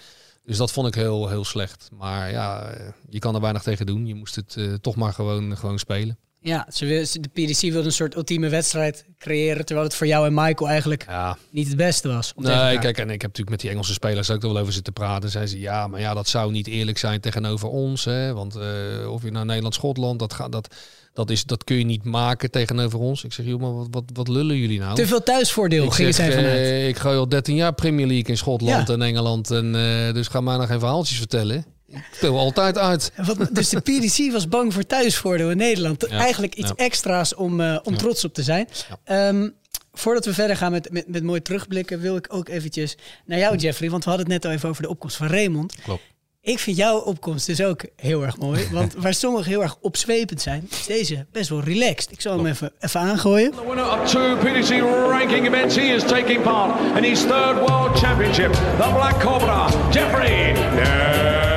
Dus 0.46 0.56
dat 0.56 0.72
vond 0.72 0.86
ik 0.86 0.94
heel, 0.94 1.28
heel 1.28 1.44
slecht. 1.44 1.88
Maar 1.92 2.30
ja, 2.30 2.62
eh, 2.62 2.86
je 3.08 3.18
kan 3.18 3.34
er 3.34 3.40
weinig 3.40 3.62
tegen 3.62 3.86
doen. 3.86 4.06
Je 4.06 4.14
moest 4.14 4.34
het 4.34 4.54
eh, 4.56 4.72
toch 4.80 4.96
maar 4.96 5.12
gewoon, 5.12 5.56
gewoon 5.56 5.78
spelen. 5.78 6.18
Ja, 6.40 6.66
ze 6.72 6.86
wil, 6.86 7.04
de 7.20 7.28
PDC 7.28 7.60
wilde 7.60 7.86
een 7.86 7.92
soort 7.92 8.14
ultieme 8.16 8.48
wedstrijd 8.48 9.04
creëren. 9.18 9.64
Terwijl 9.64 9.86
het 9.86 9.96
voor 9.96 10.06
jou 10.06 10.26
en 10.26 10.34
Michael 10.34 10.68
eigenlijk 10.70 11.04
Ja. 11.08 11.38
niet 11.50 11.68
het 11.68 11.76
beste 11.76 12.08
was. 12.08 12.32
Nee, 12.36 12.78
kijk, 12.78 12.98
en 12.98 13.10
ik 13.10 13.20
heb 13.20 13.30
natuurlijk 13.30 13.50
met 13.50 13.60
die 13.60 13.70
Engelse 13.70 13.92
spelers 13.92 14.30
ook 14.30 14.42
er 14.42 14.48
wel 14.52 14.58
over 14.58 14.72
zitten 14.72 14.92
praten. 14.92 15.30
Zeiden 15.30 15.52
ze, 15.52 15.60
ja, 15.60 15.86
maar 15.86 16.00
ja, 16.00 16.14
dat 16.14 16.28
zou 16.28 16.52
niet 16.52 16.66
eerlijk 16.66 16.98
zijn 16.98 17.20
tegenover 17.20 17.68
ons. 17.68 18.04
Hè? 18.04 18.32
Want 18.34 18.56
eh, 18.56 19.10
of 19.12 19.22
je 19.22 19.30
naar 19.30 19.44
Nederland-Schotland, 19.44 20.18
dat, 20.18 20.32
gaat, 20.32 20.52
dat, 20.52 20.74
dat, 21.16 21.30
is, 21.30 21.44
dat 21.44 21.64
kun 21.64 21.76
je 21.78 21.84
niet 21.84 22.04
maken 22.04 22.50
tegenover 22.50 22.98
ons. 22.98 23.24
Ik 23.24 23.32
zeg, 23.32 23.46
joh, 23.46 23.60
maar 23.60 23.74
wat, 23.74 23.86
wat, 23.90 24.04
wat 24.12 24.28
lullen 24.28 24.56
jullie 24.56 24.78
nou? 24.78 24.94
Te 24.94 25.06
veel 25.06 25.22
thuisvoordeel 25.22 25.84
ik 25.84 25.92
zeg, 25.92 26.18
eh, 26.18 26.88
ik 26.88 26.96
gooi 26.96 27.18
al 27.18 27.28
13 27.28 27.54
jaar 27.56 27.74
Premier 27.74 28.06
League 28.06 28.26
in 28.26 28.36
Schotland 28.36 28.88
Ja. 28.88 28.94
en 28.94 29.02
Engeland. 29.02 29.50
En, 29.50 29.74
eh, 29.74 30.14
dus 30.14 30.28
ga 30.28 30.40
mij 30.40 30.56
nog 30.56 30.66
geen 30.66 30.78
verhaaltjes 30.78 31.18
vertellen. 31.18 31.64
Ik 31.88 32.02
speel 32.12 32.38
altijd 32.38 32.78
uit. 32.78 33.12
Wat- 33.16 33.48
dus 33.54 33.68
de 33.68 33.80
PDC 33.80 34.32
was 34.32 34.48
bang 34.48 34.72
voor 34.72 34.86
thuisvoordeel 34.86 35.50
in 35.50 35.56
Nederland. 35.56 36.06
Ja, 36.10 36.18
Eigenlijk 36.18 36.54
iets 36.54 36.68
ja. 36.76 36.84
extra's 36.84 37.34
om, 37.34 37.60
eh, 37.60 37.78
om 37.82 37.96
trots 37.96 38.24
op 38.24 38.34
te 38.34 38.42
zijn. 38.42 38.68
Ehm, 39.04 39.48
voordat 39.92 40.24
we 40.24 40.34
verder 40.34 40.56
gaan 40.56 40.72
met, 40.72 40.90
met, 40.92 41.08
met 41.08 41.22
mooi 41.22 41.42
terugblikken, 41.42 42.00
wil 42.00 42.16
ik 42.16 42.26
ook 42.34 42.48
eventjes 42.48 42.96
naar 43.26 43.38
jou, 43.38 43.56
Jeffrey. 43.56 43.90
Want 43.90 44.04
we 44.04 44.10
hadden 44.10 44.28
het 44.30 44.42
net 44.42 44.50
al 44.50 44.56
even 44.56 44.68
over 44.68 44.82
de 44.82 44.88
opkomst 44.88 45.16
van 45.16 45.26
Raymond. 45.26 45.74
Klopt. 45.82 46.02
Ik 46.46 46.58
vind 46.58 46.76
jouw 46.76 46.98
opkomst 46.98 47.46
dus 47.46 47.62
ook 47.62 47.84
heel 47.96 48.22
erg 48.22 48.38
mooi. 48.38 48.68
Want 48.72 48.94
waar 48.98 49.14
sommigen 49.14 49.50
heel 49.50 49.62
erg 49.62 49.76
opzwepend 49.80 50.40
zijn, 50.40 50.68
is 50.70 50.86
deze 50.86 51.26
best 51.32 51.48
wel 51.48 51.60
relaxed. 51.60 52.12
Ik 52.12 52.20
zal 52.20 52.36
hem 52.36 52.46
even, 52.46 52.72
even 52.80 53.00
aangooien. 53.00 53.50
The 53.50 53.66
winner 53.66 53.92
of 53.92 54.10
two 54.10 54.36
PDC 54.36 54.70
ranking 55.10 55.46
events, 55.46 55.76
he 55.76 55.82
is 55.82 56.02
taking 56.02 56.42
part 56.42 56.96
in 56.96 57.02
his 57.02 57.20
third 57.20 57.54
World 57.68 57.98
Championship. 57.98 58.52
The 58.52 58.90
Black 58.94 59.20
Cobra, 59.20 59.68
Jeffrey 59.90 60.54
Swan. 60.54 61.55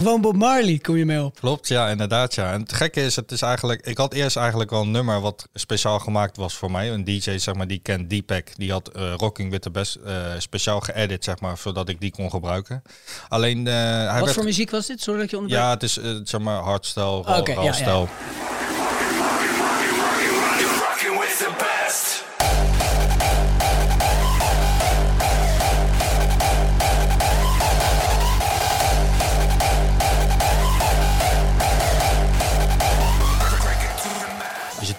Gewoon 0.00 0.20
Bob 0.20 0.36
Marley 0.36 0.78
kom 0.78 0.96
je 0.96 1.04
mee 1.04 1.22
op. 1.22 1.40
Klopt, 1.40 1.68
ja, 1.68 1.88
inderdaad. 1.88 2.34
Ja. 2.34 2.52
En 2.52 2.60
het 2.60 2.72
gekke 2.72 3.00
is, 3.04 3.16
het 3.16 3.32
is 3.32 3.42
eigenlijk. 3.42 3.86
Ik 3.86 3.96
had 3.96 4.12
eerst 4.14 4.36
eigenlijk 4.36 4.70
wel 4.70 4.80
een 4.80 4.90
nummer 4.90 5.20
wat 5.20 5.48
speciaal 5.54 5.98
gemaakt 5.98 6.36
was 6.36 6.54
voor 6.54 6.70
mij. 6.70 6.90
Een 6.90 7.04
DJ, 7.04 7.38
zeg 7.38 7.54
maar, 7.54 7.66
die 7.66 7.78
kent 7.78 8.10
Deepak. 8.10 8.46
Die 8.56 8.70
had 8.72 8.88
eh, 8.88 9.14
Rocking 9.16 9.50
with 9.50 9.62
the 9.62 9.70
Best 9.70 9.94
eh, 9.94 10.14
speciaal 10.38 10.80
geëdit, 10.80 11.24
zeg 11.24 11.40
maar, 11.40 11.58
zodat 11.58 11.88
ik 11.88 12.00
die 12.00 12.10
kon 12.10 12.30
gebruiken. 12.30 12.82
Alleen. 13.28 13.66
eh, 13.66 13.74
hij 13.74 14.06
Wat 14.06 14.20
werd, 14.20 14.32
voor 14.32 14.44
muziek 14.44 14.70
was 14.70 14.86
dit? 14.86 15.02
Sorry 15.02 15.20
dat 15.20 15.30
je 15.30 15.36
onderbreekt. 15.36 15.66
Ja, 15.66 15.74
het 15.74 15.82
is 15.82 15.98
zeg 16.30 16.40
maar 16.40 16.62
hardstyle, 16.62 17.22
ja, 17.26 17.62
ja. 17.62 18.06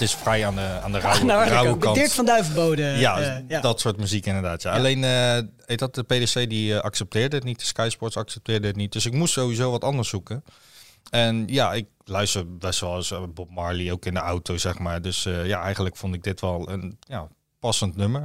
Het 0.01 0.09
is 0.09 0.15
vrij 0.15 0.45
aan 0.45 0.55
de, 0.55 0.79
aan 0.83 0.91
de 0.91 0.99
rauwe, 0.99 1.25
nou, 1.25 1.49
rauwe 1.49 1.77
kant. 1.77 1.95
Dirk 1.95 2.09
van 2.09 2.25
Duivenbode. 2.25 2.83
Ja, 2.83 3.19
eh, 3.19 3.43
ja. 3.47 3.61
dat 3.61 3.79
soort 3.79 3.97
muziek 3.97 4.25
inderdaad. 4.25 4.61
Ja. 4.61 4.71
Alleen 4.71 5.03
eh 5.03 5.39
heet 5.65 5.79
dat 5.79 5.95
de 5.95 6.03
PDC 6.03 6.49
die 6.49 6.75
eh, 6.75 6.79
accepteerde 6.79 7.35
het 7.35 7.45
niet, 7.45 7.59
de 7.59 7.65
Sky 7.65 7.87
Sports 7.89 8.17
accepteerde 8.17 8.67
het 8.67 8.75
niet. 8.75 8.91
Dus 8.91 9.05
ik 9.05 9.13
moest 9.13 9.33
sowieso 9.33 9.71
wat 9.71 9.83
anders 9.83 10.09
zoeken. 10.09 10.43
En 11.09 11.43
ja, 11.47 11.73
ik 11.73 11.87
luister 12.03 12.57
best 12.57 12.79
wel 12.79 12.95
eens 12.95 13.13
Bob 13.33 13.49
Marley 13.49 13.91
ook 13.91 14.05
in 14.05 14.13
de 14.13 14.19
auto, 14.19 14.57
zeg 14.57 14.79
maar. 14.79 15.01
Dus 15.01 15.23
ja, 15.23 15.61
eigenlijk 15.61 15.95
vond 15.95 16.15
ik 16.15 16.23
dit 16.23 16.41
wel 16.41 16.69
een 16.69 16.97
ja, 16.99 17.27
passend 17.59 17.95
nummer. 17.95 18.23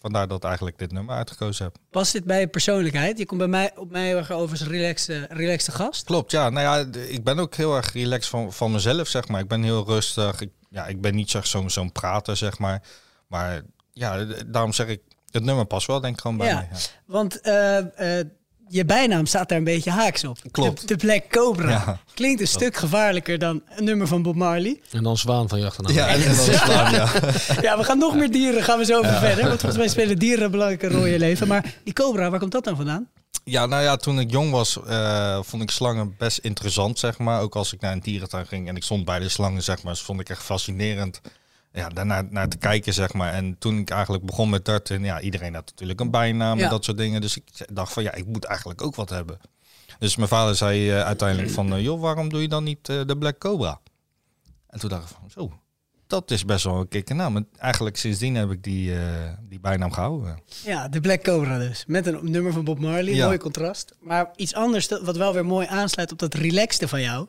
Vandaar 0.00 0.28
dat 0.28 0.36
ik 0.36 0.44
eigenlijk 0.44 0.78
dit 0.78 0.92
nummer 0.92 1.14
uitgekozen 1.14 1.64
heb. 1.64 1.76
Past 1.90 2.12
dit 2.12 2.24
bij 2.24 2.40
je 2.40 2.46
persoonlijkheid? 2.46 3.18
Je 3.18 3.26
komt 3.26 3.40
bij 3.40 3.48
mij 3.48 3.72
op 3.76 3.90
mij 3.90 4.06
heel 4.06 4.16
erg 4.16 4.30
over 4.30 4.50
als 4.50 4.60
een 4.60 5.26
relaxte, 5.28 5.72
gast. 5.72 6.04
Klopt, 6.04 6.30
ja. 6.30 6.50
Nou 6.50 6.66
ja, 6.66 7.00
ik 7.08 7.24
ben 7.24 7.38
ook 7.38 7.54
heel 7.54 7.76
erg 7.76 7.92
relaxed 7.92 8.30
van, 8.30 8.52
van 8.52 8.72
mezelf, 8.72 9.08
zeg 9.08 9.28
maar. 9.28 9.40
Ik 9.40 9.48
ben 9.48 9.62
heel 9.62 9.84
rustig. 9.86 10.40
Ik, 10.40 10.50
ja, 10.72 10.86
ik 10.86 11.00
ben 11.00 11.14
niet 11.14 11.30
zo'n 11.42 11.70
zo'n 11.70 11.92
prater, 11.92 12.36
zeg 12.36 12.58
maar. 12.58 12.82
Maar 13.28 13.62
ja, 13.92 14.24
daarom 14.46 14.72
zeg 14.72 14.86
ik, 14.86 15.00
het 15.30 15.44
nummer 15.44 15.64
past 15.64 15.86
wel 15.86 16.00
denk 16.00 16.14
ik 16.14 16.20
gewoon 16.20 16.36
bij 16.36 16.46
Ja. 16.48 16.54
me. 16.56 16.60
Ja. 16.70 16.76
Want 17.06 17.40
eh, 17.40 18.18
eh, 18.20 18.26
je 18.68 18.84
bijnaam 18.84 19.26
staat 19.26 19.48
daar 19.48 19.58
een 19.58 19.64
beetje 19.64 19.90
haaks 19.90 20.24
op. 20.24 20.38
Klopt. 20.50 20.80
De, 20.80 20.86
de 20.86 20.96
Black 20.96 21.28
Cobra. 21.28 21.70
Ja. 21.70 21.98
Klinkt 22.14 22.40
een 22.40 22.46
stuk 22.46 22.76
gevaarlijker 22.76 23.38
dan 23.38 23.62
een 23.68 23.84
nummer 23.84 24.06
van 24.06 24.22
Bob 24.22 24.34
Marley. 24.34 24.80
En 24.90 25.02
dan 25.02 25.16
Zwaan 25.16 25.48
van 25.48 25.60
Jacht 25.60 25.78
en 25.78 25.94
Ja, 25.94 26.08
en, 26.08 26.20
dan 26.24 26.34
slaan, 26.34 26.92
ja. 26.92 27.08
Ja, 27.60 27.78
we 27.78 27.84
gaan 27.84 27.98
nog 27.98 28.14
meer 28.14 28.30
dieren, 28.30 28.62
gaan 28.62 28.78
we 28.78 28.84
zo 28.84 28.98
over 28.98 29.18
verder. 29.18 29.44
Want 29.46 29.60
volgens 29.60 29.76
mij 29.80 29.88
spelen 29.88 30.18
dieren 30.18 30.44
een 30.44 30.50
belangrijke 30.50 30.88
rol 30.88 31.04
in 31.04 31.12
je 31.12 31.18
leven. 31.18 31.48
Maar 31.48 31.74
die 31.84 31.92
Cobra, 31.92 32.30
waar 32.30 32.38
komt 32.40 32.52
dat 32.52 32.64
dan 32.64 32.76
vandaan? 32.76 33.08
Ja, 33.44 33.66
nou 33.66 33.82
ja, 33.82 33.96
toen 33.96 34.20
ik 34.20 34.30
jong 34.30 34.50
was, 34.50 34.82
eh, 34.82 35.38
vond 35.42 35.62
ik 35.62 35.70
slangen 35.70 36.14
best 36.18 36.38
interessant, 36.38 36.98
zeg 36.98 37.18
maar. 37.18 37.40
Ook 37.40 37.56
als 37.56 37.72
ik 37.72 37.80
naar 37.80 37.92
een 37.92 38.00
dierentuin 38.00 38.46
ging 38.46 38.68
en 38.68 38.76
ik 38.76 38.82
stond 38.82 39.04
bij 39.04 39.18
de 39.18 39.28
slangen, 39.28 39.62
zeg 39.62 39.82
maar. 39.82 39.92
Dat 39.92 40.02
vond 40.02 40.20
ik 40.20 40.28
echt 40.28 40.42
fascinerend. 40.42 41.20
Ja, 41.72 41.88
daarnaar 41.88 42.24
naar 42.30 42.48
te 42.48 42.56
kijken, 42.56 42.94
zeg 42.94 43.12
maar. 43.12 43.32
En 43.32 43.56
toen 43.58 43.78
ik 43.78 43.90
eigenlijk 43.90 44.24
begon 44.24 44.50
met 44.50 44.64
darten, 44.64 45.04
ja, 45.04 45.20
iedereen 45.20 45.54
had 45.54 45.66
natuurlijk 45.70 46.00
een 46.00 46.10
bijnaam 46.10 46.58
Ja. 46.58 46.64
en 46.64 46.70
dat 46.70 46.84
soort 46.84 46.96
dingen. 46.96 47.20
Dus 47.20 47.36
ik 47.36 47.44
dacht 47.72 47.92
van, 47.92 48.02
ja, 48.02 48.12
ik 48.14 48.26
moet 48.26 48.44
eigenlijk 48.44 48.82
ook 48.82 48.94
wat 48.94 49.08
hebben. 49.08 49.38
Dus 49.98 50.16
mijn 50.16 50.28
vader 50.28 50.54
zei 50.56 50.90
eh, 50.90 51.02
uiteindelijk 51.04 51.50
van, 51.50 51.72
eh, 51.74 51.82
joh, 51.82 52.00
waarom 52.00 52.28
doe 52.28 52.40
je 52.42 52.48
dan 52.48 52.64
niet 52.64 52.86
de 52.86 53.16
Black 53.18 53.38
Cobra? 53.38 53.80
En 54.66 54.78
toen 54.80 54.88
dacht 54.90 55.10
ik 55.10 55.16
van, 55.20 55.30
zo, 55.30 55.52
dat 56.12 56.30
is 56.30 56.44
best 56.44 56.64
wel 56.64 56.80
een 56.80 56.88
kikke 56.88 57.14
naam. 57.14 57.36
En 57.36 57.48
eigenlijk 57.58 57.96
sindsdien 57.96 58.34
heb 58.34 58.50
ik 58.50 58.62
die, 58.62 58.94
eh, 58.94 59.00
die 59.48 59.60
bijnaam 59.60 59.92
gehouden. 59.92 60.38
Ja, 60.64 60.88
de 60.88 61.00
Black 61.00 61.22
Cobra 61.22 61.58
dus. 61.58 61.84
Met 61.86 62.06
een 62.06 62.18
nummer 62.22 62.52
van 62.52 62.64
Bob 62.64 62.78
Marley. 62.78 63.14
Ja. 63.14 63.26
Mooi 63.26 63.38
contrast. 63.38 63.94
Maar 64.00 64.30
iets 64.36 64.54
anders 64.54 64.88
dat- 64.88 65.02
wat 65.02 65.16
wel 65.16 65.32
weer 65.32 65.46
mooi 65.46 65.66
aansluit 65.66 66.12
op 66.12 66.18
dat 66.18 66.34
relaxte 66.34 66.88
van 66.88 67.00
jou. 67.00 67.26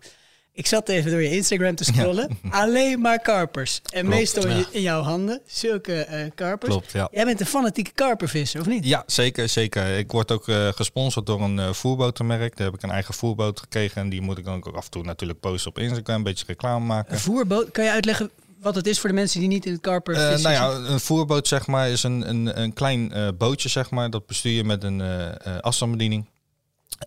Ik 0.55 0.67
zat 0.67 0.89
even 0.89 1.11
door 1.11 1.21
je 1.21 1.29
Instagram 1.29 1.75
te 1.75 1.83
scrollen. 1.83 2.37
Alleen 2.49 3.01
maar 3.01 3.19
karpers. 3.19 3.81
En 3.83 4.01
Klopt, 4.01 4.15
meestal 4.17 4.47
in, 4.47 4.57
ja. 4.57 4.63
in 4.71 4.81
jouw 4.81 5.01
handen. 5.01 5.41
Zulke 5.45 5.93
eh, 6.03 6.29
karpers. 6.35 6.71
Klopt, 6.71 6.91
ja. 6.91 7.07
Jij 7.11 7.25
bent 7.25 7.39
een 7.39 7.45
fanatieke 7.45 7.91
karpervisser, 7.91 8.59
of 8.61 8.67
niet? 8.67 8.85
Ja, 8.85 9.03
zeker, 9.05 9.49
zeker. 9.49 9.97
Ik 9.97 10.11
word 10.11 10.31
ook 10.31 10.47
eh, 10.47 10.67
gesponsord 10.67 11.25
door 11.25 11.41
een 11.41 11.57
uh, 11.57 11.73
voerbotenmerk. 11.73 12.57
Daar 12.57 12.65
heb 12.65 12.75
ik 12.75 12.83
een 12.83 12.91
eigen 12.91 13.13
voerboot 13.13 13.59
gekregen. 13.59 14.01
En 14.01 14.09
die 14.09 14.21
moet 14.21 14.37
ik 14.37 14.45
dan 14.45 14.55
ook 14.55 14.75
af 14.75 14.85
en 14.85 14.91
toe 14.91 15.03
natuurlijk 15.03 15.39
posten 15.39 15.69
op 15.71 15.79
Instagram. 15.79 16.15
Een 16.15 16.23
beetje 16.23 16.45
reclame 16.47 16.85
maken. 16.85 17.13
Een 17.13 17.19
voerboot. 17.19 17.71
Kan 17.71 17.83
je 17.83 17.91
uitleggen 17.91 18.29
wat 18.63 18.75
het 18.75 18.87
is 18.87 18.99
voor 18.99 19.09
de 19.09 19.15
mensen 19.15 19.39
die 19.39 19.49
niet 19.49 19.65
in 19.65 19.71
het 19.71 19.81
Eh, 19.81 19.91
karpervissen 19.91 20.51
nou 20.51 20.83
ja, 20.83 20.91
een 20.91 20.99
voerboot 20.99 21.47
zeg 21.47 21.67
maar, 21.67 21.89
is 21.89 22.03
een, 22.03 22.29
een, 22.29 22.61
een 22.61 22.73
klein 22.73 23.11
eh, 23.11 23.27
bootje, 23.37 23.69
zeg 23.69 23.89
maar. 23.89 24.09
Dat 24.09 24.25
bestuur 24.25 24.51
je 24.51 24.63
met 24.63 24.83
een 24.83 25.01
eh, 25.01 25.57
afstandsbediening. 25.57 26.29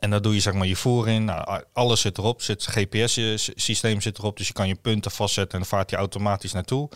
En 0.01 0.11
daar 0.11 0.23
doe 0.23 0.35
je 0.35 0.41
zeg 0.41 0.55
maar 0.55 0.67
je 0.67 0.77
voer 0.77 1.09
in. 1.09 1.25
Nou, 1.25 1.63
alles 1.73 2.01
zit 2.01 2.19
erop. 2.19 2.43
Zit 2.43 2.67
GPS-systeem 2.67 4.01
zit 4.01 4.19
erop. 4.19 4.37
Dus 4.37 4.47
je 4.47 4.53
kan 4.53 4.69
je 4.69 4.75
punten 4.75 5.11
vastzetten 5.11 5.53
en 5.53 5.59
dan 5.59 5.69
vaart 5.69 5.91
je 5.91 5.97
automatisch 5.97 6.53
naartoe. 6.53 6.89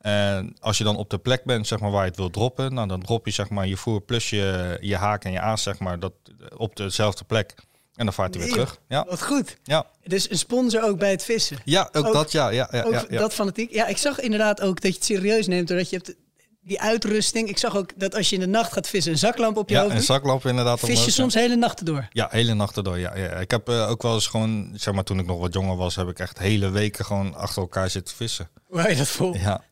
En 0.00 0.56
als 0.60 0.78
je 0.78 0.84
dan 0.84 0.96
op 0.96 1.10
de 1.10 1.18
plek 1.18 1.44
bent 1.44 1.66
zeg 1.66 1.80
maar, 1.80 1.90
waar 1.90 2.02
je 2.02 2.08
het 2.08 2.16
wil 2.16 2.30
droppen, 2.30 2.74
nou, 2.74 2.88
dan 2.88 3.02
drop 3.02 3.26
je 3.26 3.32
zeg 3.32 3.48
maar, 3.48 3.66
je 3.66 3.76
voer 3.76 4.00
plus 4.00 4.30
je, 4.30 4.78
je 4.80 4.96
haak 4.96 5.24
en 5.24 5.32
je 5.32 5.40
aas 5.40 5.62
zeg 5.62 5.78
maar, 5.78 5.98
dat, 5.98 6.12
op 6.56 6.76
dezelfde 6.76 7.24
plek. 7.24 7.54
En 7.94 8.04
dan 8.04 8.14
vaart 8.14 8.34
hij 8.34 8.42
weer 8.42 8.52
terug. 8.52 8.78
Ja. 8.88 9.06
Wat 9.08 9.22
goed. 9.22 9.56
Ja. 9.62 9.86
Dus 10.04 10.30
een 10.30 10.38
sponsor 10.38 10.82
ook 10.82 10.98
bij 10.98 11.10
het 11.10 11.24
vissen. 11.24 11.58
Ja, 11.64 11.88
ook, 11.92 12.12
dat, 12.12 12.32
ja. 12.32 12.48
ja, 12.48 12.68
ja, 12.70 12.82
ook 12.82 12.92
ja, 12.92 13.04
ja. 13.08 13.18
dat 13.18 13.34
fanatiek. 13.34 13.72
Ja, 13.72 13.86
ik 13.86 13.96
zag 13.96 14.20
inderdaad 14.20 14.60
ook 14.60 14.80
dat 14.80 14.90
je 14.90 14.96
het 14.96 15.04
serieus 15.06 15.46
neemt. 15.46 15.68
Doordat 15.68 15.90
je 15.90 15.96
hebt 15.96 16.14
die 16.60 16.80
uitrusting. 16.80 17.48
Ik 17.48 17.58
zag 17.58 17.76
ook 17.76 17.90
dat 17.96 18.14
als 18.14 18.28
je 18.28 18.34
in 18.34 18.40
de 18.40 18.46
nacht 18.46 18.72
gaat 18.72 18.88
vissen, 18.88 19.12
een 19.12 19.18
zaklamp 19.18 19.56
op 19.56 19.68
je 19.68 19.74
Ja, 19.74 19.80
hoofd 19.80 19.92
een 19.92 19.98
doet. 19.98 20.06
zaklamp 20.06 20.46
inderdaad. 20.46 20.78
Vis 20.78 20.88
je 20.88 20.94
omhoog, 20.94 21.06
ja. 21.06 21.12
soms 21.12 21.34
hele 21.34 21.56
nachten 21.56 21.84
door. 21.84 22.08
Ja, 22.10 22.28
hele 22.30 22.54
nachten 22.54 22.84
door. 22.84 22.98
Ja, 22.98 23.16
ja. 23.16 23.28
Ik 23.30 23.50
heb 23.50 23.68
eh, 23.68 23.90
ook 23.90 24.02
wel 24.02 24.14
eens 24.14 24.26
gewoon, 24.26 24.72
zeg 24.74 24.94
maar, 24.94 25.04
toen 25.04 25.18
ik 25.18 25.26
nog 25.26 25.38
wat 25.40 25.52
jonger 25.54 25.76
was, 25.76 25.96
heb 25.96 26.08
ik 26.08 26.18
echt 26.18 26.38
hele 26.38 26.70
weken 26.70 27.04
gewoon 27.04 27.34
achter 27.34 27.62
elkaar 27.62 27.90
zitten 27.90 28.14
vissen. 28.16 28.48
Waar 28.68 28.90
je 28.90 28.96
dat 28.96 29.08
vol? 29.08 29.34
Ja. 29.36 29.62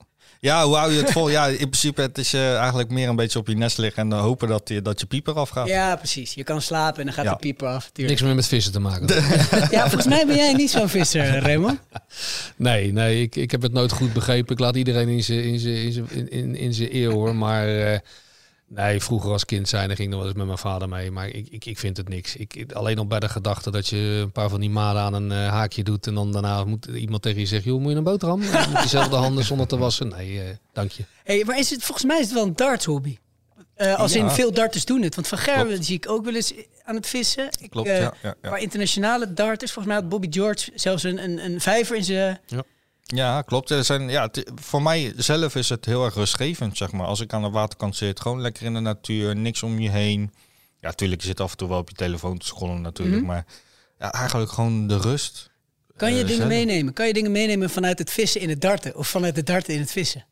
Ja, 0.45 0.65
hoe 0.65 0.77
hou 0.77 0.93
je 0.93 1.01
het 1.01 1.11
vol? 1.13 1.29
Ja, 1.31 1.47
in 1.47 1.57
principe 1.57 2.01
het 2.01 2.19
is 2.19 2.33
eh, 2.35 2.57
eigenlijk 2.59 2.91
meer 2.91 3.09
een 3.09 3.17
beetje 3.17 3.39
op 3.39 3.49
je 3.49 3.57
nest 3.57 3.79
liggen 3.79 4.03
en 4.03 4.09
dan 4.09 4.19
hopen 4.21 4.49
dat 4.49 4.69
je, 4.69 4.83
dat 4.83 5.01
je 5.01 5.07
pieper 5.07 5.35
afgaat. 5.35 5.69
Ja, 5.69 5.97
precies. 5.97 6.35
Je 6.35 6.45
kan 6.45 6.63
slapen 6.63 6.99
en 7.01 7.05
dan 7.05 7.15
gaat 7.15 7.25
Ja. 7.25 7.31
de 7.31 7.37
pieper 7.37 7.69
af. 7.69 7.85
tuurlijk. 7.93 8.09
Niks 8.09 8.23
meer 8.23 8.35
met 8.35 8.47
vissen 8.47 8.73
te 8.73 8.81
maken. 8.81 9.07
Ja, 9.71 9.81
volgens 9.81 10.07
mij 10.07 10.27
ben 10.27 10.37
jij 10.37 10.53
niet 10.53 10.71
zo'n 10.71 10.89
visser, 10.89 11.39
Raymond. 11.39 11.79
Nee, 12.57 12.93
nee 12.93 13.23
ik, 13.23 13.37
ik 13.37 13.51
heb 13.51 13.63
het 13.63 13.73
nooit 13.73 13.93
goed 13.93 14.13
begrepen. 14.13 14.53
Ik 14.53 14.59
laat 14.61 14.77
iedereen 14.77 15.09
in 15.09 15.23
zijn 15.25 15.43
in 15.45 15.59
zijn- 15.59 15.75
in 15.83 15.93
zijn- 15.93 16.09
in, 16.11 16.31
in, 16.31 16.57
in 16.57 16.75
zijn 16.75 16.95
eer 16.97 17.11
hoor. 17.13 17.37
Maar 17.37 17.69
eh, 17.93 17.99
nee, 18.75 19.01
vroeger 19.03 19.31
als 19.31 19.45
kind 19.45 19.69
zijn, 19.69 19.87
dan 19.87 19.97
ging 19.97 20.09
ik 20.09 20.15
nog 20.15 20.19
wel 20.19 20.29
eens 20.29 20.39
met 20.39 20.47
mijn 20.47 20.59
vader 20.59 20.89
mee. 20.89 21.11
Maar 21.11 21.29
ik, 21.29 21.49
ik, 21.51 21.65
ik 21.65 21.79
vind 21.79 21.97
het 21.97 22.09
niks. 22.09 22.37
Ik, 22.37 22.73
alleen 22.73 22.99
al 22.99 23.07
bij 23.07 23.21
de 23.21 23.29
gedachte 23.29 23.71
dat 23.71 23.89
je 23.89 23.97
een 23.97 24.33
paar 24.33 24.49
van 24.49 24.61
die 24.61 24.71
maden 24.71 25.03
aan 25.03 25.15
een 25.15 25.33
eh, 25.33 25.49
haakje 25.49 25.83
doet. 25.83 26.07
En 26.07 26.15
dan 26.15 26.33
daarna 26.33 26.65
moet 26.65 26.87
iemand 26.87 27.23
tegen 27.23 27.41
je 27.41 27.47
zeggen, 27.47 27.71
joh, 27.71 27.81
moet 27.81 27.91
je 27.91 27.97
een 27.97 28.05
boterham? 28.05 28.39
Met 28.39 28.69
diezelfde 28.81 29.17
handen 29.17 29.45
zonder 29.45 29.67
te 29.67 29.77
wassen? 29.77 30.09
Nee, 30.09 30.41
eh, 30.41 30.47
dank 30.73 30.91
je. 30.91 31.05
Hey, 31.25 31.43
maar 31.47 31.59
is 31.59 31.71
het, 31.71 31.83
volgens 31.85 32.07
mij 32.07 32.19
is 32.19 32.25
het 32.25 32.35
wel 32.35 32.45
een 32.47 32.57
darts 32.57 32.85
hobby. 32.85 33.17
Eh, 33.75 33.99
als 33.99 34.13
Ja. 34.13 34.21
in 34.21 34.31
veel 34.31 34.53
darters 34.53 34.85
doen 34.85 35.03
het. 35.03 35.15
Want 35.15 35.29
Van 35.29 35.39
Gerwen 35.39 35.85
zie 35.85 35.97
ik 35.97 36.09
ook 36.09 36.25
wel 36.25 36.35
eens 36.35 36.53
aan 36.85 36.95
het 36.95 37.07
vissen. 37.07 37.49
Ik, 37.61 37.71
Klopt, 37.71 37.89
eh, 37.89 37.99
ja, 38.01 38.15
ja, 38.23 38.35
ja. 38.43 38.51
Maar 38.51 38.61
internationale 38.61 39.33
darters, 39.33 39.73
volgens 39.73 39.95
mij 39.95 40.03
had 40.03 40.11
Bobby 40.11 40.27
George 40.31 40.71
zelfs 40.75 41.03
een, 41.03 41.23
een, 41.23 41.45
een 41.45 41.61
vijver 41.61 41.97
in 41.97 42.05
zijn... 42.05 42.41
Ja, 42.47 42.63
klopt. 43.47 43.71
Er 43.71 43.85
zijn, 43.85 44.09
ja, 44.09 44.31
voor 44.55 44.83
mij 44.83 45.13
zelf 45.17 45.55
is 45.55 45.69
het 45.69 45.85
heel 45.85 46.05
erg 46.05 46.15
rustgevend, 46.15 46.77
zeg 46.77 46.93
maar. 46.93 47.07
Als 47.07 47.21
ik 47.21 47.33
aan 47.33 47.43
de 47.43 47.51
waterkant 47.51 47.97
zit, 47.97 48.21
gewoon 48.21 48.41
lekker 48.41 48.65
in 48.65 48.75
de 48.75 48.81
natuur, 48.81 49.37
niks 49.37 49.63
om 49.63 49.79
je 49.79 49.91
heen. 49.91 50.21
Ja, 50.81 50.89
natuurlijk, 50.89 51.21
je 51.21 51.27
zit 51.27 51.41
af 51.41 51.51
en 51.51 51.57
toe 51.57 51.69
wel 51.69 51.79
op 51.79 51.89
je 51.89 51.95
telefoon 51.95 52.39
te 52.39 52.47
scrollen 52.47 52.81
natuurlijk, 52.81 53.17
Mhm. 53.19 53.27
maar 53.27 53.47
ja, 53.99 54.13
eigenlijk 54.13 54.53
gewoon 54.53 54.87
de 54.87 54.97
rust. 54.99 55.51
Kan 55.97 56.11
je 56.11 56.15
eh, 56.21 56.23
dingen 56.27 56.37
zelf. 56.37 56.49
meenemen? 56.49 56.93
Kan 56.93 57.07
je 57.07 57.13
dingen 57.13 57.33
meenemen 57.33 57.71
vanuit 57.71 57.99
het 57.99 58.11
vissen 58.11 58.41
in 58.41 58.49
het 58.49 58.61
darten? 58.61 58.97
Of 58.97 59.09
vanuit 59.09 59.37
het 59.37 59.47
darten 59.47 59.75
in 59.75 59.81
het 59.81 59.91
vissen? 59.91 60.25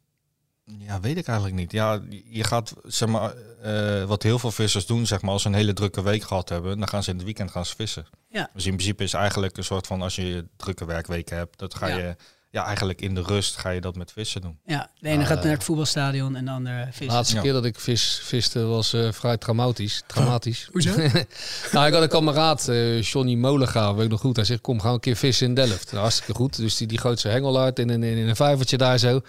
Ja, 0.78 1.00
weet 1.00 1.16
ik 1.16 1.26
eigenlijk 1.26 1.58
niet. 1.58 1.72
Ja, 1.72 2.00
je 2.24 2.44
gaat, 2.44 2.74
zeg 2.84 3.08
maar, 3.08 3.34
eh, 3.62 4.04
wat 4.04 4.22
heel 4.22 4.38
veel 4.38 4.50
vissers 4.50 4.86
doen, 4.86 5.06
zeg 5.06 5.22
maar, 5.22 5.30
als 5.32 5.42
ze 5.42 5.48
een 5.48 5.54
hele 5.54 5.72
drukke 5.72 6.02
week 6.02 6.22
gehad 6.22 6.48
hebben, 6.48 6.78
dan 6.78 6.88
gaan 6.88 7.02
ze 7.02 7.10
in 7.10 7.16
het 7.16 7.24
weekend 7.24 7.50
gaan 7.50 7.66
ze 7.66 7.74
vissen. 7.74 8.06
Ja. 8.28 8.50
Dus 8.54 8.66
in 8.66 8.72
principe 8.74 9.02
is 9.04 9.12
eigenlijk 9.12 9.56
een 9.56 9.64
soort 9.64 9.86
van, 9.86 10.02
als 10.02 10.16
je 10.16 10.46
drukke 10.56 10.84
werkweken 10.84 11.36
hebt, 11.36 11.58
dat 11.58 11.74
ga 11.74 11.86
Ja. 11.86 11.96
je, 11.96 12.16
ja, 12.50 12.64
eigenlijk 12.64 13.00
in 13.00 13.14
de 13.14 13.22
rust 13.22 13.56
ga 13.56 13.70
je 13.70 13.80
dat 13.80 13.96
met 13.96 14.12
vissen 14.12 14.40
doen. 14.40 14.58
Ja, 14.64 14.90
de 14.98 15.08
ene 15.08 15.24
gaat 15.24 15.42
naar 15.42 15.52
het 15.52 15.64
voetbalstadion 15.64 16.36
en 16.36 16.44
de 16.44 16.50
andere 16.50 16.84
De 16.84 16.92
vissen. 16.92 17.06
laatste 17.06 17.40
keer 17.40 17.52
dat 17.52 17.64
ik 17.64 17.78
vis, 17.80 18.20
viste 18.22 18.64
was 18.64 18.92
eh, 18.92 19.12
vrij 19.12 19.36
traumatisch. 19.36 20.02
traumatisch. 20.06 20.68
Hoezo? 20.72 20.90
nou, 21.72 21.86
ik 21.86 21.92
had 21.92 22.02
een 22.02 22.08
kameraad, 22.08 22.68
eh, 22.68 23.02
Johnny 23.02 23.34
Molenga, 23.34 23.94
weet 23.94 24.04
ik 24.04 24.10
nog 24.10 24.20
goed. 24.20 24.36
Hij 24.36 24.44
zegt, 24.44 24.60
kom, 24.60 24.80
gaan 24.80 24.88
we 24.88 24.94
een 24.94 25.00
keer 25.00 25.16
vissen 25.16 25.46
in 25.46 25.54
Delft. 25.54 25.90
Nou, 25.90 26.02
hartstikke 26.02 26.34
goed. 26.34 26.56
Dus 26.56 26.76
die, 26.76 26.86
die 26.86 26.98
gooit 26.98 27.20
zijn 27.20 27.32
hengel 27.32 27.60
uit 27.60 27.78
in 27.78 27.88
een, 27.88 28.02
in 28.02 28.28
een 28.28 28.36
vijvertje 28.36 28.76
daar 28.76 28.98
zo. 28.98 29.20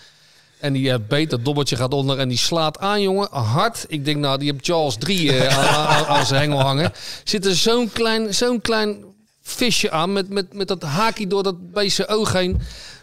En 0.60 0.74
die 0.74 0.92
uh, 0.92 0.96
beet, 1.08 1.30
dat 1.30 1.46
dobbeltje 1.46 1.76
gaat 1.76 1.94
onder 1.94 2.20
en 2.20 2.28
die 2.30 2.38
slaat 2.38 2.80
aan, 2.80 3.02
jongen, 3.02 3.28
hard. 3.32 3.86
Ik 3.88 4.06
denk, 4.06 4.18
nou, 4.18 4.38
die 4.38 4.52
heeft 4.52 4.66
Charles 4.66 4.96
3 4.96 5.34
eh, 5.34 5.58
aan, 5.58 5.88
aan, 5.88 6.06
aan 6.06 6.26
zijn 6.26 6.42
hengel 6.42 6.60
hangen. 6.60 6.92
Zit 7.24 7.46
er 7.46 7.56
zo'n 7.56 7.92
klein, 7.92 8.34
zo'n 8.34 8.62
klein 8.62 9.04
visje 9.42 9.92
aan 9.92 10.14
met, 10.14 10.30
met, 10.30 10.54
met 10.54 10.68
dat 10.68 10.82
haakje 10.84 11.28
door 11.28 11.44
dat 11.44 11.72
beest 11.72 11.96
zijn 11.96 12.08
oog 12.08 12.34
heen. 12.34 12.62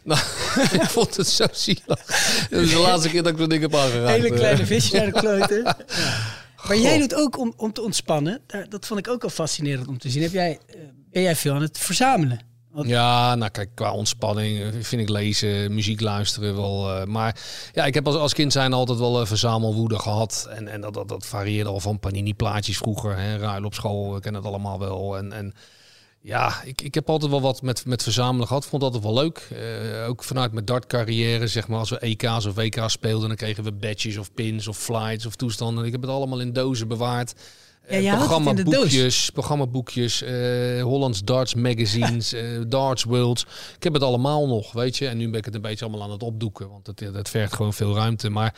Nou, 0.08 0.20
ik 0.82 0.82
vond 0.82 1.16
het 1.16 1.28
zo 1.28 1.46
zielig. 1.52 1.84
Dat 2.50 2.60
is 2.60 2.70
de 2.70 2.78
laatste 2.78 3.08
keer 3.08 3.22
dat 3.22 3.32
ik 3.32 3.38
dat 3.38 3.50
ding 3.50 3.62
heb 3.62 3.74
aangeraakt. 3.74 4.10
Hele 4.22 4.34
kleine 4.34 4.66
visjes 4.72 4.92
naar 4.92 5.06
de 5.12 5.20
kloten. 5.20 5.62
Ja. 5.62 5.76
Maar 6.66 6.76
jij 6.78 6.98
doet 6.98 7.14
ook 7.14 7.38
om, 7.38 7.52
om 7.56 7.72
te 7.72 7.82
ontspannen. 7.82 8.40
Dat 8.68 8.86
vond 8.86 9.00
ik 9.00 9.08
ook 9.08 9.22
al 9.22 9.30
fascinerend 9.30 9.86
om 9.88 9.98
te 9.98 10.10
zien. 10.10 10.22
Heb 10.22 10.32
jij, 10.32 10.58
eh, 10.66 10.76
ben 11.10 11.22
jij 11.22 11.36
veel 11.36 11.54
aan 11.54 11.62
het 11.62 11.78
verzamelen? 11.78 12.40
Want- 12.70 12.88
Ja, 12.88 13.34
nou 13.34 13.50
kijk, 13.50 13.68
qua 13.74 13.92
ontspanning 13.92 14.74
vind 14.80 15.02
ik 15.02 15.08
lezen, 15.08 15.74
muziek 15.74 16.00
luisteren 16.00 16.56
wel. 16.56 16.90
eh, 16.96 17.04
maar 17.06 17.36
ja, 17.72 17.84
ik 17.84 17.94
heb 17.94 18.06
als, 18.06 18.16
als 18.16 18.34
kind 18.34 18.52
zijn 18.52 18.72
altijd 18.72 18.98
wel 18.98 19.20
een 19.20 19.26
verzamelwoede 19.26 19.98
gehad. 19.98 20.46
En, 20.50 20.68
en 20.68 20.80
dat, 20.80 20.94
dat, 20.94 21.08
dat 21.08 21.26
varieerde 21.26 21.70
al 21.70 21.80
van 21.80 21.98
panini-plaatjes 21.98 22.76
vroeger. 22.76 23.16
Hè, 23.16 23.36
ruil 23.36 23.64
op 23.64 23.74
school, 23.74 24.16
ik 24.16 24.22
ken 24.22 24.34
het 24.34 24.44
allemaal 24.44 24.78
wel. 24.78 25.16
En, 25.16 25.32
en 25.32 25.54
ja, 26.20 26.62
ik, 26.64 26.80
ik 26.80 26.94
heb 26.94 27.10
altijd 27.10 27.30
wel 27.30 27.40
wat 27.40 27.62
met, 27.62 27.86
met 27.86 28.02
verzamelen 28.02 28.46
gehad. 28.46 28.66
Vond 28.66 28.82
dat 28.82 29.00
wel 29.00 29.14
leuk. 29.14 29.48
Eh, 29.52 30.08
ook 30.08 30.24
vanuit 30.24 30.52
mijn 30.52 30.64
dartcarrière, 30.64 31.46
zeg 31.46 31.68
maar, 31.68 31.78
als 31.78 31.90
we 31.90 31.98
EK's 31.98 32.46
of 32.46 32.54
WK's 32.54 32.92
speelden, 32.92 33.28
dan 33.28 33.36
kregen 33.36 33.64
we 33.64 33.72
badges 33.72 34.16
of 34.16 34.34
pins 34.34 34.68
of 34.68 34.78
flights 34.78 35.26
of 35.26 35.36
toestanden. 35.36 35.84
Ik 35.84 35.92
heb 35.92 36.00
het 36.00 36.10
allemaal 36.10 36.40
in 36.40 36.52
dozen 36.52 36.88
bewaard. 36.88 37.34
Ja, 37.90 37.96
je 37.96 38.10
houdt 38.10 38.46
het 38.46 38.46
in 38.46 38.54
de 38.54 38.62
doos. 38.62 38.72
programmaboekjes, 38.72 39.30
programmaboekjes, 39.30 40.22
eh 40.22 40.82
Hollands 40.82 41.24
Darts 41.24 41.54
magazines, 41.54 42.34
Darts 42.68 43.04
Worlds. 43.04 43.46
Ik 43.76 43.82
heb 43.82 43.92
het 43.92 44.02
allemaal 44.02 44.46
nog, 44.46 44.72
weet 44.72 44.96
je. 44.96 45.08
En 45.08 45.16
nu 45.16 45.28
ben 45.28 45.38
ik 45.38 45.44
het 45.44 45.54
een 45.54 45.60
beetje 45.60 45.84
allemaal 45.84 46.02
aan 46.02 46.10
het 46.10 46.22
opdoeken, 46.22 46.68
want 46.68 46.86
het, 46.86 47.00
het 47.00 47.28
vergt 47.28 47.54
gewoon 47.54 47.72
veel 47.72 47.94
ruimte. 47.94 48.30
Maar 48.30 48.54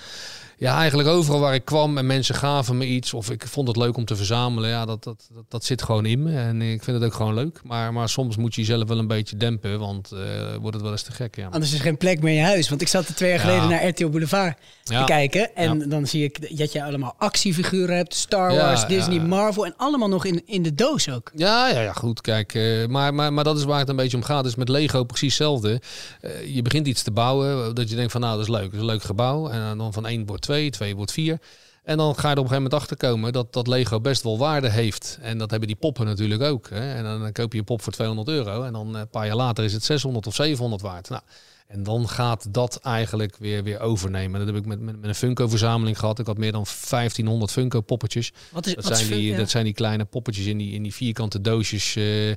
ja, 0.61 0.77
eigenlijk 0.79 1.09
overal 1.09 1.41
waar 1.41 1.55
ik 1.55 1.65
kwam 1.65 1.99
en 1.99 2.07
mensen 2.07 2.35
gaven 2.35 2.77
me 2.77 2.87
iets 2.87 3.15
of 3.15 3.31
ik 3.31 3.47
vond 3.47 3.69
het 3.69 3.77
leuk 3.77 3.97
om 3.97 4.05
te 4.05 4.17
verzamelen, 4.17 4.71
ja, 4.71 4.85
dat, 4.85 5.05
dat, 5.05 5.29
dat, 5.35 5.45
dat 5.49 5.65
zit 5.65 5.83
gewoon 5.83 6.07
in 6.07 6.23
me. 6.23 6.37
En 6.39 6.63
ik 6.63 6.83
vind 6.83 6.97
het 6.97 7.07
ook 7.07 7.15
gewoon 7.15 7.35
leuk. 7.35 7.61
Maar, 7.65 7.93
maar 7.93 8.09
soms 8.09 8.37
moet 8.37 8.55
je 8.55 8.61
jezelf 8.61 8.89
wel 8.89 8.99
een 8.99 9.07
beetje 9.07 9.37
dempen, 9.37 9.79
want 9.79 10.13
eh, 10.13 10.19
wordt 10.61 10.75
het 10.75 10.83
wel 10.83 10.93
eens 10.93 11.03
te 11.03 11.13
gek. 11.13 11.37
Ja. 11.37 11.45
Anders 11.45 11.73
is 11.73 11.79
er 11.79 11.85
geen 11.85 11.97
plek 11.97 12.23
meer 12.23 12.33
in 12.33 12.39
je 12.39 12.45
huis. 12.45 12.69
Want 12.69 12.81
ik 12.81 12.89
zat 12.89 13.09
er 13.09 13.15
twee 13.15 13.31
jaar 13.31 13.39
Ja. 13.39 13.45
geleden 13.45 13.69
naar 13.69 13.87
RTL 13.89 14.09
Boulevard 14.09 14.59
Ja. 14.85 14.99
te 14.99 15.05
kijken. 15.05 15.55
En 15.57 15.89
dan 15.89 16.07
zie 16.07 16.25
ik 16.25 16.59
dat 16.59 16.73
je 16.73 16.85
allemaal 16.85 17.15
actiefiguren 17.19 17.97
hebt. 17.97 18.15
Star 18.15 18.55
Wars, 18.55 18.87
Disney. 18.87 19.21
Marvel. 19.21 19.67
En 19.67 19.75
allemaal 19.77 20.09
nog 20.09 20.25
in, 20.25 20.43
in 20.47 20.63
de 20.63 20.75
doos 20.75 21.11
ook. 21.11 21.31
Ja, 21.35 21.69
ja, 21.69 21.81
ja, 21.81 21.93
goed. 21.93 22.21
Kijk, 22.21 22.55
eh, 22.55 22.87
maar, 22.87 23.15
maar, 23.15 23.33
maar 23.33 23.45
dat 23.45 23.59
is 23.59 23.65
waar 23.65 23.79
het 23.79 23.89
een 23.89 23.97
beetje 23.97 24.17
om 24.17 24.23
gaat. 24.23 24.45
Dus 24.45 24.55
met 24.55 24.69
Lego 24.69 25.05
precies 25.05 25.29
hetzelfde. 25.39 25.81
Eh, 26.21 26.55
je 26.55 26.63
begint 26.63 26.87
iets 26.87 27.03
te 27.03 27.11
bouwen, 27.11 27.75
dat 27.75 27.91
je 27.91 27.97
denkt 27.97 28.13
van 28.13 28.21
nou, 28.21 28.37
dat 28.37 28.43
is 28.49 28.51
leuk. 28.55 28.65
Dat 28.65 28.73
is 28.73 28.79
een 28.81 28.85
leuk 28.85 29.03
gebouw. 29.03 29.49
En 29.49 29.79
dan 29.79 29.93
van 29.93 30.07
één 30.07 30.27
wordt 30.27 30.45
twee, 30.51 30.71
twee 30.71 30.97
wordt 30.97 31.13
vier. 31.13 31.39
En 31.83 31.97
dan 31.97 32.15
ga 32.15 32.29
je 32.29 32.35
er 32.35 32.41
op 32.41 32.45
een 32.45 32.51
gegeven 32.51 32.63
moment 32.63 32.75
achter 32.75 32.97
komen 32.97 33.33
dat, 33.33 33.53
dat 33.53 33.67
Lego 33.67 34.01
best 34.01 34.23
wel 34.23 34.39
waarde 34.39 34.69
heeft. 34.71 35.19
En 35.23 35.39
dat 35.39 35.51
hebben 35.51 35.69
die 35.69 35.77
poppen 35.77 36.07
natuurlijk 36.07 36.43
ook. 36.43 36.71
Hè? 36.71 36.95
En 36.95 37.05
dan, 37.05 37.21
dan 37.21 37.33
koop 37.33 37.53
je 37.53 37.59
een 37.59 37.65
pop 37.65 37.83
voor 37.83 37.93
200 37.93 38.29
euro. 38.29 38.63
En 38.63 38.73
dan 38.73 38.95
eh, 38.95 39.01
een 39.01 39.09
paar 39.09 39.27
jaar 39.27 39.37
later 39.37 39.65
is 39.65 39.73
het 39.73 39.85
600 39.85 40.27
of 40.27 40.35
700 40.35 40.83
waard. 40.83 41.09
Nou, 41.09 41.23
en 41.71 41.83
dan 41.83 42.09
gaat 42.09 42.47
dat 42.55 42.79
eigenlijk 42.83 43.37
weer, 43.39 43.63
weer 43.63 43.81
overnemen. 43.81 44.39
Dat 44.39 44.49
heb 44.49 44.57
ik 44.57 44.67
met, 44.67 44.81
met, 44.81 45.01
met 45.01 45.09
een 45.09 45.15
Funko-verzameling 45.15 45.99
gehad. 45.99 46.19
Ik 46.19 46.27
had 46.27 46.39
meer 46.39 46.53
dan 46.53 46.67
1500 46.91 47.51
Funko-poppetjes. 47.53 48.33
Wat 48.51 48.67
is- 48.67 48.75
dat, 48.75 48.85
wat 48.85 48.93
is 48.93 48.99
zijn 48.99 49.11
die, 49.11 49.21
Fun- 49.21 49.31
ja. 49.31 49.37
dat 49.37 49.51
zijn 49.51 49.65
die 49.65 49.75
kleine 49.75 50.05
poppetjes 50.05 50.47
in 50.47 50.59
die, 50.59 50.73
in 50.73 50.83
die 50.83 50.95
vierkante 50.95 51.41
doosjes. 51.41 51.97
eh, 51.97 52.29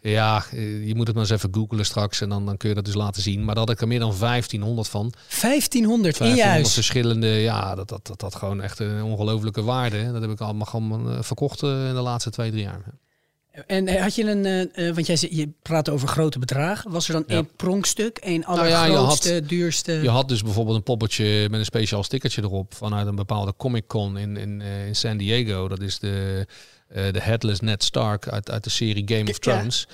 ja, 0.00 0.44
eh, 0.52 0.86
je 0.86 0.94
moet 0.94 1.06
het 1.06 1.16
maar 1.16 1.24
eens 1.24 1.32
even 1.34 1.54
googlen 1.54 1.84
straks. 1.84 2.20
En 2.20 2.28
dan, 2.28 2.46
dan 2.46 2.56
kun 2.56 2.68
je 2.68 2.74
dat 2.74 2.84
dus 2.84 2.94
laten 2.94 3.22
zien. 3.22 3.44
Maar 3.44 3.54
daar 3.54 3.64
had 3.64 3.72
ik 3.74 3.80
er 3.80 3.88
meer 3.88 3.98
dan 3.98 4.14
1500 4.18 4.88
van. 4.88 5.12
1500 5.40 6.18
in 6.20 6.26
je 6.26 6.32
1500 6.34 6.48
huis. 6.48 6.74
verschillende. 6.74 7.26
Ja, 7.26 7.74
dat, 7.74 7.88
dat, 7.88 8.06
dat 8.06 8.20
had 8.20 8.34
gewoon 8.34 8.60
echt 8.62 8.78
een 8.78 9.02
ongelofelijke 9.02 9.62
waarde. 9.62 10.12
Dat 10.12 10.20
heb 10.22 10.30
ik 10.30 10.40
allemaal 10.40 10.66
gewoon 10.66 11.10
eh, 11.10 11.22
verkocht 11.22 11.62
in 11.62 11.68
de 11.68 12.00
laatste 12.02 12.30
twee, 12.30 12.50
drie 12.50 12.62
jaar. 12.62 12.82
En 13.66 13.86
eh, 13.86 14.02
had 14.02 14.14
je 14.14 14.24
een, 14.30 14.44
eh, 14.46 14.88
eh, 14.88 14.94
want 14.94 15.06
jij 15.06 15.16
zei- 15.16 15.36
je 15.36 15.48
praat 15.62 15.88
over 15.88 16.08
grote 16.08 16.38
bedragen. 16.38 16.90
Was 16.90 17.06
er 17.08 17.12
dan 17.12 17.24
Ja. 17.26 17.34
één 17.34 17.48
pronkstuk, 17.56 18.16
één 18.18 18.40
Nou 18.40 18.58
ja, 18.58 18.64
je 18.84 18.90
allergrootste, 18.90 19.32
had- 19.32 19.48
duurste? 19.48 19.92
Je 19.92 20.08
had 20.08 20.28
dus 20.28 20.42
bijvoorbeeld 20.42 20.76
een 20.76 20.82
poppetje 20.82 21.48
met 21.50 21.58
een 21.58 21.64
speciaal 21.64 22.02
stickertje 22.02 22.42
erop 22.42 22.74
vanuit 22.74 23.06
een 23.06 23.14
bepaalde 23.14 23.54
Comic 23.56 23.86
Con 23.86 24.16
in, 24.18 24.36
in, 24.36 24.60
in 24.60 24.96
San 24.96 25.16
Diego. 25.16 25.68
Dat 25.68 25.80
is 25.80 25.98
de, 25.98 26.46
de 26.92 27.20
Headless 27.20 27.60
Ned 27.60 27.84
Stark 27.84 28.28
uit, 28.28 28.50
uit 28.50 28.64
de 28.64 28.70
serie 28.70 29.02
Game 29.06 29.30
of. 29.30 29.38
Thrones. 29.38 29.88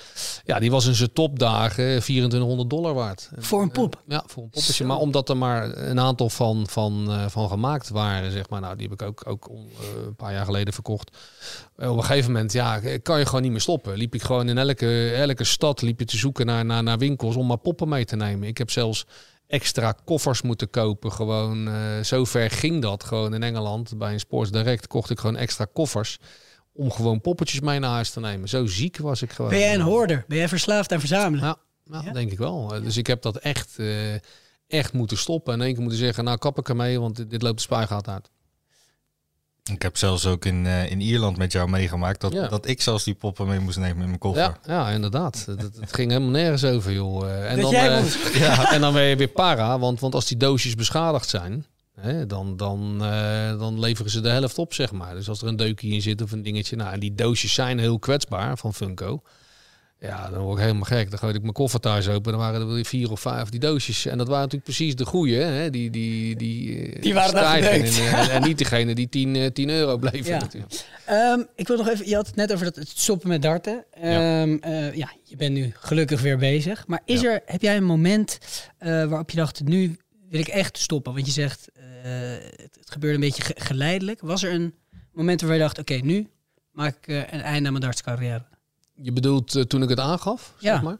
Ja, 0.45 0.59
die 0.59 0.71
was 0.71 0.85
in 0.85 0.95
zijn 0.95 1.13
topdagen 1.13 1.99
2400 2.01 2.69
dollar 2.69 2.93
waard. 2.93 3.29
Voor 3.37 3.61
een 3.61 3.71
pop? 3.71 4.01
Ja, 4.07 4.23
voor 4.25 4.43
een 4.43 4.49
poppetje. 4.49 4.73
Zo. 4.73 4.85
Maar 4.85 4.97
omdat 4.97 5.29
er 5.29 5.37
maar 5.37 5.77
een 5.77 5.99
aantal 5.99 6.29
van, 6.29 6.67
van, 6.67 7.05
eh, 7.09 7.25
van 7.27 7.49
gemaakt 7.49 7.89
waren, 7.89 8.31
zeg 8.31 8.49
maar. 8.49 8.61
Nou, 8.61 8.75
die 8.75 8.87
heb 8.89 9.01
ik 9.01 9.07
ook, 9.07 9.23
ook 9.27 9.49
eh, 9.49 10.05
een 10.05 10.15
paar 10.15 10.33
jaar 10.33 10.45
geleden 10.45 10.73
verkocht. 10.73 11.17
Eh, 11.75 11.91
op 11.91 11.97
een 11.97 12.03
gegeven 12.03 12.31
moment, 12.31 12.53
ja, 12.53 12.79
kan 13.03 13.19
je 13.19 13.25
gewoon 13.25 13.41
niet 13.41 13.51
meer 13.51 13.61
stoppen. 13.61 13.97
Liep 13.97 14.15
ik 14.15 14.21
gewoon 14.21 14.49
in 14.49 14.57
elke, 14.57 15.11
elke 15.11 15.43
stad 15.43 15.81
liep 15.81 15.99
je 15.99 16.05
te 16.05 16.17
zoeken 16.17 16.45
naar, 16.45 16.65
naar, 16.65 16.83
naar 16.83 16.97
winkels 16.97 17.35
om 17.35 17.47
maar 17.47 17.57
poppen 17.57 17.89
mee 17.89 18.05
te 18.05 18.15
nemen. 18.15 18.47
Ik 18.47 18.57
heb 18.57 18.71
zelfs 18.71 19.05
extra 19.47 19.95
koffers 20.05 20.41
moeten 20.41 20.69
kopen. 20.69 21.11
Gewoon, 21.11 21.67
eh 21.67 22.03
zo 22.03 22.25
ver 22.25 22.51
ging 22.51 22.81
dat. 22.81 23.03
Gewoon 23.03 23.33
in 23.33 23.43
Engeland, 23.43 23.97
bij 23.97 24.13
een 24.13 24.19
Sports 24.19 24.51
Direct, 24.51 24.87
kocht 24.87 25.09
ik 25.09 25.19
gewoon 25.19 25.37
extra 25.37 25.67
koffers. 25.73 26.19
Om 26.79 26.91
gewoon 26.91 27.21
poppetjes 27.21 27.59
mee 27.59 27.79
naar 27.79 27.89
huis 27.91 28.09
te 28.09 28.19
nemen. 28.19 28.49
Zo 28.49 28.65
ziek 28.65 28.97
was 28.97 29.21
ik 29.21 29.31
gewoon. 29.31 29.49
Ben 29.51 29.59
jij 29.59 29.73
een 29.73 29.81
hoorder? 29.81 30.25
Ben 30.27 30.37
jij 30.37 30.47
verslaafd 30.47 30.91
aan 30.91 30.99
verzamelen? 30.99 31.45
Ja, 31.45 31.57
ja, 32.03 32.11
denk 32.11 32.31
ik 32.31 32.37
wel. 32.37 32.67
Dus 32.83 32.97
ik 32.97 33.07
heb 33.07 33.21
dat 33.21 33.37
echt, 33.37 33.73
eh, 33.77 34.13
echt 34.67 34.93
moeten 34.93 35.17
stoppen. 35.17 35.53
En 35.53 35.59
in 35.59 35.65
één 35.65 35.73
keer 35.73 35.81
moeten 35.83 35.99
zeggen, 35.99 36.23
nou 36.23 36.37
kap 36.37 36.57
ik 36.57 36.69
ermee, 36.69 36.99
want 36.99 37.15
dit, 37.15 37.29
dit 37.29 37.41
loopt 37.41 37.55
de 37.55 37.61
spuigaat 37.61 38.07
uit. 38.07 38.29
Ik 39.71 39.81
heb 39.81 39.97
zelfs 39.97 40.25
ook 40.25 40.45
in, 40.45 40.65
eh, 40.65 40.91
in 40.91 41.01
Ierland 41.01 41.37
met 41.37 41.51
jou 41.51 41.69
meegemaakt 41.69 42.21
dat, 42.21 42.33
Ja. 42.33 42.47
dat 42.47 42.67
ik 42.67 42.81
zelfs 42.81 43.03
die 43.03 43.13
poppen 43.13 43.47
mee 43.47 43.59
moest 43.59 43.77
nemen 43.77 44.01
in 44.01 44.07
mijn 44.07 44.19
koffer. 44.19 44.41
Ja, 44.43 44.57
ja 44.65 44.89
inderdaad. 44.89 45.45
Het, 45.79 45.93
ging 45.93 46.11
helemaal 46.11 46.31
nergens 46.31 46.63
over, 46.65 46.91
joh. 46.91 47.29
Eh, 47.29 47.49
En 47.51 47.55
Dat 47.55 47.71
dan, 47.71 47.71
jij 47.71 48.01
moest. 48.01 48.33
ja, 48.37 48.71
en 48.71 48.81
dan 48.81 48.93
ben 48.93 49.03
je 49.03 49.15
weer 49.15 49.27
para, 49.27 49.79
want, 49.79 49.99
want 49.99 50.13
als 50.15 50.25
die 50.25 50.37
doosjes 50.37 50.75
beschadigd 50.75 51.29
zijn, 51.29 51.65
hè, 51.99 52.25
dan, 52.25 52.57
dan, 52.57 52.97
eh, 53.03 53.59
dan 53.59 53.79
leveren 53.79 54.11
ze 54.11 54.21
de 54.21 54.29
helft 54.29 54.57
op, 54.57 54.73
zeg 54.73 54.91
maar. 54.91 55.13
Dus 55.13 55.29
als 55.29 55.41
er 55.41 55.47
een 55.47 55.55
deukje 55.55 55.87
in 55.87 56.01
zit 56.01 56.21
of 56.21 56.31
een 56.31 56.41
dingetje. 56.41 56.75
Nou, 56.75 56.93
en 56.93 56.99
die 56.99 57.15
doosjes 57.15 57.53
zijn 57.53 57.79
heel 57.79 57.99
kwetsbaar 57.99 58.57
van 58.57 58.73
Funko. 58.73 59.21
Ja, 60.01 60.29
dan 60.29 60.41
word 60.41 60.57
ik 60.57 60.61
helemaal 60.63 60.83
gek. 60.83 61.09
Dan 61.09 61.19
gooi 61.19 61.33
ik 61.33 61.41
mijn 61.41 61.53
koffer 61.53 61.79
thuis 61.79 62.07
open. 62.07 62.31
Dan 62.31 62.41
waren 62.41 62.61
er 62.61 62.73
weer 62.73 62.85
vier 62.85 63.11
of 63.11 63.19
vijf 63.19 63.49
die 63.49 63.59
doosjes. 63.59 64.05
En 64.05 64.17
dat 64.17 64.27
waren 64.27 64.43
natuurlijk 64.43 64.71
precies 64.71 64.95
de 64.95 65.05
goeie. 65.05 65.35
Hè? 65.35 65.69
Die, 65.69 65.89
die, 65.89 66.35
die, 66.35 66.81
eh, 66.91 67.01
Die 67.01 67.13
waren 67.13 67.33
daar 67.33 67.57
en, 67.57 67.83
eh, 67.83 68.35
en 68.35 68.41
niet 68.41 68.57
degene 68.57 68.95
die 68.95 69.09
10, 69.09 69.35
eh, 69.35 69.51
10 69.51 69.69
euro 69.69 69.97
bleven. 69.97 70.31
Ja. 70.31 70.39
natuurlijk. 70.39 70.85
Ehm, 71.05 71.43
ik 71.55 71.67
wil 71.67 71.77
nog 71.77 71.87
even, 71.87 72.07
je 72.07 72.15
had 72.15 72.27
het 72.27 72.35
net 72.35 72.53
over 72.53 72.65
dat 72.65 72.75
het 72.75 72.89
stoppen 72.89 73.29
met 73.29 73.41
darten. 73.41 73.85
Ehm, 73.91 74.57
eh, 74.61 74.95
ja, 74.95 75.11
je 75.23 75.35
bent 75.35 75.53
nu 75.53 75.71
gelukkig 75.73 76.21
weer 76.21 76.37
bezig. 76.37 76.87
Maar 76.87 77.01
is 77.05 77.23
er, 77.23 77.41
heb 77.45 77.61
jij 77.61 77.77
een 77.77 77.83
moment 77.83 78.39
eh, 78.77 78.89
waarop 78.89 79.29
je 79.29 79.37
dacht, 79.37 79.63
nu 79.63 79.97
wil 80.29 80.39
ik 80.39 80.47
echt 80.47 80.77
stoppen? 80.77 81.13
Want 81.13 81.25
je 81.25 81.31
zegt, 81.31 81.69
eh, 81.73 81.78
het, 82.01 82.75
het 82.79 82.91
gebeurde 82.91 83.15
een 83.15 83.21
beetje 83.21 83.43
ge- 83.43 83.55
geleidelijk. 83.57 84.21
Was 84.21 84.43
er 84.43 84.53
een 84.53 84.73
moment 85.13 85.41
waar 85.41 85.53
je 85.53 85.59
dacht, 85.59 85.79
oké, 85.79 85.93
nu 85.93 86.29
maak 86.71 86.95
ik 86.95 87.07
eh, 87.07 87.15
een 87.17 87.41
einde 87.41 87.65
aan 87.65 87.73
mijn 87.73 87.79
dartscarrière? 87.85 88.43
Je 88.93 89.11
bedoelt 89.11 89.55
eh, 89.55 89.63
toen 89.63 89.83
ik 89.83 89.89
het 89.89 89.99
aangaf, 89.99 90.53
Ja. 90.59 90.73
zeg 90.73 90.81
maar? 90.83 90.97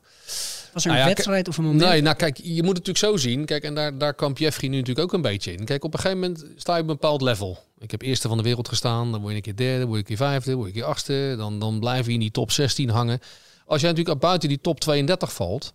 Was 0.74 0.84
er 0.86 0.90
een 0.92 0.98
Nou 0.98 1.10
ja, 1.10 1.14
wedstrijd 1.16 1.48
of 1.48 1.58
een 1.58 1.64
moment? 1.64 1.90
Nee, 1.90 2.02
nou 2.02 2.16
kijk, 2.16 2.38
je 2.38 2.64
moet 2.64 2.78
het 2.78 2.88
natuurlijk 2.88 2.98
zo 2.98 3.18
zien. 3.30 3.46
Kijk, 3.46 3.64
en 3.64 3.74
daar, 3.76 3.98
daar 3.98 4.14
kamp 4.14 4.38
Jeffrey 4.38 4.70
nu 4.70 4.78
natuurlijk 4.78 5.06
ook 5.08 5.14
een 5.14 5.22
beetje 5.22 5.52
in. 5.54 5.66
Kijk, 5.66 5.84
op 5.84 5.94
een 5.94 6.00
gegeven 6.00 6.20
moment 6.22 6.46
sta 6.56 6.76
je 6.76 6.82
op 6.82 6.88
een 6.90 6.94
bepaald 6.94 7.22
level. 7.22 7.64
Ik 7.78 7.92
heb 7.92 8.02
eerste 8.02 8.28
van 8.28 8.38
de 8.38 8.44
wereld 8.44 8.68
gestaan, 8.68 9.12
dan 9.12 9.20
word 9.20 9.30
je 9.32 9.36
een 9.38 9.44
keer 9.44 9.56
derde, 9.56 9.86
word 9.86 9.92
je 9.94 9.98
een 10.00 10.18
keer 10.18 10.28
vijfde, 10.28 10.54
word 10.54 10.68
je 10.68 10.74
een 10.74 10.80
keer 10.82 10.90
achtste. 10.90 11.34
Dan, 11.38 11.60
dan 11.60 11.80
blijf 11.80 12.06
je 12.06 12.12
in 12.12 12.20
die 12.20 12.32
top 12.32 12.52
16 12.52 12.90
hangen. 12.90 13.20
Als 13.66 13.82
jij 13.82 13.90
natuurlijk 13.90 14.20
buiten 14.20 14.50
die 14.50 14.62
top 14.62 14.80
32 14.80 15.34
valt, 15.34 15.74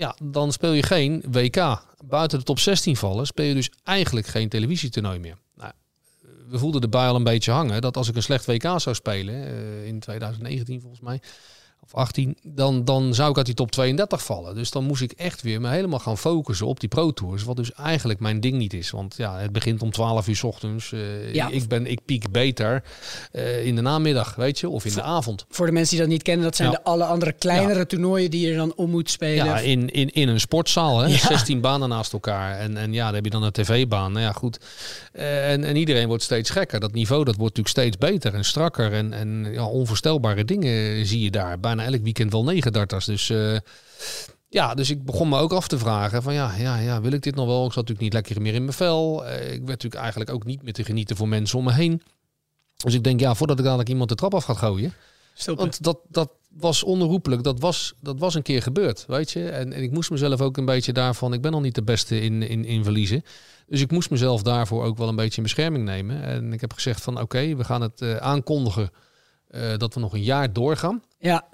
ja, 0.00 0.16
dan 0.22 0.52
speel 0.52 0.72
je 0.72 0.82
geen 0.82 1.22
WK. 1.30 1.82
Buiten 2.04 2.38
de 2.38 2.44
top 2.44 2.58
16 2.58 2.96
vallen, 2.96 3.26
speel 3.26 3.46
je 3.46 3.54
dus 3.54 3.70
eigenlijk 3.84 4.26
geen 4.26 4.48
televisietoernooi 4.48 5.18
meer. 5.18 5.36
Nou, 5.54 5.72
we 6.48 6.58
voelden 6.58 6.90
de 6.90 6.96
al 6.96 7.14
een 7.14 7.24
beetje 7.24 7.52
hangen 7.52 7.80
dat 7.80 7.96
als 7.96 8.08
ik 8.08 8.16
een 8.16 8.22
slecht 8.22 8.46
WK 8.46 8.62
zou 8.62 8.94
spelen, 8.94 9.34
eh, 9.34 9.86
in 9.86 10.00
2019 10.00 10.80
volgens 10.80 11.00
mij, 11.00 11.20
of 11.92 12.00
18, 12.00 12.36
dan, 12.42 12.84
dan 12.84 13.14
zou 13.14 13.30
ik 13.30 13.36
uit 13.36 13.46
die 13.46 13.54
top 13.54 13.70
32 13.70 14.24
vallen. 14.24 14.54
Dus 14.54 14.70
dan 14.70 14.84
moest 14.84 15.02
ik 15.02 15.12
echt 15.12 15.42
weer 15.42 15.60
me 15.60 15.68
helemaal 15.68 15.98
gaan 15.98 16.18
focussen 16.18 16.66
op 16.66 16.80
die 16.80 16.88
Pro 16.88 17.10
Tours. 17.12 17.42
Wat 17.42 17.56
dus 17.56 17.72
eigenlijk 17.72 18.20
mijn 18.20 18.40
ding 18.40 18.56
niet 18.56 18.72
is. 18.72 18.90
Want 18.90 19.14
ja, 19.16 19.38
het 19.38 19.52
begint 19.52 19.82
om 19.82 19.90
12 19.90 20.28
uur 20.28 20.36
's 20.36 20.42
ochtends. 20.42 20.92
Eh, 20.92 21.34
Ja. 21.34 21.48
ik, 21.48 21.68
ben, 21.68 21.86
ik 21.86 22.00
piek 22.04 22.30
beter 22.30 22.82
eh, 23.32 23.66
in 23.66 23.74
de 23.74 23.80
namiddag, 23.80 24.34
weet 24.34 24.58
je, 24.58 24.68
of 24.68 24.84
in 24.84 24.94
de 24.94 25.02
avond. 25.02 25.44
Voor 25.48 25.66
de 25.66 25.72
mensen 25.72 25.90
die 25.96 26.00
dat 26.04 26.12
niet 26.12 26.22
kennen, 26.22 26.44
dat 26.44 26.56
zijn 26.56 26.70
Ja. 26.70 26.76
de 26.76 26.84
alle 26.84 27.04
andere 27.04 27.32
kleinere 27.32 27.86
toernooien 27.86 28.30
die 28.30 28.48
je 28.48 28.56
dan 28.56 28.72
om 28.76 28.90
moet 28.90 29.10
spelen. 29.10 29.44
Ja, 29.44 29.58
in, 29.58 29.88
in, 29.90 30.10
in 30.10 30.28
een 30.28 30.40
sportzaal, 30.40 30.98
hè? 30.98 31.06
Ja. 31.06 31.16
16 31.16 31.60
banen 31.60 31.88
naast 31.88 32.12
elkaar. 32.12 32.58
En, 32.58 32.76
en 32.76 32.92
ja, 32.92 33.04
dan 33.06 33.14
heb 33.14 33.24
je 33.24 33.30
dan 33.30 33.42
een 33.42 33.52
tv-baan. 33.52 34.12
Nou 34.12 34.24
ja, 34.24 34.32
goed. 34.32 34.58
En, 35.12 35.64
en 35.64 35.76
iedereen 35.76 36.08
wordt 36.08 36.22
steeds 36.22 36.50
gekker. 36.50 36.80
Dat 36.80 36.92
niveau 36.92 37.24
dat 37.24 37.36
wordt 37.36 37.56
natuurlijk 37.56 37.76
steeds 37.88 38.12
beter 38.12 38.34
en 38.34 38.44
strakker. 38.44 38.92
En, 38.92 39.12
en 39.12 39.52
ja, 39.52 39.66
onvoorstelbare 39.66 40.44
dingen 40.44 41.06
zie 41.06 41.20
je 41.20 41.30
daar. 41.30 41.60
Bijna 41.60 41.84
elk 41.84 42.02
weekend 42.02 42.32
wel 42.32 42.44
negen 42.44 42.72
darters. 42.72 43.04
Dus 43.04 43.30
eh, 43.30 43.56
ja, 44.48 44.74
dus 44.74 44.90
ik 44.90 45.04
begon 45.04 45.28
me 45.28 45.38
ook 45.38 45.52
af 45.52 45.68
te 45.68 45.78
vragen 45.78 46.22
van 46.22 46.34
ja, 46.34 46.54
ja, 46.56 46.76
ja, 46.76 47.00
wil 47.00 47.12
ik 47.12 47.22
dit 47.22 47.34
nog 47.34 47.46
wel? 47.46 47.66
Ik 47.66 47.72
zat 47.72 47.88
natuurlijk 47.88 48.00
niet 48.00 48.12
lekker 48.12 48.42
meer 48.42 48.54
in 48.54 48.62
mijn 48.62 48.76
vel. 48.76 49.26
Eh, 49.26 49.44
ik 49.44 49.58
werd 49.58 49.66
natuurlijk 49.66 50.02
eigenlijk 50.02 50.30
ook 50.30 50.44
niet 50.44 50.62
meer 50.62 50.72
te 50.72 50.84
genieten 50.84 51.16
voor 51.16 51.28
mensen 51.28 51.58
om 51.58 51.64
me 51.64 51.72
heen. 51.72 52.02
Dus 52.76 52.94
ik 52.94 53.04
denk, 53.04 53.20
ja, 53.20 53.34
voordat 53.34 53.58
ik 53.58 53.64
dadelijk 53.64 53.88
iemand 53.88 54.08
de 54.08 54.14
trap 54.14 54.34
af 54.34 54.44
gaat 54.44 54.56
gooien. 54.56 54.94
Stoppen. 55.34 55.64
Want 55.64 55.82
dat, 55.82 55.98
dat 56.08 56.30
was 56.50 56.82
onherroepelijk. 56.82 57.42
Dat 57.42 57.60
was, 57.60 57.94
dat 58.00 58.18
was 58.18 58.34
een 58.34 58.42
keer 58.42 58.62
gebeurd, 58.62 59.04
weet 59.06 59.30
je. 59.30 59.48
En, 59.48 59.72
en 59.72 59.82
ik 59.82 59.90
moest 59.90 60.10
mezelf 60.10 60.40
ook 60.40 60.56
een 60.56 60.64
beetje 60.64 60.92
daarvan... 60.92 61.32
Ik 61.32 61.40
ben 61.40 61.54
al 61.54 61.60
niet 61.60 61.74
de 61.74 61.82
beste 61.82 62.20
in, 62.20 62.42
in, 62.42 62.64
in 62.64 62.84
verliezen. 62.84 63.22
Dus 63.66 63.80
ik 63.80 63.90
moest 63.90 64.10
mezelf 64.10 64.42
daarvoor 64.42 64.84
ook 64.84 64.98
wel 64.98 65.08
een 65.08 65.16
beetje 65.16 65.36
in 65.36 65.42
bescherming 65.42 65.84
nemen. 65.84 66.22
En 66.22 66.52
ik 66.52 66.60
heb 66.60 66.72
gezegd 66.72 67.02
van 67.02 67.20
oké, 67.20 67.56
we 67.56 67.64
gaan 67.64 67.80
het 67.80 68.00
eh, 68.00 68.16
aankondigen... 68.16 68.90
eh, 69.48 69.76
dat 69.76 69.94
we 69.94 70.00
nog 70.00 70.12
een 70.12 70.22
jaar 70.22 70.52
doorgaan. 70.52 71.02
Ja. 71.18 71.48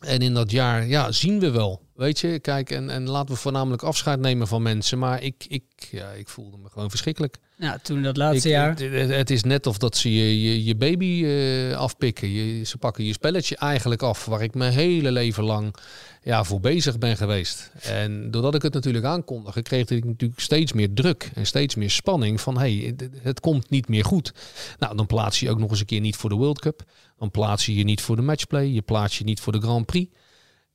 En 0.00 0.20
in 0.20 0.34
dat 0.34 0.50
jaar, 0.50 0.86
ja, 0.86 1.12
zien 1.12 1.40
we 1.40 1.50
wel. 1.50 1.82
Weet 2.02 2.20
je, 2.20 2.38
kijk, 2.38 2.70
en, 2.70 2.90
en 2.90 3.08
laten 3.08 3.34
we 3.34 3.40
voornamelijk 3.40 3.82
afscheid 3.82 4.20
nemen 4.20 4.46
van 4.46 4.62
mensen. 4.62 4.98
Maar 4.98 5.22
ik, 5.22 5.44
ik, 5.48 5.62
ja, 5.90 6.10
ik 6.10 6.28
voelde 6.28 6.56
me 6.56 6.68
gewoon 6.68 6.90
verschrikkelijk. 6.90 7.36
Nou, 7.56 7.78
toen 7.82 8.02
dat 8.02 8.16
laatste 8.16 8.48
Ik- 8.48 8.54
jaar. 8.54 8.78
Het, 9.10 9.30
is 9.30 9.42
net 9.42 9.66
of 9.66 9.78
dat 9.78 9.96
ze 9.96 10.14
je, 10.14 10.42
je, 10.42 10.64
je 10.64 10.76
baby 10.76 11.24
eh, 11.24 11.76
afpikken. 11.76 12.30
Je, 12.30 12.64
ze 12.64 12.78
pakken 12.78 13.04
je 13.04 13.12
spelletje 13.12 13.56
eigenlijk 13.56 14.02
af, 14.02 14.24
waar 14.24 14.42
ik 14.42 14.54
mijn 14.54 14.72
hele 14.72 15.12
leven 15.12 15.44
lang 15.44 15.74
ja, 16.22 16.44
voor 16.44 16.60
bezig 16.60 16.98
ben 16.98 17.16
geweest. 17.16 17.70
En 17.82 18.30
doordat 18.30 18.54
ik 18.54 18.62
het 18.62 18.74
natuurlijk 18.74 19.04
aankondigde, 19.04 19.62
kreeg 19.62 19.88
ik 19.88 20.04
natuurlijk 20.04 20.40
steeds 20.40 20.72
meer 20.72 20.94
druk 20.94 21.30
en 21.34 21.46
steeds 21.46 21.74
meer 21.74 21.90
spanning 21.90 22.40
van 22.40 22.58
hey, 22.58 22.94
het, 22.96 23.10
het 23.22 23.40
komt 23.40 23.70
niet 23.70 23.88
meer 23.88 24.04
goed. 24.04 24.32
Nou, 24.78 24.96
dan 24.96 25.06
plaats 25.06 25.40
je 25.40 25.46
je 25.46 25.52
ook 25.52 25.58
nog 25.58 25.70
eens 25.70 25.80
een 25.80 25.86
keer 25.86 26.00
niet 26.00 26.16
voor 26.16 26.30
de 26.30 26.36
World 26.36 26.60
Cup. 26.60 26.82
Dan 27.18 27.30
plaats 27.30 27.66
je 27.66 27.74
je 27.74 27.84
niet 27.84 28.00
voor 28.00 28.16
de 28.16 28.22
matchplay. 28.22 28.66
Je 28.66 28.82
plaats 28.82 29.18
je 29.18 29.24
niet 29.24 29.40
voor 29.40 29.52
de 29.52 29.60
Grand 29.60 29.86
Prix. 29.86 30.12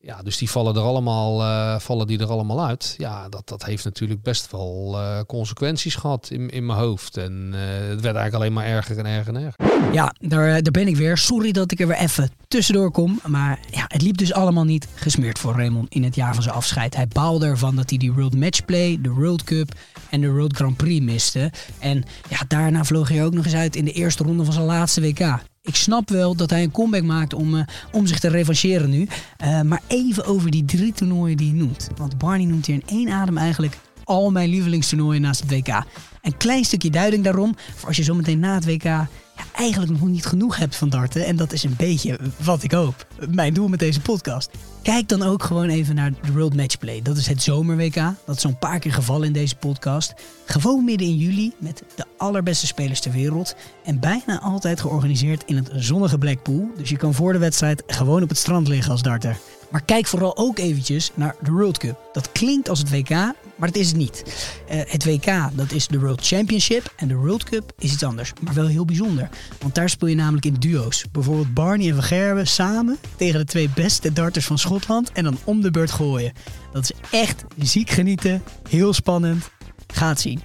Ja, 0.07 0.21
dus 0.23 0.37
die 0.37 0.49
vallen 0.49 0.75
er 0.75 0.81
allemaal, 0.81 1.41
eh, 1.41 1.79
vallen 1.79 2.07
die 2.07 2.19
er 2.19 2.29
allemaal 2.29 2.65
uit. 2.65 2.95
Ja, 2.97 3.29
dat, 3.29 3.47
dat 3.47 3.65
heeft 3.65 3.83
natuurlijk 3.83 4.21
best 4.21 4.51
wel 4.51 4.95
eh, 4.97 5.19
consequenties 5.27 5.95
gehad 5.95 6.29
in, 6.29 6.49
in 6.49 6.65
mijn 6.65 6.79
hoofd. 6.79 7.17
En 7.17 7.49
eh, 7.53 7.59
het 7.89 8.01
werd 8.01 8.15
eigenlijk 8.15 8.33
alleen 8.33 8.53
maar 8.53 8.65
erger 8.65 8.97
en 8.97 9.05
erger 9.05 9.35
en 9.35 9.43
erger. 9.43 9.93
Ja, 9.93 10.13
daar, 10.19 10.61
daar 10.61 10.71
ben 10.71 10.87
ik 10.87 10.95
weer. 10.95 11.17
Sorry 11.17 11.51
dat 11.51 11.71
ik 11.71 11.79
er 11.79 11.87
weer 11.87 11.97
even 11.97 12.29
tussendoor 12.47 12.91
kom. 12.91 13.19
Maar 13.25 13.59
ja, 13.71 13.85
het 13.87 14.01
liep 14.01 14.17
dus 14.17 14.33
allemaal 14.33 14.63
niet 14.63 14.87
gesmeerd 14.95 15.39
voor 15.39 15.53
Raymond 15.53 15.93
in 15.93 16.03
het 16.03 16.15
jaar 16.15 16.33
van 16.33 16.43
zijn 16.43 16.55
afscheid. 16.55 16.95
Hij 16.95 17.07
baalde 17.07 17.45
ervan 17.45 17.75
dat 17.75 17.89
hij 17.89 17.99
die 17.99 18.13
World 18.13 18.35
Matchplay, 18.35 18.97
de 19.01 19.09
World 19.09 19.43
Cup 19.43 19.73
en 20.09 20.21
de 20.21 20.31
World 20.31 20.55
Grand 20.55 20.77
Prix 20.77 21.05
miste. 21.05 21.51
En 21.79 22.03
ja, 22.29 22.37
daarna 22.47 22.83
vloog 22.83 23.09
hij 23.09 23.25
ook 23.25 23.33
nog 23.33 23.45
eens 23.45 23.55
uit 23.55 23.75
in 23.75 23.85
de 23.85 23.91
eerste 23.91 24.23
ronde 24.23 24.43
van 24.43 24.53
zijn 24.53 24.65
laatste 24.65 25.01
WK. 25.01 25.39
Ik 25.67 25.75
snap 25.75 26.09
wel 26.09 26.35
dat 26.35 26.49
hij 26.49 26.63
een 26.63 26.71
comeback 26.71 27.03
maakt 27.03 27.33
om, 27.33 27.55
eh, 27.55 27.63
om 27.91 28.07
zich 28.07 28.19
te 28.19 28.27
revancheren 28.27 28.89
nu. 28.89 29.07
Eh, 29.37 29.61
maar 29.61 29.81
even 29.87 30.25
over 30.25 30.51
die 30.51 30.65
drie 30.65 30.93
toernooien 30.93 31.37
die 31.37 31.49
hij 31.49 31.57
noemt. 31.57 31.89
Want 31.97 32.17
Barney 32.17 32.45
noemt 32.45 32.65
hier 32.65 32.75
in 32.75 32.83
één 32.97 33.09
adem 33.09 33.37
eigenlijk 33.37 33.77
al 34.07 34.31
mijn 34.31 34.49
lievelingstoernooien 34.49 35.21
naast 35.21 35.41
het 35.41 35.51
WK. 35.51 35.83
Een 36.21 36.37
klein 36.37 36.63
stukje 36.63 36.89
duiding 36.89 37.23
daarom, 37.23 37.55
voor 37.75 37.87
als 37.87 37.97
je 37.97 38.03
zometeen 38.03 38.39
na 38.39 38.53
het 38.53 38.65
WK 38.65 39.07
eigenlijk 39.55 39.91
nog 39.91 40.09
niet 40.09 40.25
genoeg 40.25 40.57
hebt 40.57 40.75
van 40.75 40.89
darten. 40.89 41.25
En 41.25 41.35
dat 41.35 41.53
is 41.53 41.63
een 41.63 41.75
beetje 41.77 42.19
wat 42.43 42.63
ik 42.63 42.71
hoop. 42.71 43.07
Mijn 43.29 43.53
doel 43.53 43.67
met 43.67 43.79
deze 43.79 44.01
podcast. 44.01 44.49
Kijk 44.81 45.07
dan 45.07 45.23
ook 45.23 45.43
gewoon 45.43 45.69
even 45.69 45.95
naar 45.95 46.11
de 46.25 46.31
World 46.31 46.55
Matchplay. 46.55 47.01
Dat 47.01 47.17
is 47.17 47.27
het 47.27 47.41
zomer-WK. 47.41 47.95
Dat 48.25 48.35
is 48.35 48.41
zo'n 48.41 48.59
paar 48.59 48.79
keer 48.79 48.93
gevallen 48.93 49.27
in 49.27 49.33
deze 49.33 49.55
podcast. 49.55 50.13
Gewoon 50.45 50.83
midden 50.83 51.07
in 51.07 51.15
juli 51.15 51.53
met 51.57 51.83
de 51.95 52.05
allerbeste 52.17 52.67
spelers 52.67 52.99
ter 52.99 53.11
wereld. 53.11 53.55
En 53.83 53.99
bijna 53.99 54.41
altijd 54.41 54.81
georganiseerd 54.81 55.43
in 55.45 55.55
het 55.55 55.69
zonnige 55.75 56.17
Blackpool. 56.17 56.69
Dus 56.77 56.89
je 56.89 56.97
kan 56.97 57.13
voor 57.13 57.33
de 57.33 57.39
wedstrijd 57.39 57.83
gewoon 57.87 58.23
op 58.23 58.29
het 58.29 58.37
strand 58.37 58.67
liggen 58.67 58.91
als 58.91 59.01
darter. 59.01 59.37
Maar 59.69 59.83
kijk 59.85 60.07
vooral 60.07 60.37
ook 60.37 60.57
eventjes 60.57 61.11
naar 61.13 61.35
de 61.41 61.51
World 61.51 61.77
Cup. 61.77 62.09
Dat 62.13 62.31
klinkt 62.31 62.69
als 62.69 62.79
het 62.79 62.89
WK, 62.89 63.09
maar 63.09 63.35
dat 63.71 63.75
is 63.75 63.87
het 63.87 63.97
niet. 63.97 64.23
Eh, 64.67 64.81
het 64.85 65.05
WK, 65.05 65.49
dat 65.53 65.71
is 65.71 65.87
de 65.87 65.99
World 65.99 66.27
Championship. 66.27 66.93
En 66.95 67.07
de 67.07 67.15
World 67.15 67.43
Cup 67.43 67.71
is 67.79 67.91
iets 67.91 68.03
anders, 68.03 68.33
maar 68.41 68.53
wel 68.53 68.67
heel 68.67 68.85
bijzonder. 68.85 69.29
Want 69.61 69.75
daar 69.75 69.89
speel 69.89 70.07
je 70.07 70.15
namelijk 70.15 70.45
in 70.45 70.53
duo's. 70.53 71.05
Bijvoorbeeld 71.11 71.53
Barney 71.53 71.87
en 71.87 71.93
Van 71.93 72.03
Gerwen 72.03 72.47
samen 72.47 72.97
tegen 73.15 73.39
de 73.39 73.45
twee 73.45 73.69
beste 73.75 74.13
darters 74.13 74.45
van 74.45 74.57
Schotland. 74.57 75.11
En 75.11 75.23
dan 75.23 75.37
om 75.43 75.61
de 75.61 75.71
beurt 75.71 75.91
gooien. 75.91 76.33
Dat 76.71 76.83
is 76.83 77.19
echt 77.19 77.43
ziek 77.57 77.89
genieten, 77.89 78.43
heel 78.69 78.93
spannend. 78.93 79.49
Ga 79.87 80.07
het 80.07 80.21
zien. 80.21 80.41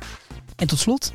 En 0.57 0.67
tot 0.67 0.79
slot, 0.79 1.13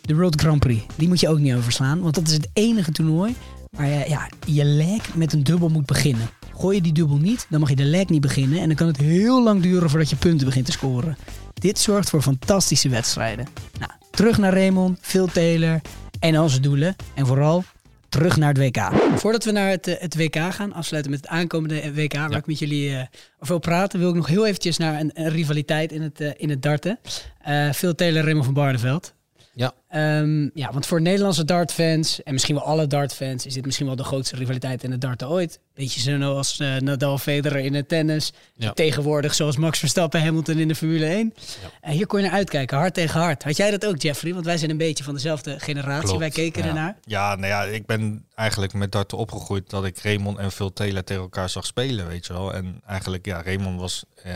de 0.00 0.14
World 0.14 0.40
Grand 0.40 0.60
Prix. 0.60 0.84
Die 0.96 1.08
moet 1.08 1.20
je 1.20 1.28
ook 1.28 1.38
niet 1.38 1.54
overslaan, 1.54 2.00
want 2.00 2.14
dat 2.14 2.26
is 2.26 2.32
het 2.32 2.48
enige 2.52 2.92
toernooi 2.92 3.34
waar 3.70 3.86
je 3.86 4.04
ja, 4.08 4.28
je 4.46 4.64
leg 4.64 5.14
met 5.14 5.32
een 5.32 5.44
dubbel 5.44 5.68
moet 5.68 5.86
beginnen. 5.86 6.28
Gooi 6.56 6.76
je 6.76 6.82
die 6.82 6.92
dubbel 6.92 7.16
niet, 7.16 7.46
dan 7.48 7.60
mag 7.60 7.68
je 7.68 7.76
de 7.76 7.84
leg 7.84 8.08
niet 8.08 8.20
beginnen 8.20 8.60
en 8.60 8.66
dan 8.66 8.76
kan 8.76 8.86
het 8.86 8.96
heel 8.96 9.42
lang 9.42 9.62
duren 9.62 9.90
voordat 9.90 10.10
je 10.10 10.16
punten 10.16 10.46
begint 10.46 10.66
te 10.66 10.72
scoren. 10.72 11.16
Dit 11.54 11.78
zorgt 11.78 12.10
voor 12.10 12.22
fantastische 12.22 12.88
wedstrijden. 12.88 13.46
Nou, 13.78 13.90
terug 14.10 14.38
naar 14.38 14.52
Raymond, 14.52 14.98
Phil 15.00 15.26
Taylor 15.26 15.80
en 16.20 16.40
onze 16.40 16.60
doelen. 16.60 16.96
En 17.14 17.26
vooral 17.26 17.64
terug 18.08 18.36
naar 18.36 18.48
het 18.48 18.58
WK. 18.58 18.90
Voordat 19.16 19.44
we 19.44 19.50
naar 19.50 19.68
het, 19.68 19.86
eh, 19.86 20.00
het 20.00 20.16
WK 20.16 20.36
gaan, 20.50 20.72
afsluiten 20.72 21.12
met 21.12 21.20
het 21.20 21.30
aankomende 21.30 21.94
WK, 21.94 22.12
waar 22.12 22.36
ik 22.36 22.46
met 22.46 22.58
jullie 22.58 22.90
eh, 22.90 22.98
over 23.34 23.46
wil 23.46 23.58
praten, 23.58 23.98
wil 23.98 24.08
ik 24.08 24.14
nog 24.14 24.26
heel 24.26 24.46
eventjes 24.46 24.76
naar 24.76 25.00
een, 25.00 25.10
een 25.14 25.30
rivaliteit 25.30 25.92
in 25.92 26.02
het, 26.02 26.20
eh, 26.20 26.30
in 26.36 26.50
het 26.50 26.62
darten. 26.62 26.98
Eh 27.38 27.70
Phil 27.70 27.94
Taylor, 27.94 28.22
Raymond 28.22 28.44
van 28.44 28.54
Barneveld. 28.54 29.14
Ja. 29.54 29.72
Ehm, 29.88 30.48
ja, 30.54 30.72
want 30.72 30.86
voor 30.86 31.00
Nederlandse 31.00 31.44
dartfans 31.44 32.22
en 32.22 32.32
misschien 32.32 32.54
wel 32.54 32.64
alle 32.64 32.86
dartfans 32.86 33.46
is 33.46 33.54
dit 33.54 33.64
misschien 33.64 33.86
wel 33.86 33.96
de 33.96 34.04
grootste 34.04 34.36
rivaliteit 34.36 34.84
in 34.84 34.90
het 34.90 35.00
darten 35.00 35.28
ooit. 35.28 35.60
Beetje 35.74 36.00
zoals 36.00 36.58
eh, 36.58 36.76
Nadal 36.76 37.18
Federer 37.18 37.58
in 37.58 37.74
het 37.74 37.88
tennis. 37.88 38.32
Ja. 38.54 38.72
Tegenwoordig 38.72 39.34
zoals 39.34 39.56
Max 39.56 39.78
Verstappen 39.78 40.22
Hamilton 40.22 40.58
in 40.58 40.68
de 40.68 40.74
Formule 40.74 41.06
1. 41.06 41.34
En 41.80 41.92
hier 41.92 42.06
kon 42.06 42.20
je 42.20 42.26
naar 42.26 42.34
uitkijken, 42.34 42.78
hard 42.78 42.94
tegen 42.94 43.20
hard. 43.20 43.44
Had 43.44 43.56
jij 43.56 43.70
dat 43.70 43.86
ook, 43.86 44.02
Jeffrey? 44.02 44.32
Want 44.32 44.44
wij 44.44 44.58
zijn 44.58 44.70
een 44.70 44.76
beetje 44.76 45.04
van 45.04 45.14
dezelfde 45.14 45.60
generatie. 45.60 46.04
Klopt, 46.04 46.18
wij 46.18 46.30
keken 46.30 46.62
ja. 46.62 46.68
ernaar. 46.68 46.96
Ja, 47.04 47.34
nou 47.34 47.46
ja, 47.46 47.64
ik 47.64 47.86
ben 47.86 48.26
eigenlijk 48.34 48.72
met 48.72 48.92
darten 48.92 49.18
opgegroeid 49.18 49.70
dat 49.70 49.84
ik 49.84 49.98
Raymond 49.98 50.38
en 50.38 50.52
Phil 50.52 50.72
Taylor 50.72 51.04
tegen 51.04 51.22
elkaar 51.22 51.48
zag 51.48 51.66
spelen, 51.66 52.06
weet 52.06 52.26
je 52.26 52.32
wel. 52.32 52.54
En 52.54 52.80
eigenlijk, 52.86 53.26
ja, 53.26 53.42
Raymond 53.42 53.80
was 53.80 54.04
eh, 54.22 54.32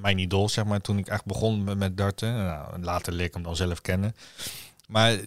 mijn 0.00 0.18
idool, 0.18 0.48
zeg 0.48 0.64
maar, 0.64 0.80
toen 0.80 0.98
ik 0.98 1.08
echt 1.08 1.24
begon 1.24 1.78
met, 1.78 1.96
darten. 1.96 2.34
Nou, 2.34 2.82
later 2.82 3.12
leer 3.12 3.26
ik 3.26 3.34
hem 3.34 3.42
dan 3.42 3.56
zelf 3.56 3.80
kennen. 3.80 4.14
Maar 4.88 5.18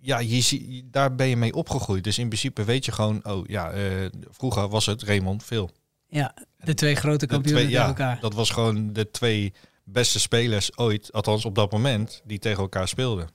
ja, 0.00 0.18
je 0.18 0.82
daar 0.90 1.14
ben 1.14 1.26
je 1.26 1.36
mee 1.36 1.54
opgegroeid. 1.54 2.04
Dus 2.04 2.18
in 2.18 2.28
principe 2.28 2.64
weet 2.64 2.84
je 2.84 2.92
gewoon, 2.92 3.20
oh 3.24 3.46
ja, 3.46 3.70
eh, 3.70 4.08
vroeger 4.30 4.68
was 4.68 4.86
het 4.86 5.02
Raymond 5.02 5.42
Phil. 5.42 5.70
Ja, 6.08 6.34
de 6.58 6.74
twee 6.74 6.94
grote 6.94 7.26
kampioenen 7.26 7.62
tegen 7.62 7.80
ja, 7.80 7.86
elkaar. 7.86 8.20
dat 8.20 8.34
was 8.34 8.50
gewoon 8.50 8.92
de 8.92 9.10
twee 9.10 9.52
beste 9.84 10.20
spelers 10.20 10.78
ooit, 10.78 11.12
althans 11.12 11.44
op 11.44 11.54
dat 11.54 11.72
moment, 11.72 12.22
die 12.24 12.38
tegen 12.38 12.62
elkaar 12.62 12.88
speelden. 12.88 13.28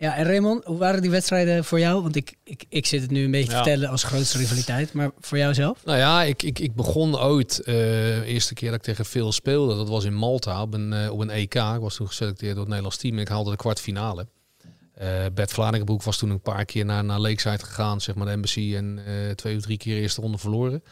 Ja, 0.00 0.16
en 0.16 0.24
Raymond, 0.24 0.64
hoe 0.64 0.78
waren 0.78 1.02
die 1.02 1.10
wedstrijden 1.10 1.64
voor 1.64 1.78
jou? 1.78 2.02
Want 2.02 2.16
ik, 2.16 2.34
ik, 2.44 2.64
ik 2.68 2.86
zit 2.86 3.02
het 3.02 3.10
nu 3.10 3.24
een 3.24 3.30
beetje 3.30 3.48
te 3.48 3.54
vertellen 3.54 3.88
als 3.88 4.02
grootste 4.02 4.38
rivaliteit. 4.38 4.92
Maar 4.92 5.10
voor 5.20 5.38
jou 5.38 5.54
zelf? 5.54 5.84
Nou 5.84 5.98
ja, 5.98 6.22
ik, 6.22 6.42
ik, 6.42 6.58
ik 6.58 6.74
begon 6.74 7.18
ooit, 7.18 7.60
eh, 7.60 7.74
de 7.74 8.22
eerste 8.24 8.54
keer 8.54 8.70
dat 8.70 8.78
ik 8.78 8.84
tegen 8.84 9.04
Phil 9.04 9.32
speelde, 9.32 9.76
dat 9.76 9.88
was 9.88 10.04
in 10.04 10.14
Malta 10.14 10.62
op 10.62 10.74
een, 10.74 10.92
eh, 10.92 11.12
op 11.12 11.20
een 11.20 11.30
EK. 11.30 11.54
Ik 11.54 11.80
was 11.80 11.96
toen 11.96 12.06
geselecteerd 12.06 12.50
door 12.50 12.60
het 12.60 12.68
Nederlands 12.68 12.96
team 12.96 13.14
en 13.14 13.20
ik 13.20 13.28
haalde 13.28 13.50
de 13.50 13.56
kwartfinale. 13.56 14.26
Eh 14.94 15.24
Bert 15.34 15.52
Vlaardingenbroek 15.52 16.02
was 16.02 16.18
toen 16.18 16.30
een 16.30 16.40
paar 16.40 16.64
keer 16.64 16.84
naar, 16.84 17.04
naar 17.04 17.20
Lakeside 17.20 17.64
gegaan, 17.64 18.00
zeg 18.00 18.14
maar 18.14 18.26
de 18.26 18.32
embassy. 18.32 18.74
En 18.76 19.00
twee 19.34 19.56
of 19.56 19.62
drie 19.62 19.76
keer 19.76 19.94
de 19.94 20.00
eerste 20.00 20.20
ronde 20.20 20.38
verloren. 20.38 20.82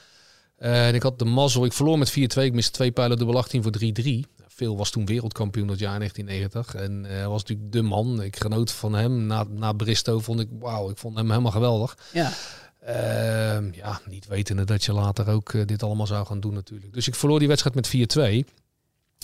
En 0.57 0.95
ik 0.95 1.03
had 1.03 1.19
de 1.19 1.25
mazzel, 1.25 1.65
ik 1.65 1.73
verloor 1.73 1.99
met 1.99 2.11
4-2, 2.11 2.15
ik 2.45 2.53
miste 2.53 2.71
twee 2.71 2.91
pijlen 2.91 3.17
dubbel 3.17 3.37
18 3.37 3.63
voor 3.63 3.73
3-3. 3.73 4.21
Phil 4.57 4.77
was 4.77 4.91
toen 4.91 5.07
wereldkampioen 5.07 5.67
dat 5.67 5.79
jaar 5.79 5.93
in 5.93 5.99
1990. 5.99 6.83
En 6.83 7.05
eh, 7.05 7.17
hij 7.17 7.29
was 7.29 7.41
natuurlijk 7.41 7.73
de 7.73 7.83
man. 7.83 8.23
Ik 8.23 8.37
genoot 8.37 8.73
van 8.73 8.95
hem. 8.95 9.27
Na, 9.27 9.45
na 9.49 9.73
Bristow 9.73 10.21
vond 10.21 10.41
ik, 10.41 10.49
wauw, 10.59 10.91
ik 10.91 10.99
vond 10.99 11.17
hem 11.17 11.31
helemaal 11.31 11.51
geweldig. 11.51 11.99
Ja. 12.13 12.33
Ehm, 12.81 13.73
ja, 13.73 14.01
niet 14.09 14.27
wetende 14.27 14.65
dat 14.65 14.85
je 14.85 14.93
later 14.93 15.29
ook 15.29 15.53
eh, 15.53 15.63
dit 15.65 15.83
allemaal 15.83 16.07
zou 16.07 16.27
gaan 16.27 16.41
doen 16.41 16.55
natuurlijk. 16.55 16.93
Dus 16.93 17.09
ik 17.09 17.15
verloor 17.15 17.39
die 17.39 17.49
wedstrijd 17.49 17.77
met 17.77 17.89
4-2. 17.89 18.45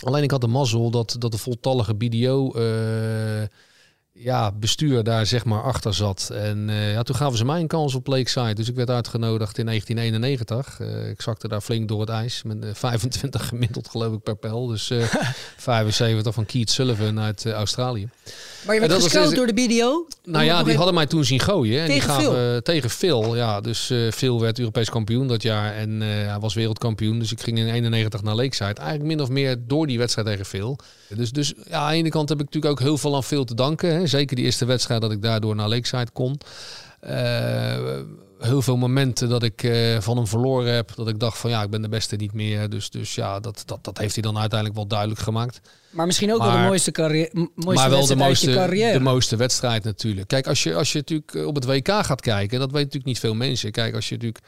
Alleen 0.04 0.22
ik 0.22 0.30
had 0.30 0.40
de 0.40 0.46
mazzel 0.46 0.90
dat, 0.90 1.16
dat 1.18 1.32
de 1.32 1.38
voltallige 1.38 1.94
BDO 1.94 2.52
eh, 2.52 3.48
ja, 4.14 4.52
bestuur 4.52 5.02
daar 5.02 5.26
zeg 5.26 5.44
maar 5.44 5.62
achter 5.62 5.94
zat. 5.94 6.30
En 6.32 6.70
eh, 6.70 6.92
ja, 6.92 7.02
toen 7.02 7.16
gaven 7.16 7.38
ze 7.38 7.44
mij 7.44 7.60
een 7.60 7.66
kans 7.66 7.94
op 7.94 8.06
Lakeside. 8.06 8.54
Dus 8.54 8.68
ik 8.68 8.74
werd 8.74 8.90
uitgenodigd 8.90 9.58
in 9.58 9.66
1991. 9.66 10.80
Eh, 10.80 11.10
ik 11.10 11.22
zakte 11.22 11.48
daar 11.48 11.60
flink 11.60 11.88
door 11.88 12.00
het 12.00 12.08
ijs. 12.08 12.42
Met 12.42 12.64
eh, 12.64 12.70
25 12.72 13.46
gemiddeld 13.48 13.88
geloof 13.88 14.14
ik 14.14 14.22
per 14.22 14.36
pijl. 14.36 14.66
Dus 14.66 14.90
eh 14.90 15.02
75 15.56 16.34
van 16.34 16.46
Keith 16.46 16.70
Sullivan 16.70 17.20
uit 17.20 17.46
eh, 17.46 17.52
Australië. 17.52 18.08
Maar 18.66 18.74
je 18.74 18.80
werd 18.80 18.92
was 18.92 19.02
gescout 19.02 19.28
dus- 19.28 19.36
door 19.38 19.46
de 19.46 19.54
BDO? 19.54 20.06
Nou 20.24 20.44
ja, 20.44 20.62
die 20.62 20.76
hadden 20.76 20.94
mij 20.94 21.06
toen 21.06 21.24
zien 21.24 21.40
gooien. 21.40 21.80
En 21.80 21.86
Tegen 21.86 22.00
die 22.00 22.10
gaven, 22.10 22.24
Phil? 22.32 22.54
eh, 22.54 22.56
tegen 22.56 22.90
Phil, 22.90 23.36
ja. 23.36 23.60
Dus 23.60 23.90
eh 23.90 24.10
Phil 24.10 24.40
werd 24.40 24.58
Europees 24.58 24.90
kampioen 24.90 25.26
dat 25.28 25.42
jaar. 25.42 25.74
En 25.74 26.02
eh, 26.02 26.08
hij 26.08 26.38
was 26.40 26.54
wereldkampioen. 26.54 27.18
Dus 27.18 27.32
ik 27.32 27.40
ging 27.40 27.58
in 27.58 27.68
91 27.68 28.22
naar 28.22 28.34
Lakeside. 28.34 28.74
Eigenlijk 28.74 29.02
min 29.02 29.20
of 29.20 29.28
meer 29.28 29.56
door 29.66 29.86
die 29.86 29.98
wedstrijd 29.98 30.26
tegen 30.28 30.44
Phil. 30.44 30.78
Dus, 31.08 31.30
dus 31.30 31.52
ja, 31.68 31.78
aan 31.78 31.90
de 31.90 31.96
ene 31.96 32.08
kant 32.08 32.28
heb 32.28 32.38
ik 32.40 32.44
natuurlijk 32.44 32.72
ook 32.72 32.80
heel 32.86 32.98
veel 32.98 33.14
aan 33.14 33.24
Phil 33.24 33.44
te 33.44 33.54
danken. 33.54 33.94
Hè. 33.94 34.01
Zeker 34.08 34.36
die 34.36 34.44
eerste 34.44 34.64
wedstrijd 34.64 35.00
dat 35.00 35.12
ik 35.12 35.22
daardoor 35.22 35.54
naar 35.54 35.68
Lakeside 35.68 36.10
kon. 36.12 36.40
Eh, 37.00 38.00
heel 38.46 38.62
veel 38.62 38.76
momenten 38.76 39.28
dat 39.28 39.42
ik 39.42 39.62
eh, 39.62 40.00
van 40.00 40.16
hem 40.16 40.26
verloren 40.26 40.74
heb. 40.74 40.92
Dat 40.94 41.08
ik 41.08 41.18
dacht 41.18 41.38
van 41.38 41.50
ja, 41.50 41.62
ik 41.62 41.70
ben 41.70 41.82
de 41.82 41.88
beste 41.88 42.16
niet 42.16 42.32
meer. 42.32 42.68
Dus, 42.68 42.90
dus 42.90 43.14
ja, 43.14 43.40
dat, 43.40 43.62
dat, 43.66 43.84
dat 43.84 43.98
heeft 43.98 44.14
hij 44.14 44.22
dan 44.22 44.38
uiteindelijk 44.38 44.78
wel 44.78 44.88
duidelijk 44.88 45.20
gemaakt. 45.20 45.60
Maar 45.90 46.06
misschien 46.06 46.32
ook 46.32 46.42
wel 46.42 46.52
de 46.52 46.58
mooiste, 46.58 46.90
carrière, 46.90 47.30
mooiste 47.54 47.82
maar 47.82 47.90
wel 47.90 48.06
de 48.06 48.16
mooiste, 48.16 48.52
carrière. 48.52 48.92
de 48.92 49.00
mooiste 49.00 49.36
wedstrijd 49.36 49.84
natuurlijk. 49.84 50.28
Kijk, 50.28 50.46
als 50.46 50.62
je, 50.62 50.74
als 50.74 50.92
je 50.92 50.98
natuurlijk 50.98 51.34
eh, 51.34 51.46
op 51.46 51.54
het 51.54 51.64
WK 51.64 51.88
gaat 51.88 52.20
kijken, 52.20 52.58
dat 52.58 52.70
weten 52.70 52.82
natuurlijk 52.82 53.04
niet 53.04 53.18
veel 53.18 53.34
mensen. 53.34 53.70
Kijk, 53.70 53.94
als 53.94 54.08
je 54.08 54.14
natuurlijk 54.14 54.44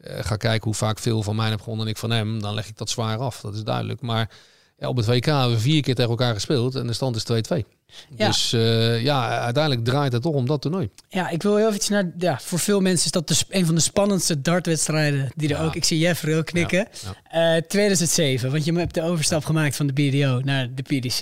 eh, 0.00 0.16
gaat 0.20 0.38
kijken 0.38 0.64
hoe 0.64 0.74
vaak 0.74 0.98
veel 0.98 1.22
van 1.22 1.36
mij 1.36 1.50
heb 1.50 1.60
gewonnen 1.60 1.86
en 1.86 1.92
ik 1.92 1.98
van 1.98 2.10
hem, 2.10 2.40
dan 2.40 2.54
leg 2.54 2.68
ik 2.68 2.76
dat 2.76 2.90
zwaar 2.90 3.18
af. 3.18 3.40
Dat 3.40 3.54
is 3.54 3.62
duidelijk. 3.62 4.00
Maar 4.00 4.30
ja, 4.78 4.88
op 4.88 4.96
het 4.96 5.06
WK 5.06 5.24
hebben 5.24 5.50
we 5.50 5.58
vier 5.58 5.82
keer 5.82 5.94
tegen 5.94 6.10
elkaar 6.10 6.34
gespeeld 6.34 6.74
en 6.74 6.86
de 6.86 6.92
stand 6.92 7.16
is 7.16 7.24
2-2. 7.62 7.76
Ja. 8.16 8.26
Dus 8.26 8.52
eh, 8.52 9.02
ja, 9.02 9.40
uiteindelijk 9.40 9.84
draait 9.84 10.12
het 10.12 10.22
toch 10.22 10.34
om 10.34 10.46
dat 10.46 10.62
toernooi. 10.62 10.88
Ja, 11.08 11.28
ik 11.30 11.42
wil 11.42 11.56
heel 11.56 11.72
even 11.72 11.92
naar. 11.92 12.12
Ja, 12.18 12.38
voor 12.42 12.58
veel 12.58 12.80
mensen 12.80 13.04
is 13.06 13.10
dat 13.12 13.28
de, 13.28 13.34
sp- 13.34 13.52
een 13.54 13.66
van 13.66 13.74
de 13.74 13.80
spannendste 13.80 14.40
dartwedstrijden 14.40 15.28
die 15.36 15.54
er 15.54 15.64
ook. 15.64 15.74
Ik 15.74 15.84
zie 15.84 15.98
Jeffrey 15.98 16.36
ook 16.36 16.46
knikken. 16.46 16.88
Eh, 17.30 17.56
2007, 17.56 18.50
want 18.50 18.64
je 18.64 18.72
hebt 18.72 18.94
de 18.94 19.02
overstap 19.02 19.44
gemaakt 19.44 19.76
van 19.76 19.86
de 19.86 19.92
BDO 19.92 20.40
naar 20.44 20.68
de 20.74 20.82
PDC. 20.82 21.20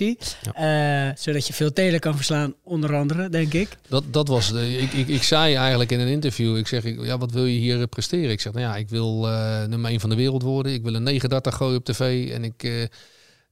Eh, 0.53 1.07
zodat 1.15 1.47
je 1.47 1.53
veel 1.53 1.73
telen 1.73 1.99
kan 1.99 2.15
verslaan, 2.15 2.53
onder 2.63 2.95
andere, 2.95 3.29
denk 3.29 3.53
ik. 3.53 3.69
Dat, 3.87 4.03
dat 4.13 4.27
was 4.27 4.51
de, 4.51 4.77
ik, 4.77 4.91
ik, 4.93 5.07
ik 5.07 5.23
zei 5.23 5.55
eigenlijk 5.55 5.91
in 5.91 5.99
een 5.99 6.07
interview, 6.07 6.57
ik 6.57 6.67
zeg, 6.67 6.83
ik, 6.83 7.05
ja, 7.05 7.17
wat 7.17 7.31
wil 7.31 7.45
je 7.45 7.57
hier 7.59 7.77
eh, 7.81 7.87
presteren? 7.89 8.31
Ik 8.31 8.41
zeg, 8.41 8.53
nou 8.53 8.65
ja, 8.65 8.75
ik 8.75 8.89
wil 8.89 9.27
eh, 9.29 9.63
nummer 9.65 9.89
1 9.91 9.99
van 9.99 10.09
de 10.09 10.15
wereld 10.15 10.41
worden. 10.41 10.73
Ik 10.73 10.83
wil 10.83 10.93
een 10.93 11.03
39 11.03 11.55
gooien 11.55 11.77
op 11.77 11.85
tv 11.85 12.31
en 12.31 12.43
ik, 12.43 12.63
eh, 12.63 12.81
eh, 12.83 12.87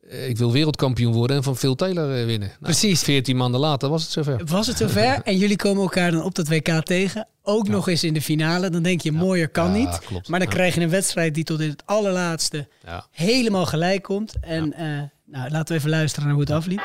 ik 0.10 0.38
wil 0.38 0.52
wereldkampioen 0.52 1.14
worden 1.14 1.38
en 1.38 1.44
van 1.44 1.58
Phil 1.58 1.76
Taylor 1.76 2.20
eh, 2.20 2.26
winnen. 2.26 2.48
Nou, 2.48 2.60
Precies. 2.62 3.02
14 3.04 3.38
maanden 3.38 3.60
later 3.60 3.90
was 3.90 4.04
het 4.04 4.12
zover. 4.12 4.42
Was 4.46 4.68
het 4.68 4.78
zover 4.78 5.22
en 5.24 5.38
jullie 5.38 5.56
komen 5.56 5.82
elkaar 5.82 6.12
dan 6.12 6.24
op 6.24 6.36
dat 6.36 6.48
WK 6.48 6.84
tegen. 6.84 7.28
Ook 7.44 7.68
nog 7.68 7.88
eens 7.90 8.04
in 8.04 8.14
de 8.14 8.22
finale. 8.22 8.70
Dan 8.70 8.84
denk 8.84 9.02
je, 9.02 9.12
mooier 9.12 9.50
kan 9.50 9.66
Ja, 9.72 9.78
niet. 9.78 10.00
klopt. 10.00 10.28
Maar 10.30 10.40
dan 10.40 10.48
Ja. 10.50 10.54
krijg 10.56 10.76
je 10.76 10.82
een 10.82 10.90
wedstrijd 10.90 11.34
die 11.36 11.44
tot 11.44 11.60
in 11.60 11.70
het 11.70 11.84
allerlaatste 11.86 12.68
Ja. 12.86 13.06
helemaal 13.12 13.66
gelijk 13.66 14.04
komt. 14.04 14.34
En 14.42 14.74
eh, 14.74 14.86
nou, 15.26 15.50
laten 15.50 15.68
we 15.74 15.80
even 15.80 15.90
luisteren 15.90 16.26
naar 16.26 16.34
hoe 16.36 16.44
het 16.44 16.52
afliep. 16.54 16.82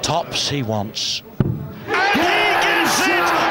Tops 0.00 0.48
he 0.50 0.62
wants. 0.64 1.22
gets 2.12 3.06
it! 3.06 3.45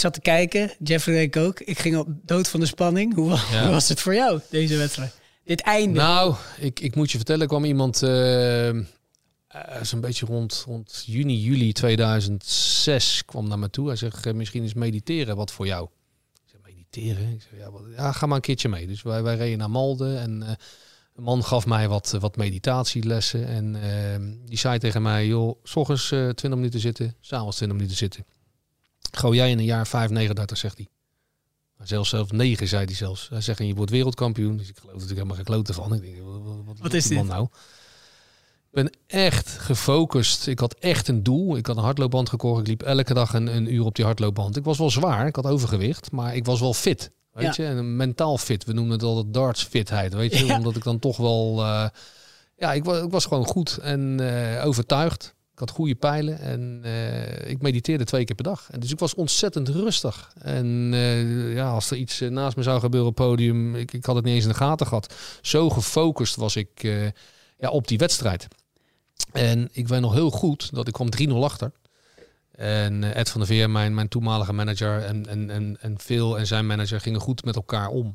Zat 0.00 0.12
te 0.14 0.20
kijken. 0.20 0.70
Jeffrey 0.78 1.14
denk 1.14 1.34
ik 1.36 1.42
ook. 1.42 1.60
Ik 1.60 1.78
ging 1.78 1.96
al 1.96 2.04
dood 2.22 2.48
van 2.48 2.60
de 2.60 2.66
spanning. 2.66 3.14
Hoe, 3.14 3.28
wa- 3.28 3.42
Ja. 3.52 3.62
hoe 3.62 3.70
was 3.70 3.88
het 3.88 4.00
voor 4.00 4.14
jou, 4.14 4.40
deze 4.50 4.76
wedstrijd? 4.76 5.18
Dit 5.44 5.60
einde. 5.60 5.98
Nou, 6.00 6.34
ik, 6.58 6.80
ik 6.80 6.94
moet 6.94 7.10
je 7.10 7.16
vertellen, 7.16 7.42
er 7.42 7.48
kwam 7.48 7.64
iemand 7.64 8.02
eh, 8.02 8.68
eh, 8.68 8.76
zo'n 9.82 10.00
beetje 10.00 10.26
rond, 10.26 10.62
rond 10.66 11.02
juni, 11.06 11.40
juli 11.40 11.72
2006 11.72 13.24
kwam 13.24 13.48
naar 13.48 13.58
me 13.58 13.70
toe. 13.70 13.86
Hij 13.86 13.96
zegt, 13.96 14.26
eh, 14.26 14.32
misschien 14.34 14.62
is 14.62 14.74
mediteren 14.74 15.36
wat 15.36 15.52
voor 15.52 15.66
jou. 15.66 15.88
Ik 16.34 16.50
zeg, 16.50 16.60
mediteren? 16.64 17.32
Ik 17.32 17.42
zeg, 17.50 17.58
ja, 17.60 17.70
wat, 17.70 17.82
ja, 17.96 18.12
ga 18.12 18.26
maar 18.26 18.36
een 18.36 18.42
keertje 18.42 18.68
mee. 18.68 18.86
Dus 18.86 19.02
wij, 19.02 19.22
wij 19.22 19.36
reden 19.36 19.58
naar 19.58 19.70
Malden 19.70 20.18
en 20.20 20.40
een 21.14 21.22
man 21.22 21.44
gaf 21.44 21.66
mij 21.66 21.88
wat, 21.88 22.16
wat 22.20 22.36
meditatielessen. 22.36 23.46
En 23.46 23.82
eh, 23.82 24.20
die 24.48 24.58
zei 24.58 24.78
tegen 24.78 25.02
mij, 25.02 25.26
joh, 25.26 25.58
s 25.64 25.76
ochtends 25.76 26.10
eh 26.12 26.18
20 26.18 26.48
minuten 26.54 26.80
zitten, 26.80 27.14
s'avonds 27.20 27.56
20 27.56 27.76
minuten 27.78 27.96
zitten. 27.98 28.24
Gooi 29.10 29.36
jij 29.36 29.50
in 29.50 29.58
een 29.58 29.64
jaar 29.64 29.86
5, 29.86 30.10
39, 30.10 30.58
zegt 30.58 30.76
hij. 30.76 30.88
Maar 31.76 31.86
zelfs 31.86 32.08
zelfs 32.10 32.30
9, 32.30 32.68
zei 32.68 32.84
hij 32.84 32.94
zelfs. 32.94 33.28
Hij 33.28 33.40
zegt, 33.40 33.60
en 33.60 33.66
je 33.66 33.74
wordt 33.74 33.90
wereldkampioen. 33.90 34.56
Dus 34.56 34.68
ik 34.68 34.74
geloof 34.78 34.92
natuurlijk 34.92 35.18
helemaal 35.18 35.36
geen 35.36 35.54
klote 35.54 35.72
van. 35.72 35.94
Ik 35.94 36.00
denk, 36.02 36.16
wat, 36.22 36.40
wat, 36.42 36.64
wat, 36.64 36.78
Wat 36.78 36.92
is 36.94 37.06
dit? 37.06 37.24
nou? 37.24 37.44
Ik 38.72 38.76
ben 38.76 38.90
echt 39.06 39.48
gefocust. 39.48 40.46
Ik 40.46 40.58
had 40.58 40.74
echt 40.74 41.08
een 41.08 41.22
doel. 41.22 41.56
Ik 41.56 41.66
had 41.66 41.76
een 41.76 41.82
hardloopband 41.82 42.28
gekocht. 42.28 42.60
Ik 42.60 42.66
liep 42.66 42.82
elke 42.82 43.14
dag 43.14 43.32
een, 43.34 43.46
een 43.56 43.74
uur 43.74 43.84
op 43.84 43.94
die 43.94 44.04
hardloopband. 44.04 44.56
Ik 44.56 44.64
was 44.64 44.78
wel 44.78 44.90
zwaar. 44.90 45.26
Ik 45.26 45.36
had 45.36 45.46
overgewicht. 45.46 46.10
Maar 46.12 46.34
ik 46.36 46.44
was 46.44 46.60
wel 46.60 46.74
fit. 46.74 47.10
Weet 47.32 47.56
Ja. 47.56 47.64
je? 47.64 47.70
En 47.70 47.96
mentaal 47.96 48.38
fit. 48.38 48.64
We 48.64 48.72
noemen 48.72 48.92
het 48.92 49.02
altijd 49.02 49.34
darts 49.34 49.62
fitheid. 49.62 50.14
Weet 50.14 50.38
je? 50.38 50.44
Ja. 50.46 50.56
Omdat 50.56 50.76
ik 50.76 50.82
dan 50.84 50.98
toch 50.98 51.16
wel... 51.16 51.60
eh, 51.64 51.88
ja, 52.56 52.72
ik, 52.72 52.86
ik 52.86 53.10
was 53.10 53.24
gewoon 53.26 53.46
goed 53.46 53.78
en 53.82 54.20
eh, 54.56 54.66
overtuigd. 54.66 55.34
Had 55.60 55.70
goede 55.70 55.94
pijlen 55.94 56.38
en 56.38 56.80
eh, 56.82 57.50
ik 57.50 57.62
mediteerde 57.62 58.04
twee 58.04 58.24
keer 58.24 58.34
per 58.34 58.44
dag. 58.44 58.68
En 58.70 58.80
dus 58.80 58.90
ik 58.90 58.98
was 58.98 59.14
ontzettend 59.14 59.68
rustig. 59.68 60.32
En 60.38 60.90
eh, 60.92 61.54
ja, 61.54 61.70
als 61.70 61.90
er 61.90 61.96
iets 61.96 62.20
eh, 62.20 62.28
naast 62.28 62.56
me 62.56 62.62
zou 62.62 62.80
gebeuren 62.80 63.08
op 63.08 63.18
het 63.18 63.26
podium, 63.26 63.74
ik, 63.74 63.92
ik 63.92 64.04
had 64.04 64.14
het 64.14 64.24
niet 64.24 64.34
eens 64.34 64.44
in 64.44 64.50
de 64.50 64.56
gaten 64.56 64.86
gehad. 64.86 65.14
Zo 65.42 65.70
gefocust 65.70 66.36
was 66.36 66.56
ik 66.56 66.82
ja, 67.58 67.70
op 67.70 67.88
die 67.88 67.98
wedstrijd. 67.98 68.48
En 69.32 69.68
ik 69.72 69.88
weet 69.88 70.00
nog 70.00 70.12
heel 70.12 70.30
goed 70.30 70.74
dat 70.74 70.86
ik 70.86 70.92
kwam 70.92 71.08
3-0 71.28 71.32
achter. 71.32 71.72
En 72.50 73.14
Ed 73.14 73.30
van 73.30 73.40
der 73.40 73.48
Veer, 73.48 73.70
mijn, 73.70 73.94
mijn 73.94 74.08
toenmalige 74.08 74.52
manager, 74.52 75.04
en, 75.04 75.26
en, 75.26 75.50
en, 75.50 75.76
en 75.80 75.98
Phil 75.98 76.38
en 76.38 76.46
zijn 76.46 76.66
manager 76.66 77.00
gingen 77.00 77.20
goed 77.20 77.44
met 77.44 77.56
elkaar 77.56 77.88
om. 77.88 78.14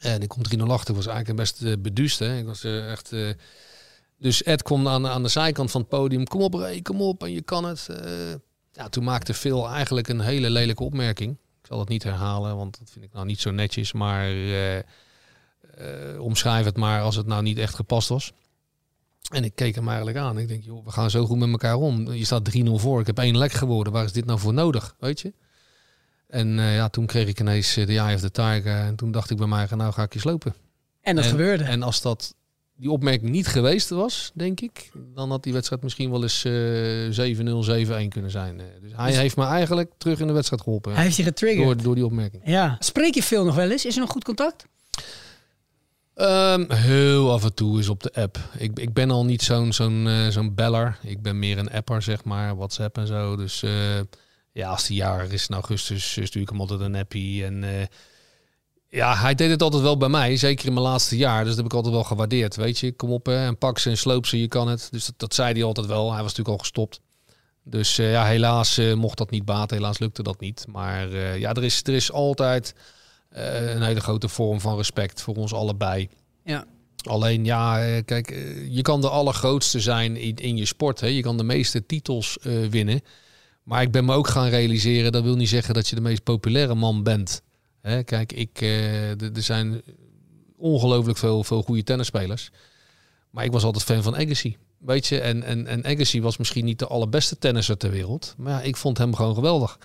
En 0.00 0.22
ik 0.22 0.28
kom 0.28 0.42
3-0 0.58 0.62
achter. 0.62 0.90
Ik 0.90 0.96
was 0.96 1.06
eigenlijk 1.06 1.38
best 1.38 1.82
beduust. 1.82 2.18
Hè. 2.18 2.38
Ik 2.38 2.46
was 2.46 2.64
echt... 2.64 3.12
dus 4.18 4.42
Ed 4.42 4.62
kwam 4.62 4.88
aan, 4.88 5.06
aan 5.06 5.22
de 5.22 5.28
zijkant 5.28 5.70
van 5.70 5.80
het 5.80 5.90
podium. 5.90 6.26
Kom 6.26 6.40
op 6.40 6.54
Ray, 6.54 6.82
kom 6.82 7.00
op 7.00 7.22
en 7.22 7.32
je 7.32 7.42
kan 7.42 7.64
het. 7.64 7.88
Eh, 7.88 8.32
ja, 8.72 8.88
toen 8.88 9.04
maakte 9.04 9.34
Phil 9.34 9.68
eigenlijk 9.68 10.08
een 10.08 10.20
hele 10.20 10.50
lelijke 10.50 10.82
opmerking. 10.82 11.32
Ik 11.32 11.66
zal 11.66 11.78
het 11.78 11.88
niet 11.88 12.02
herhalen, 12.02 12.56
want 12.56 12.78
dat 12.78 12.90
vind 12.90 13.04
ik 13.04 13.12
nou 13.12 13.26
niet 13.26 13.40
zo 13.40 13.50
netjes. 13.50 13.92
Maar 13.92 14.24
eh, 14.24 14.78
eh, 14.78 14.84
omschrijf 16.18 16.64
het 16.64 16.76
maar 16.76 17.02
als 17.02 17.16
het 17.16 17.26
nou 17.26 17.42
niet 17.42 17.58
echt 17.58 17.74
gepast 17.74 18.08
was. 18.08 18.32
En 19.32 19.44
ik 19.44 19.54
keek 19.54 19.74
hem 19.74 19.88
eigenlijk 19.88 20.18
aan. 20.18 20.38
Ik 20.38 20.48
denk, 20.48 20.64
joh, 20.64 20.84
we 20.84 20.90
gaan 20.90 21.10
zo 21.10 21.26
goed 21.26 21.38
met 21.38 21.50
elkaar 21.50 21.76
om. 21.76 22.12
Je 22.12 22.24
staat 22.24 22.56
3-0 22.56 22.62
voor. 22.74 23.00
Ik 23.00 23.06
heb 23.06 23.18
één 23.18 23.38
lek 23.38 23.52
geworden. 23.52 23.92
Waar 23.92 24.04
is 24.04 24.12
dit 24.12 24.24
nou 24.24 24.38
voor 24.38 24.52
nodig? 24.54 24.96
Weet 24.98 25.20
je? 25.20 25.32
En 26.26 26.48
ja, 26.48 26.88
toen 26.88 27.06
kreeg 27.06 27.28
ik 27.28 27.40
ineens 27.40 27.74
de 27.74 27.98
Eye 27.98 28.14
of 28.14 28.20
the 28.20 28.30
Tiger. 28.30 28.76
En 28.76 28.96
toen 28.96 29.10
dacht 29.10 29.30
ik 29.30 29.36
bij 29.36 29.46
mij, 29.46 29.66
nou 29.70 29.92
ga 29.92 30.02
ik 30.02 30.12
je 30.12 30.18
slopen. 30.18 30.54
En 31.00 31.16
dat 31.16 31.26
gebeurde. 31.26 31.64
En 31.64 31.82
als 31.82 32.00
dat 32.00 32.34
die 32.76 32.90
opmerking 32.90 33.30
niet 33.30 33.46
geweest 33.46 33.88
was, 33.88 34.30
denk 34.34 34.60
ik, 34.60 34.90
dan 35.14 35.30
had 35.30 35.42
die 35.42 35.52
wedstrijd 35.52 35.82
misschien 35.82 36.10
wel 36.10 36.22
eens 36.22 36.44
eh 36.44 37.10
7-0, 37.10 37.62
7-1 38.06 38.08
kunnen 38.08 38.30
zijn. 38.30 38.60
Eh, 38.60 38.66
Dus 38.82 38.92
hij 38.96 39.06
Dus- 39.10 39.16
heeft 39.20 39.36
me 39.36 39.44
eigenlijk 39.44 39.90
terug 39.98 40.20
in 40.20 40.26
de 40.26 40.32
wedstrijd 40.32 40.62
geholpen. 40.62 40.94
Hij 40.94 41.02
heeft 41.04 41.16
je 41.16 41.22
getriggerd. 41.22 41.66
Door, 41.66 41.82
door 41.82 41.94
die 41.94 42.04
opmerking. 42.04 42.42
Ja. 42.44 42.76
Spreek 42.78 43.14
je 43.14 43.22
veel 43.22 43.44
nog 43.44 43.54
wel 43.54 43.70
eens? 43.70 43.84
Is 43.84 43.94
er 43.94 44.00
nog 44.00 44.10
goed 44.10 44.24
contact? 44.24 44.66
Ehm, 46.14 46.72
heel 46.72 47.32
af 47.32 47.44
en 47.44 47.54
toe 47.54 47.78
is 47.78 47.88
op 47.88 48.02
de 48.02 48.12
app. 48.14 48.38
Ik, 48.58 48.78
ik 48.78 48.92
ben 48.92 49.10
al 49.10 49.24
niet 49.24 49.42
zo'n 49.42 49.72
zo'n 49.72 50.06
eh, 50.08 50.28
zo'n 50.28 50.54
beller. 50.54 50.98
Ik 51.02 51.22
ben 51.22 51.38
meer 51.38 51.58
een 51.58 51.70
apper, 51.70 52.02
zeg 52.02 52.24
maar. 52.24 52.56
WhatsApp 52.56 52.96
en 52.98 53.06
zo. 53.06 53.36
Dus 53.36 53.62
eh, 53.62 53.70
ja, 54.52 54.68
als 54.68 54.86
die 54.86 54.96
jarig 54.96 55.30
is 55.32 55.46
in 55.48 55.54
augustus, 55.54 56.10
stuur 56.22 56.42
ik 56.42 56.48
hem 56.48 56.60
altijd 56.60 56.80
een 56.80 56.94
appie. 56.96 57.44
En 57.44 57.64
eh, 57.64 57.86
ja, 58.88 59.16
hij 59.16 59.34
deed 59.34 59.50
het 59.50 59.62
altijd 59.62 59.82
wel 59.82 59.96
bij 59.96 60.08
mij. 60.08 60.36
Zeker 60.36 60.66
in 60.66 60.72
mijn 60.72 60.86
laatste 60.86 61.16
jaar. 61.16 61.38
Dus 61.38 61.48
dat 61.48 61.56
heb 61.56 61.66
ik 61.66 61.74
altijd 61.74 61.94
wel 61.94 62.04
gewaardeerd. 62.04 62.56
Weet 62.56 62.78
je, 62.78 62.92
kom 62.92 63.10
op 63.10 63.26
hè, 63.26 63.46
en 63.46 63.58
pak 63.58 63.78
ze 63.78 63.90
en 63.90 63.98
sloop 63.98 64.26
ze, 64.26 64.40
je 64.40 64.48
kan 64.48 64.68
het. 64.68 64.88
Dus 64.90 65.06
dat, 65.06 65.14
dat 65.16 65.34
zei 65.34 65.52
hij 65.52 65.62
altijd 65.62 65.86
wel. 65.86 66.12
Hij 66.12 66.22
was 66.22 66.34
natuurlijk 66.34 66.48
al 66.48 66.58
gestopt. 66.58 67.00
Dus 67.68 67.98
eh, 67.98 68.10
ja, 68.10 68.24
helaas 68.24 68.78
eh, 68.78 68.94
mocht 68.94 69.18
dat 69.18 69.30
niet 69.30 69.44
baten. 69.44 69.76
Helaas 69.76 69.98
lukte 69.98 70.22
dat 70.22 70.40
niet. 70.40 70.64
Maar 70.68 71.12
eh, 71.12 71.38
ja, 71.38 71.52
er 71.52 71.64
is, 71.64 71.82
er 71.82 71.94
is 71.94 72.12
altijd 72.12 72.74
een 73.30 73.82
hele 73.82 74.00
grote 74.00 74.28
vorm 74.28 74.60
van 74.60 74.76
respect 74.76 75.22
voor 75.22 75.34
ons 75.34 75.52
allebei. 75.52 76.08
Ja. 76.44 76.64
Alleen 77.02 77.44
ja, 77.44 78.00
kijk, 78.00 78.30
je 78.68 78.82
kan 78.82 79.00
de 79.00 79.08
allergrootste 79.08 79.80
zijn 79.80 80.16
in, 80.16 80.36
in 80.36 80.56
je 80.56 80.64
sport. 80.64 81.00
Hè? 81.00 81.06
Je 81.06 81.22
kan 81.22 81.36
de 81.36 81.42
meeste 81.42 81.86
titels 81.86 82.38
winnen. 82.70 83.00
Maar 83.62 83.82
ik 83.82 83.90
ben 83.90 84.04
me 84.04 84.14
ook 84.14 84.28
gaan 84.28 84.48
realiseren, 84.48 85.12
dat 85.12 85.22
wil 85.22 85.36
niet 85.36 85.48
zeggen 85.48 85.74
dat 85.74 85.88
je 85.88 85.94
de 85.94 86.00
meest 86.00 86.22
populaire 86.22 86.74
man 86.74 87.02
bent. 87.02 87.42
Hè? 87.86 88.02
Kijk, 88.02 88.32
ik, 88.32 88.60
eh, 88.60 89.20
er 89.20 89.42
zijn 89.42 89.82
ongelooflijk 90.56 91.18
veel, 91.18 91.44
veel 91.44 91.62
goede 91.62 91.82
tennisspelers. 91.82 92.50
Maar 93.30 93.44
ik 93.44 93.52
was 93.52 93.64
altijd 93.64 93.84
fan 93.84 94.02
van 94.02 94.16
Agassi. 94.16 94.56
Weet 94.78 95.06
je, 95.06 95.20
en, 95.20 95.42
en, 95.42 95.66
en 95.66 95.84
Agassi 95.84 96.22
was 96.22 96.36
misschien 96.36 96.64
niet 96.64 96.78
de 96.78 96.86
allerbeste 96.86 97.38
tennisser 97.38 97.76
ter 97.76 97.90
wereld. 97.90 98.34
Maar 98.36 98.52
ja, 98.52 98.60
ik 98.60 98.76
vond 98.76 98.98
hem 98.98 99.14
gewoon 99.14 99.34
geweldig. 99.34 99.78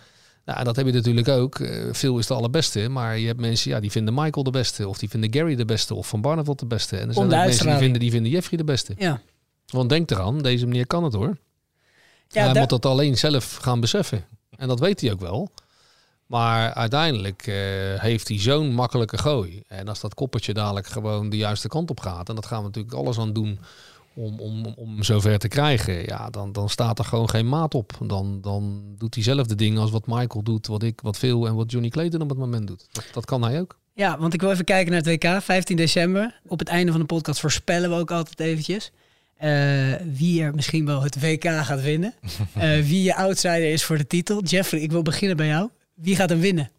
Nou, 0.45 0.63
dat 0.63 0.75
heb 0.75 0.85
je 0.85 0.91
natuurlijk 0.91 1.27
ook. 1.27 1.59
Eh, 1.59 1.93
Phil 1.93 2.17
is 2.17 2.27
de 2.27 2.33
allerbeste, 2.33 2.89
maar 2.89 3.17
je 3.17 3.27
hebt 3.27 3.39
mensen 3.39 3.71
ja, 3.71 3.79
die 3.79 3.91
vinden 3.91 4.13
Michael 4.13 4.43
de 4.43 4.51
beste, 4.51 4.87
of 4.87 4.97
die 4.97 5.09
vinden 5.09 5.33
Gary 5.33 5.55
de 5.55 5.65
beste, 5.65 5.95
of 5.95 6.07
Van 6.07 6.21
Barneveld 6.21 6.59
de 6.59 6.65
beste. 6.65 6.97
En 6.97 7.07
er 7.07 7.13
zijn 7.13 7.25
ook 7.25 7.31
mensen 7.31 7.65
die 7.65 7.77
vinden, 7.77 7.99
die 7.99 8.11
vinden 8.11 8.31
Jeffrey 8.31 8.57
de 8.57 8.63
beste. 8.63 8.93
Ja. 8.97 9.21
Want 9.67 9.89
denk 9.89 10.11
eraan, 10.11 10.41
deze 10.41 10.65
meneer 10.65 10.87
kan 10.87 11.03
het 11.03 11.13
hoor. 11.13 11.37
Ja, 12.27 12.49
hij 12.49 12.59
moet 12.59 12.69
dat 12.69 12.85
alleen 12.85 13.17
zelf 13.17 13.55
gaan 13.55 13.79
beseffen. 13.79 14.25
En 14.57 14.67
dat 14.67 14.79
weet 14.79 15.01
hij 15.01 15.11
ook 15.11 15.19
wel. 15.19 15.51
Maar 16.32 16.73
uiteindelijk 16.73 17.47
eh, 17.47 17.55
heeft 18.01 18.27
hij 18.27 18.39
zo'n 18.39 18.73
makkelijke 18.73 19.17
gooi. 19.17 19.63
En 19.67 19.88
als 19.88 19.99
dat 19.99 20.13
koppertje 20.13 20.53
dadelijk 20.53 20.88
gewoon 20.88 21.29
de 21.29 21.38
juiste 21.38 21.67
kant 21.67 21.89
op 21.89 21.99
gaat, 21.99 22.29
en 22.29 22.36
dat 22.36 22.45
gaan 22.45 22.59
we 22.59 22.65
natuurlijk 22.65 22.95
alles 22.95 23.19
aan 23.19 23.34
doen 23.34 23.59
om, 24.13 24.39
om, 24.39 24.65
om 24.75 25.03
zover 25.03 25.39
te 25.39 25.47
krijgen, 25.47 26.05
ja, 26.05 26.29
dan, 26.29 26.51
dan 26.51 26.69
staat 26.69 26.99
er 26.99 27.05
gewoon 27.05 27.29
geen 27.29 27.49
maat 27.49 27.73
op. 27.75 27.93
Dan, 28.03 28.41
dan 28.41 28.82
doet 28.97 29.13
hij 29.15 29.23
zelf 29.23 29.47
de 29.47 29.55
dingen 29.55 29.82
als 29.82 29.91
wat 29.91 30.07
Michael 30.07 30.43
doet, 30.43 30.67
wat 30.67 30.84
ik, 30.84 31.01
wat 31.01 31.17
Phil 31.17 31.47
en 31.47 31.55
wat 31.55 31.71
Johnny 31.71 31.89
Clayton 31.89 32.21
op 32.21 32.29
het 32.29 32.38
moment 32.38 32.67
doet. 32.67 32.88
Dat, 32.91 33.05
dat 33.11 33.25
kan 33.25 33.43
hij 33.43 33.59
ook. 33.59 33.79
Ja, 33.93 34.17
want 34.19 34.34
ik 34.34 34.41
wil 34.41 34.51
even 34.51 34.65
kijken 34.65 34.91
naar 34.91 35.01
het 35.01 35.23
WK, 35.23 35.41
15 35.41 35.75
december. 35.75 36.39
Op 36.47 36.59
het 36.59 36.67
einde 36.67 36.91
van 36.91 37.01
de 37.01 37.07
podcast 37.07 37.39
voorspellen 37.39 37.89
we 37.89 37.95
ook 37.95 38.11
altijd 38.11 38.39
eventjes. 38.39 38.91
eh, 39.38 39.49
wie 40.13 40.41
er 40.43 40.55
misschien 40.55 40.86
wel 40.86 41.01
het 41.01 41.21
WK 41.21 41.43
gaat 41.47 41.82
winnen. 41.82 42.13
Eh, 42.53 42.79
wie 42.82 43.03
je 43.03 43.15
outsider 43.15 43.71
is 43.71 43.84
voor 43.84 43.97
de 43.97 44.07
titel. 44.07 44.43
Jeffrey, 44.43 44.82
ik 44.82 44.91
wil 44.91 45.01
beginnen 45.01 45.38
bij 45.38 45.47
jou. 45.47 45.69
Wie 46.01 46.15
gaat 46.15 46.29
hem 46.29 46.39
winnen? 46.39 46.71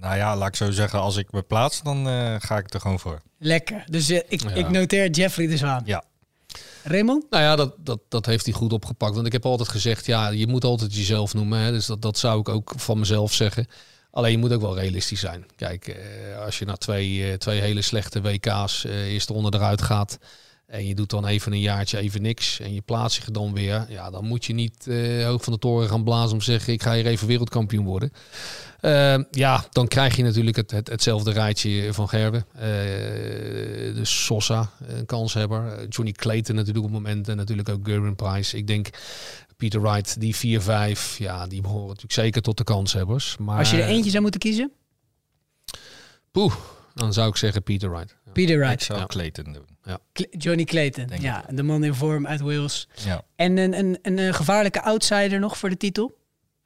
Nou 0.00 0.16
ja, 0.16 0.36
laat 0.36 0.48
ik 0.48 0.56
zo 0.56 0.70
zeggen, 0.70 1.00
als 1.00 1.16
ik 1.16 1.32
me 1.32 1.42
plaats, 1.42 1.82
dan 1.82 2.08
eh, 2.08 2.34
ga 2.38 2.58
ik 2.58 2.74
er 2.74 2.80
gewoon 2.80 2.98
voor. 3.00 3.22
Lekker. 3.38 3.84
Dus 3.90 4.08
eh, 4.08 4.20
ik, 4.28 4.42
Ja. 4.42 4.50
ik 4.50 4.68
noteer 4.70 5.10
Jeffrey 5.10 5.46
de 5.46 5.56
Zwaan. 5.56 5.82
Ja. 5.84 6.04
Raymond? 6.82 7.30
Nou 7.30 7.42
ja, 7.42 7.56
dat, 7.56 7.74
dat, 7.78 8.00
dat 8.08 8.26
heeft 8.26 8.44
hij 8.44 8.54
goed 8.54 8.72
opgepakt. 8.72 9.14
Want 9.14 9.26
ik 9.26 9.32
heb 9.32 9.46
altijd 9.46 9.68
gezegd, 9.68 10.06
ja, 10.06 10.28
je 10.28 10.46
moet 10.46 10.64
altijd 10.64 10.94
jezelf 10.94 11.34
noemen. 11.34 11.58
Hè? 11.58 11.70
Dus 11.70 11.86
dat, 11.86 12.02
dat 12.02 12.18
zou 12.18 12.40
ik 12.40 12.48
ook 12.48 12.72
van 12.76 12.98
mezelf 12.98 13.32
zeggen. 13.32 13.66
Alleen 14.10 14.32
je 14.32 14.38
moet 14.38 14.52
ook 14.52 14.60
wel 14.60 14.78
realistisch 14.78 15.20
zijn. 15.20 15.46
Kijk, 15.56 15.88
eh, 15.88 16.38
als 16.44 16.58
je 16.58 16.64
na 16.64 16.76
twee, 16.76 17.30
eh, 17.30 17.34
twee 17.36 17.60
hele 17.60 17.82
slechte 17.82 18.20
WK's 18.20 18.84
eh, 18.84 19.12
eerste 19.12 19.32
ronde 19.32 19.56
eruit 19.58 19.82
gaat... 19.82 20.18
en 20.72 20.86
je 20.86 20.94
doet 20.94 21.10
dan 21.10 21.26
even 21.26 21.52
een 21.52 21.60
jaartje 21.60 21.98
even 21.98 22.22
niks... 22.22 22.60
en 22.60 22.74
je 22.74 22.80
plaatst 22.80 23.24
je 23.24 23.30
dan 23.30 23.54
weer... 23.54 23.86
ja, 23.88 24.10
dan 24.10 24.24
moet 24.24 24.44
je 24.44 24.52
niet 24.52 24.86
eh, 24.86 25.24
hoog 25.24 25.44
van 25.44 25.52
de 25.52 25.58
toren 25.58 25.88
gaan 25.88 26.04
blazen 26.04 26.32
om 26.32 26.38
te 26.38 26.44
zeggen... 26.44 26.72
ik 26.72 26.82
ga 26.82 26.94
hier 26.94 27.06
even 27.06 27.26
wereldkampioen 27.26 27.84
worden. 27.84 28.12
Eh, 28.80 29.18
ja, 29.30 29.64
dan 29.70 29.88
krijg 29.88 30.16
je 30.16 30.22
natuurlijk 30.22 30.56
het, 30.56 30.70
het, 30.70 30.88
hetzelfde 30.88 31.32
rijtje 31.32 31.92
van 31.92 32.08
Gerben. 32.08 32.44
Eh, 32.54 32.62
de 33.94 34.00
Sosa, 34.02 34.70
een 34.86 35.06
kanshebber. 35.06 35.88
Johnny 35.88 36.12
Clayton 36.12 36.56
natuurlijk 36.56 36.84
op 36.84 36.92
het 36.92 37.02
moment. 37.02 37.28
En 37.28 37.36
natuurlijk 37.36 37.68
ook 37.68 37.86
Gerben 37.88 38.16
Price. 38.16 38.56
Ik 38.56 38.66
denk 38.66 38.88
Peter 39.56 39.82
Wright, 39.82 40.20
die 40.20 40.60
4-5. 40.60 41.18
Ja, 41.18 41.46
die 41.46 41.60
behoren 41.60 41.86
natuurlijk 41.86 42.12
zeker 42.12 42.42
tot 42.42 42.56
de 42.56 42.64
kanshebbers. 42.64 43.36
Maar, 43.36 43.58
Als 43.58 43.70
je 43.70 43.82
er 43.82 43.88
eentje 43.88 44.10
zou 44.10 44.22
moeten 44.22 44.40
kiezen? 44.40 44.72
Poeh, 46.30 46.54
dan 46.94 47.12
zou 47.12 47.28
ik 47.28 47.36
zeggen 47.36 47.62
Peter 47.62 47.90
Wright. 47.90 48.16
Peter 48.32 48.58
Wright. 48.58 48.74
Ik 48.74 48.82
zou. 48.82 49.06
Clayton 49.06 49.52
doen. 49.52 49.66
Ja. 49.84 49.98
Johnny 50.30 50.64
Clayton. 50.64 51.06
Denk 51.06 51.22
ja, 51.22 51.44
de 51.50 51.62
man 51.62 51.84
in 51.84 51.94
vorm 51.94 52.26
uit 52.26 52.40
Wales. 52.40 52.88
Ja. 53.04 53.24
En 53.36 53.56
een, 53.56 53.78
een, 53.78 53.98
een, 54.02 54.18
eh, 54.18 54.32
gevaarlijke 54.32 54.82
outsider 54.82 55.38
nog 55.38 55.58
voor 55.58 55.68
de 55.68 55.76
titel? 55.76 56.20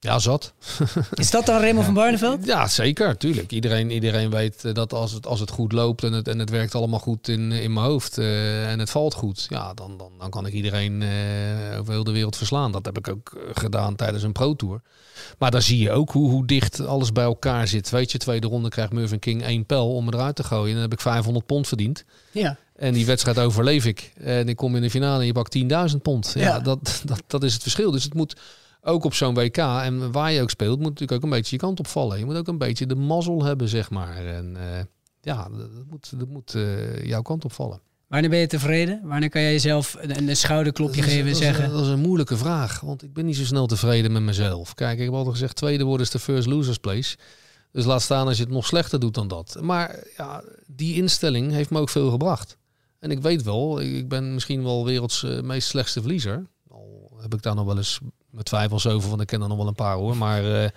Ja, 0.07 0.19
zat. 0.19 0.53
Is 1.15 1.31
dat 1.31 1.47
dan 1.47 1.61
Raymond 1.61 1.85
van 1.85 1.95
Barneveld? 1.95 2.45
Ja, 2.45 2.69
zeker, 2.69 3.17
tuurlijk. 3.17 3.53
Iedereen, 3.53 3.91
iedereen 3.91 4.31
weet 4.31 4.65
eh, 4.65 4.75
dat 4.75 4.93
als 4.93 5.13
het, 5.13 5.27
als 5.27 5.41
het 5.41 5.51
goed 5.51 5.73
loopt 5.73 6.05
en 6.05 6.13
het, 6.13 6.29
en 6.29 6.39
het 6.39 6.51
werkt 6.51 6.75
allemaal 6.75 6.99
goed 6.99 7.29
in, 7.29 7.53
in 7.53 7.73
mijn 7.73 7.87
hoofd 7.87 8.19
eh, 8.19 8.71
en 8.71 8.79
het 8.79 8.91
valt 8.91 9.15
goed, 9.15 9.47
ja, 9.49 9.75
dan, 9.75 9.97
dan, 9.97 10.13
dan 10.19 10.31
kan 10.31 10.47
ik 10.47 10.53
iedereen 10.53 11.03
eh, 11.03 11.79
over 11.79 11.93
heel 11.93 12.05
de 12.05 12.13
wereld 12.13 12.37
verslaan. 12.37 12.73
Dat 12.73 12.85
heb 12.85 12.99
ik 12.99 13.09
ook 13.09 13.37
gedaan 13.55 13.97
tijdens 13.97 14.23
een 14.23 14.33
Pro 14.33 14.55
Tour. 14.55 14.81
Maar 15.39 15.51
daar 15.51 15.63
zie 15.63 15.79
je 15.79 15.93
ook 15.93 16.11
hoe, 16.11 16.31
hoe 16.31 16.47
dicht 16.47 16.87
alles 16.87 17.13
bij 17.13 17.25
elkaar 17.25 17.69
zit. 17.69 17.91
Weet 17.91 18.13
je, 18.13 18.19
tweede 18.19 18.47
ronde 18.47 18.69
krijgt 18.69 18.93
Mervyn 18.93 19.19
King 19.19 19.43
één 19.43 19.67
pijl 19.67 19.95
om 19.95 20.05
me 20.05 20.15
eruit 20.15 20.37
te 20.37 20.45
gooien. 20.45 20.67
En 20.67 20.73
dan 20.73 20.83
heb 20.83 20.93
ik 20.93 21.01
500 21.01 21.47
pond 21.47 21.69
verdiend. 21.69 22.05
Ja. 22.31 22.57
En 22.77 22.93
die 22.93 23.07
wedstrijd 23.07 23.39
overleef 23.39 23.85
ik. 23.85 24.13
En 24.21 24.49
ik 24.49 24.57
kom 24.57 24.77
in 24.77 24.83
de 24.83 24.91
finale 24.91 25.21
en 25.21 25.27
je 25.27 25.33
pakt 25.33 25.59
10.000 25.91 25.97
pond. 26.03 26.33
Ja, 26.35 26.43
Ja. 26.43 26.61
Dat, 26.61 27.01
dat, 27.05 27.23
dat 27.27 27.43
is 27.43 27.53
het 27.53 27.63
verschil. 27.63 27.91
Dus 27.91 28.05
het 28.05 28.15
moet 28.15 28.37
ook 28.87 29.05
op 29.05 29.15
zo'n 29.15 29.35
WK 29.35 29.57
en 29.57 30.13
waar 30.13 30.33
je 30.33 30.43
ook 30.43 30.51
speelt, 30.51 30.77
moet 30.79 30.89
natuurlijk 30.89 31.13
ook 31.13 31.23
een 31.23 31.37
beetje 31.37 31.57
je 31.57 31.63
kant 31.63 31.79
op 31.79 31.87
vallen. 31.87 32.19
Je 32.19 32.25
moet 32.25 32.37
ook 32.37 32.49
een 32.49 32.59
beetje 32.59 32.87
de 32.87 32.95
mazzel 32.95 33.45
hebben, 33.45 33.69
zeg 33.69 33.91
maar. 33.91 34.17
En 34.27 34.57
eh, 34.57 34.85
ja, 35.21 35.49
dat 35.49 35.69
moet, 35.91 36.19
dat 36.19 36.29
moet 36.29 36.55
eh, 36.55 37.05
jouw 37.05 37.23
kant 37.23 37.45
op 37.45 37.53
vallen. 37.53 37.81
Wanneer 38.07 38.31
ben 38.31 38.39
je 38.39 38.47
tevreden? 38.47 39.01
Wanneer 39.05 39.29
kan 39.29 39.41
jij 39.43 39.53
jezelf 39.53 39.97
een, 40.01 40.29
een 40.29 40.37
schouderklopje 40.37 41.01
Dat 41.01 41.05
is- 41.09 41.13
geven 41.13 41.27
en 41.27 41.33
is- 41.33 41.39
zeggen... 41.39 41.71
Dat 41.71 41.83
is 41.83 41.89
een 41.89 41.99
moeilijke 42.01 42.37
vraag, 42.37 42.81
want 42.81 43.03
ik 43.03 43.13
ben 43.13 43.25
niet 43.25 43.37
zo 43.37 43.45
snel 43.45 43.67
tevreden 43.67 44.13
met 44.13 44.23
mezelf. 44.23 44.75
Kijk, 44.75 44.99
ik 44.99 45.05
heb 45.05 45.13
altijd 45.15 45.33
gezegd, 45.35 45.57
tweede 45.57 45.85
worden 45.85 46.07
is 46.07 46.13
de 46.13 46.19
first 46.19 46.47
losers 46.49 46.79
place. 46.79 47.17
Dus 47.73 47.85
laat 47.85 48.03
staan 48.03 48.27
als 48.27 48.37
je 48.37 48.43
het 48.43 48.53
nog 48.53 48.67
slechter 48.67 49.01
doet 49.01 49.15
dan 49.15 49.29
dat. 49.29 49.57
Maar 49.61 50.05
ja, 50.17 50.43
die 50.67 50.95
instelling 50.95 51.53
heeft 51.53 51.71
me 51.71 51.81
ook 51.81 51.89
veel 51.89 52.11
gebracht. 52.11 52.57
En 52.99 53.11
ik 53.11 53.19
weet 53.23 53.43
wel, 53.43 53.81
ik 53.81 53.93
ik 53.93 54.09
ben 54.09 54.35
misschien 54.35 54.63
wel 54.63 54.85
werelds 54.85 55.23
eh, 55.23 55.41
meest 55.41 55.69
slechtste 55.69 56.01
verliezer. 56.01 56.47
Al 56.69 57.17
heb 57.21 57.35
ik 57.35 57.43
daar 57.43 57.55
nog 57.55 57.67
wel 57.67 57.77
eens 57.77 58.01
met 58.37 58.45
twijfels 58.45 58.87
over, 58.87 59.09
want 59.09 59.21
ik 59.21 59.27
ken 59.27 59.43
er 59.43 59.49
nog 59.49 59.57
wel 59.57 59.67
een 59.67 59.75
paar 59.75 59.95
hoor. 59.97 60.17
Maar 60.17 60.63
eh, 60.63 60.69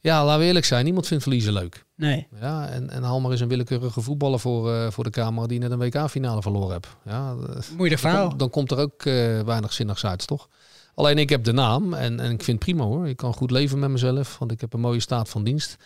ja, 0.00 0.24
laten 0.24 0.40
we 0.40 0.46
eerlijk 0.46 0.64
zijn, 0.64 0.84
niemand 0.84 1.06
vindt 1.06 1.22
verliezen 1.22 1.52
leuk. 1.52 1.84
Nee. 1.96 2.26
Ja, 2.40 2.68
en, 2.68 2.90
en 2.90 3.02
haal 3.02 3.20
maar 3.20 3.30
eens 3.30 3.40
een 3.40 3.48
willekeurige 3.48 4.00
voetballer 4.00 4.40
voor, 4.40 4.72
eh, 4.74 4.90
voor 4.90 5.04
de 5.04 5.10
camera 5.10 5.46
die 5.46 5.58
net 5.58 5.70
een 5.70 5.78
WK-finale 5.78 6.42
verloren 6.42 6.72
hebt. 6.72 6.86
Ja, 7.04 7.30
eh, 7.30 7.36
Moeilijk 7.76 8.00
dan, 8.02 8.10
verhaal. 8.10 8.26
komt- 8.28 8.38
dan 8.38 8.50
komt 8.50 8.70
er 8.70 8.78
ook 8.78 9.02
weinig 9.46 9.72
zinnigs 9.72 10.04
uit, 10.06 10.26
toch? 10.26 10.48
Alleen 10.94 11.18
ik 11.18 11.28
heb 11.28 11.44
de 11.44 11.52
naam 11.52 11.94
en, 11.94 12.20
en 12.20 12.30
ik 12.30 12.42
vind 12.42 12.46
het 12.46 12.58
prima 12.58 12.84
hoor. 12.84 13.08
Ik 13.08 13.16
kan 13.16 13.34
goed 13.34 13.50
leven 13.50 13.78
met 13.78 13.90
mezelf, 13.90 14.38
want 14.38 14.50
ik 14.52 14.60
heb 14.60 14.72
een 14.72 14.80
mooie 14.80 15.00
staat 15.00 15.28
van 15.28 15.44
dienst. 15.44 15.76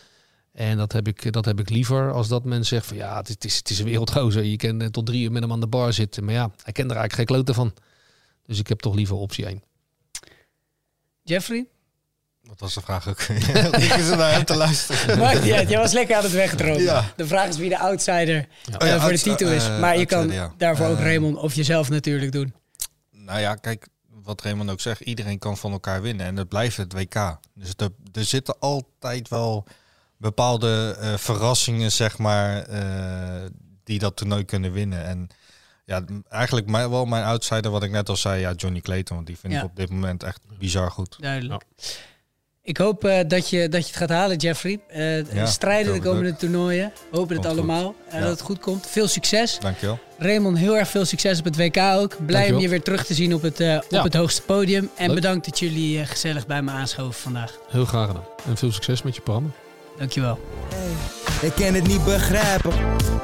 En 0.53 0.77
dat 0.77 0.93
heb 0.93 1.09
ik, 1.09 1.33
dat 1.33 1.45
heb 1.45 1.61
ik 1.61 1.71
liever 1.71 2.13
als 2.13 2.29
dat 2.29 2.45
men 2.45 2.67
zegt 2.67 2.87
van 2.87 2.97
ja, 2.97 3.17
het 3.17 3.29
is, 3.29 3.35
het 3.35 3.45
is, 3.45 3.57
het 3.57 3.71
is 3.71 3.79
een 3.79 3.85
wereldgozer. 3.85 4.45
Je 4.45 4.57
kan 4.57 4.91
tot 4.91 5.07
drie 5.07 5.23
uur 5.25 5.33
met 5.33 5.43
hem 5.43 5.53
aan 5.53 5.61
de 5.61 5.67
bar 5.67 5.93
zitten. 5.93 6.25
Maar 6.25 6.35
ja, 6.35 6.51
hij 6.63 6.73
kent 6.73 6.91
er 6.91 6.97
eigenlijk 6.97 7.13
geen 7.15 7.25
klote 7.37 7.55
van. 7.55 7.73
Dus 8.47 8.59
ik 8.59 8.67
heb 8.67 8.81
toch 8.81 8.95
liever 8.95 9.17
optie 9.17 9.47
1. 9.47 9.63
Jeffrey? 11.29 11.67
Wat 12.43 12.61
was 12.61 12.75
de 12.75 12.81
vraag 12.81 13.09
ook? 13.09 13.21
ik 13.87 13.93
zit 13.93 14.17
naar 14.17 14.33
hem 14.33 14.45
te 14.45 14.57
luisteren. 14.57 15.19
Maakt 15.19 15.43
niet 15.43 15.53
uit, 15.53 15.69
jij 15.69 15.79
was 15.79 15.93
lekker 15.93 16.17
aan 16.17 16.23
het 16.23 16.33
wegdromen. 16.33 16.83
Ja. 16.83 17.13
De 17.17 17.27
vraag 17.27 17.49
is 17.49 17.57
wie 17.57 17.69
de 17.69 17.79
outsider 17.79 18.49
Oh 18.79 19.03
voor 19.03 19.13
de 19.13 19.19
titel 19.19 19.49
is. 19.49 19.65
eh, 19.67 19.81
maar 19.81 19.99
je 19.99 20.07
kan 20.07 20.33
daarvoor 20.57 20.87
ook 20.87 20.99
Eh, 20.99 21.05
Raymond 21.05 21.37
of 21.37 21.55
jezelf 21.55 21.89
natuurlijk 21.89 22.33
doen. 22.33 22.55
Nou 23.11 23.41
ja, 23.41 23.55
kijk, 23.55 23.89
wat 24.23 24.43
Raymond 24.43 24.71
ook 24.71 24.81
zegt, 24.81 25.01
iedereen 25.01 25.39
kan 25.39 25.57
van 25.57 25.73
elkaar 25.73 26.03
winnen. 26.03 26.27
En 26.27 26.37
het 26.37 26.49
blijft 26.49 26.77
het 26.77 26.93
WK. 26.93 27.39
Dus 27.55 27.73
er, 27.77 27.91
er 28.13 28.25
zitten 28.25 28.59
altijd 28.59 29.29
wel 29.29 29.67
bepaalde 30.17 30.97
eh, 31.01 31.15
verrassingen, 31.17 31.93
zeg 31.93 32.19
maar, 32.19 32.67
die 33.85 33.99
dat 33.99 34.17
toernooi 34.17 34.45
kunnen 34.45 34.73
winnen. 34.73 35.05
En 35.05 35.29
ja, 35.89 36.03
eigenlijk 36.29 36.67
mijn, 36.67 36.91
wel 36.91 37.05
mijn 37.05 37.25
outsider, 37.25 37.71
wat 37.71 37.83
ik 37.83 37.91
net 37.91 38.09
al 38.09 38.17
zei, 38.17 38.41
ja, 38.41 38.53
Johnny 38.53 38.81
Clayton. 38.81 39.15
Want 39.17 39.27
die 39.29 39.39
vind 39.39 39.53
Ja. 39.53 39.59
ik 39.59 39.65
op 39.65 39.77
dit 39.77 39.91
moment 39.91 40.23
echt 40.23 40.41
bizar 40.59 40.91
goed. 40.91 41.17
Duidelijk. 41.21 41.63
Ik 42.63 42.77
hoop 42.77 43.05
eh, 43.05 43.21
dat, 43.29 43.51
je, 43.51 43.69
dat 43.69 43.81
je 43.81 43.87
het 43.89 43.97
gaat 43.97 44.09
halen, 44.09 44.37
Jeffrey. 44.37 44.81
Eh, 44.89 45.33
Ja, 45.33 45.47
strijden 45.47 45.93
de 45.93 46.01
komende 46.01 46.37
toernooien. 46.37 46.93
Hopen 47.11 47.37
het 47.37 47.47
allemaal. 47.47 47.95
En 48.09 48.17
Ja. 48.19 48.23
dat 48.23 48.31
het 48.31 48.41
goed 48.41 48.59
komt. 48.59 48.87
Veel 48.87 49.09
succes. 49.09 49.59
Dankjewel. 49.61 49.99
Raymond, 50.19 50.59
heel 50.59 50.77
erg 50.77 50.89
veel 50.89 51.05
succes 51.05 51.39
op 51.39 51.45
het 51.45 51.57
WK 51.57 51.77
ook. 51.79 52.27
Blij 52.27 52.53
om 52.53 52.59
je 52.61 52.69
weer 52.69 52.83
terug 52.83 53.05
te 53.07 53.15
zien 53.15 53.35
op 53.35 53.43
het, 53.43 53.61
eh, 53.61 53.75
op 53.77 53.87
Ja. 53.91 54.03
het 54.03 54.15
hoogste 54.15 54.43
podium. 54.43 54.91
En 54.97 55.07
Leuk. 55.07 55.15
bedankt 55.15 55.45
dat 55.45 55.59
jullie 55.59 56.01
eh, 56.01 56.07
gezellig 56.07 56.47
bij 56.47 56.63
me 56.63 56.71
aanschoven 56.71 57.21
vandaag. 57.21 57.59
Heel 57.69 57.85
graag 57.85 58.07
gedaan. 58.07 58.25
En 58.47 58.57
veel 58.57 58.73
succes 58.73 59.03
met 59.03 59.15
je 59.15 59.21
programma. 59.21 59.49
Dankjewel. 59.99 60.39
Ik 61.41 61.53
kan 61.55 61.75
het 61.75 61.87
niet 61.87 62.05
begrijpen. 62.05 62.73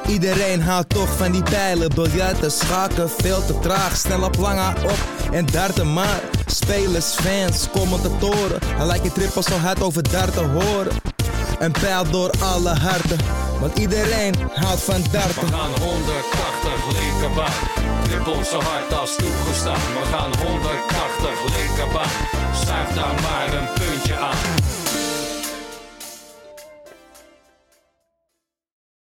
Iedereen 0.07 0.61
houdt 0.61 0.89
toch 0.89 1.17
van 1.17 1.31
die 1.31 1.43
pijlen. 1.43 1.89
Biljarten, 1.95 2.51
schaken, 2.51 3.09
veel 3.09 3.45
te 3.45 3.59
traag. 3.59 3.97
Snel 3.97 4.23
op 4.23 4.35
lange 4.37 4.73
op 4.83 4.97
en 5.31 5.45
darten 5.45 5.93
maar. 5.93 6.21
Spelers, 6.45 7.05
fans, 7.05 7.69
commentatoren. 7.71 8.59
Hij 8.65 8.85
lijkt 8.85 9.03
je 9.03 9.11
trippel 9.11 9.43
zo 9.43 9.53
hard 9.53 9.81
over 9.81 10.09
darten 10.11 10.49
horen. 10.51 10.93
Een 11.59 11.71
pijl 11.71 12.09
door 12.09 12.31
alle 12.39 12.69
harten. 12.69 13.17
Want 13.59 13.77
iedereen 13.77 14.33
houdt 14.53 14.81
van 14.81 15.01
darten. 15.11 15.45
We 15.45 15.51
gaan 15.51 15.71
180 15.81 16.99
linkerbaan. 16.99 17.53
Trippel 18.03 18.43
zo 18.43 18.59
hard 18.61 18.93
als 18.93 19.15
toegestaan. 19.15 19.79
We 19.99 20.05
gaan 20.11 20.31
180 20.47 21.57
linkerbaan. 21.57 22.09
Schuif 22.63 22.89
daar 22.95 23.21
maar 23.21 23.53
een 23.53 23.67
puntje 23.73 24.15
aan. 24.15 24.64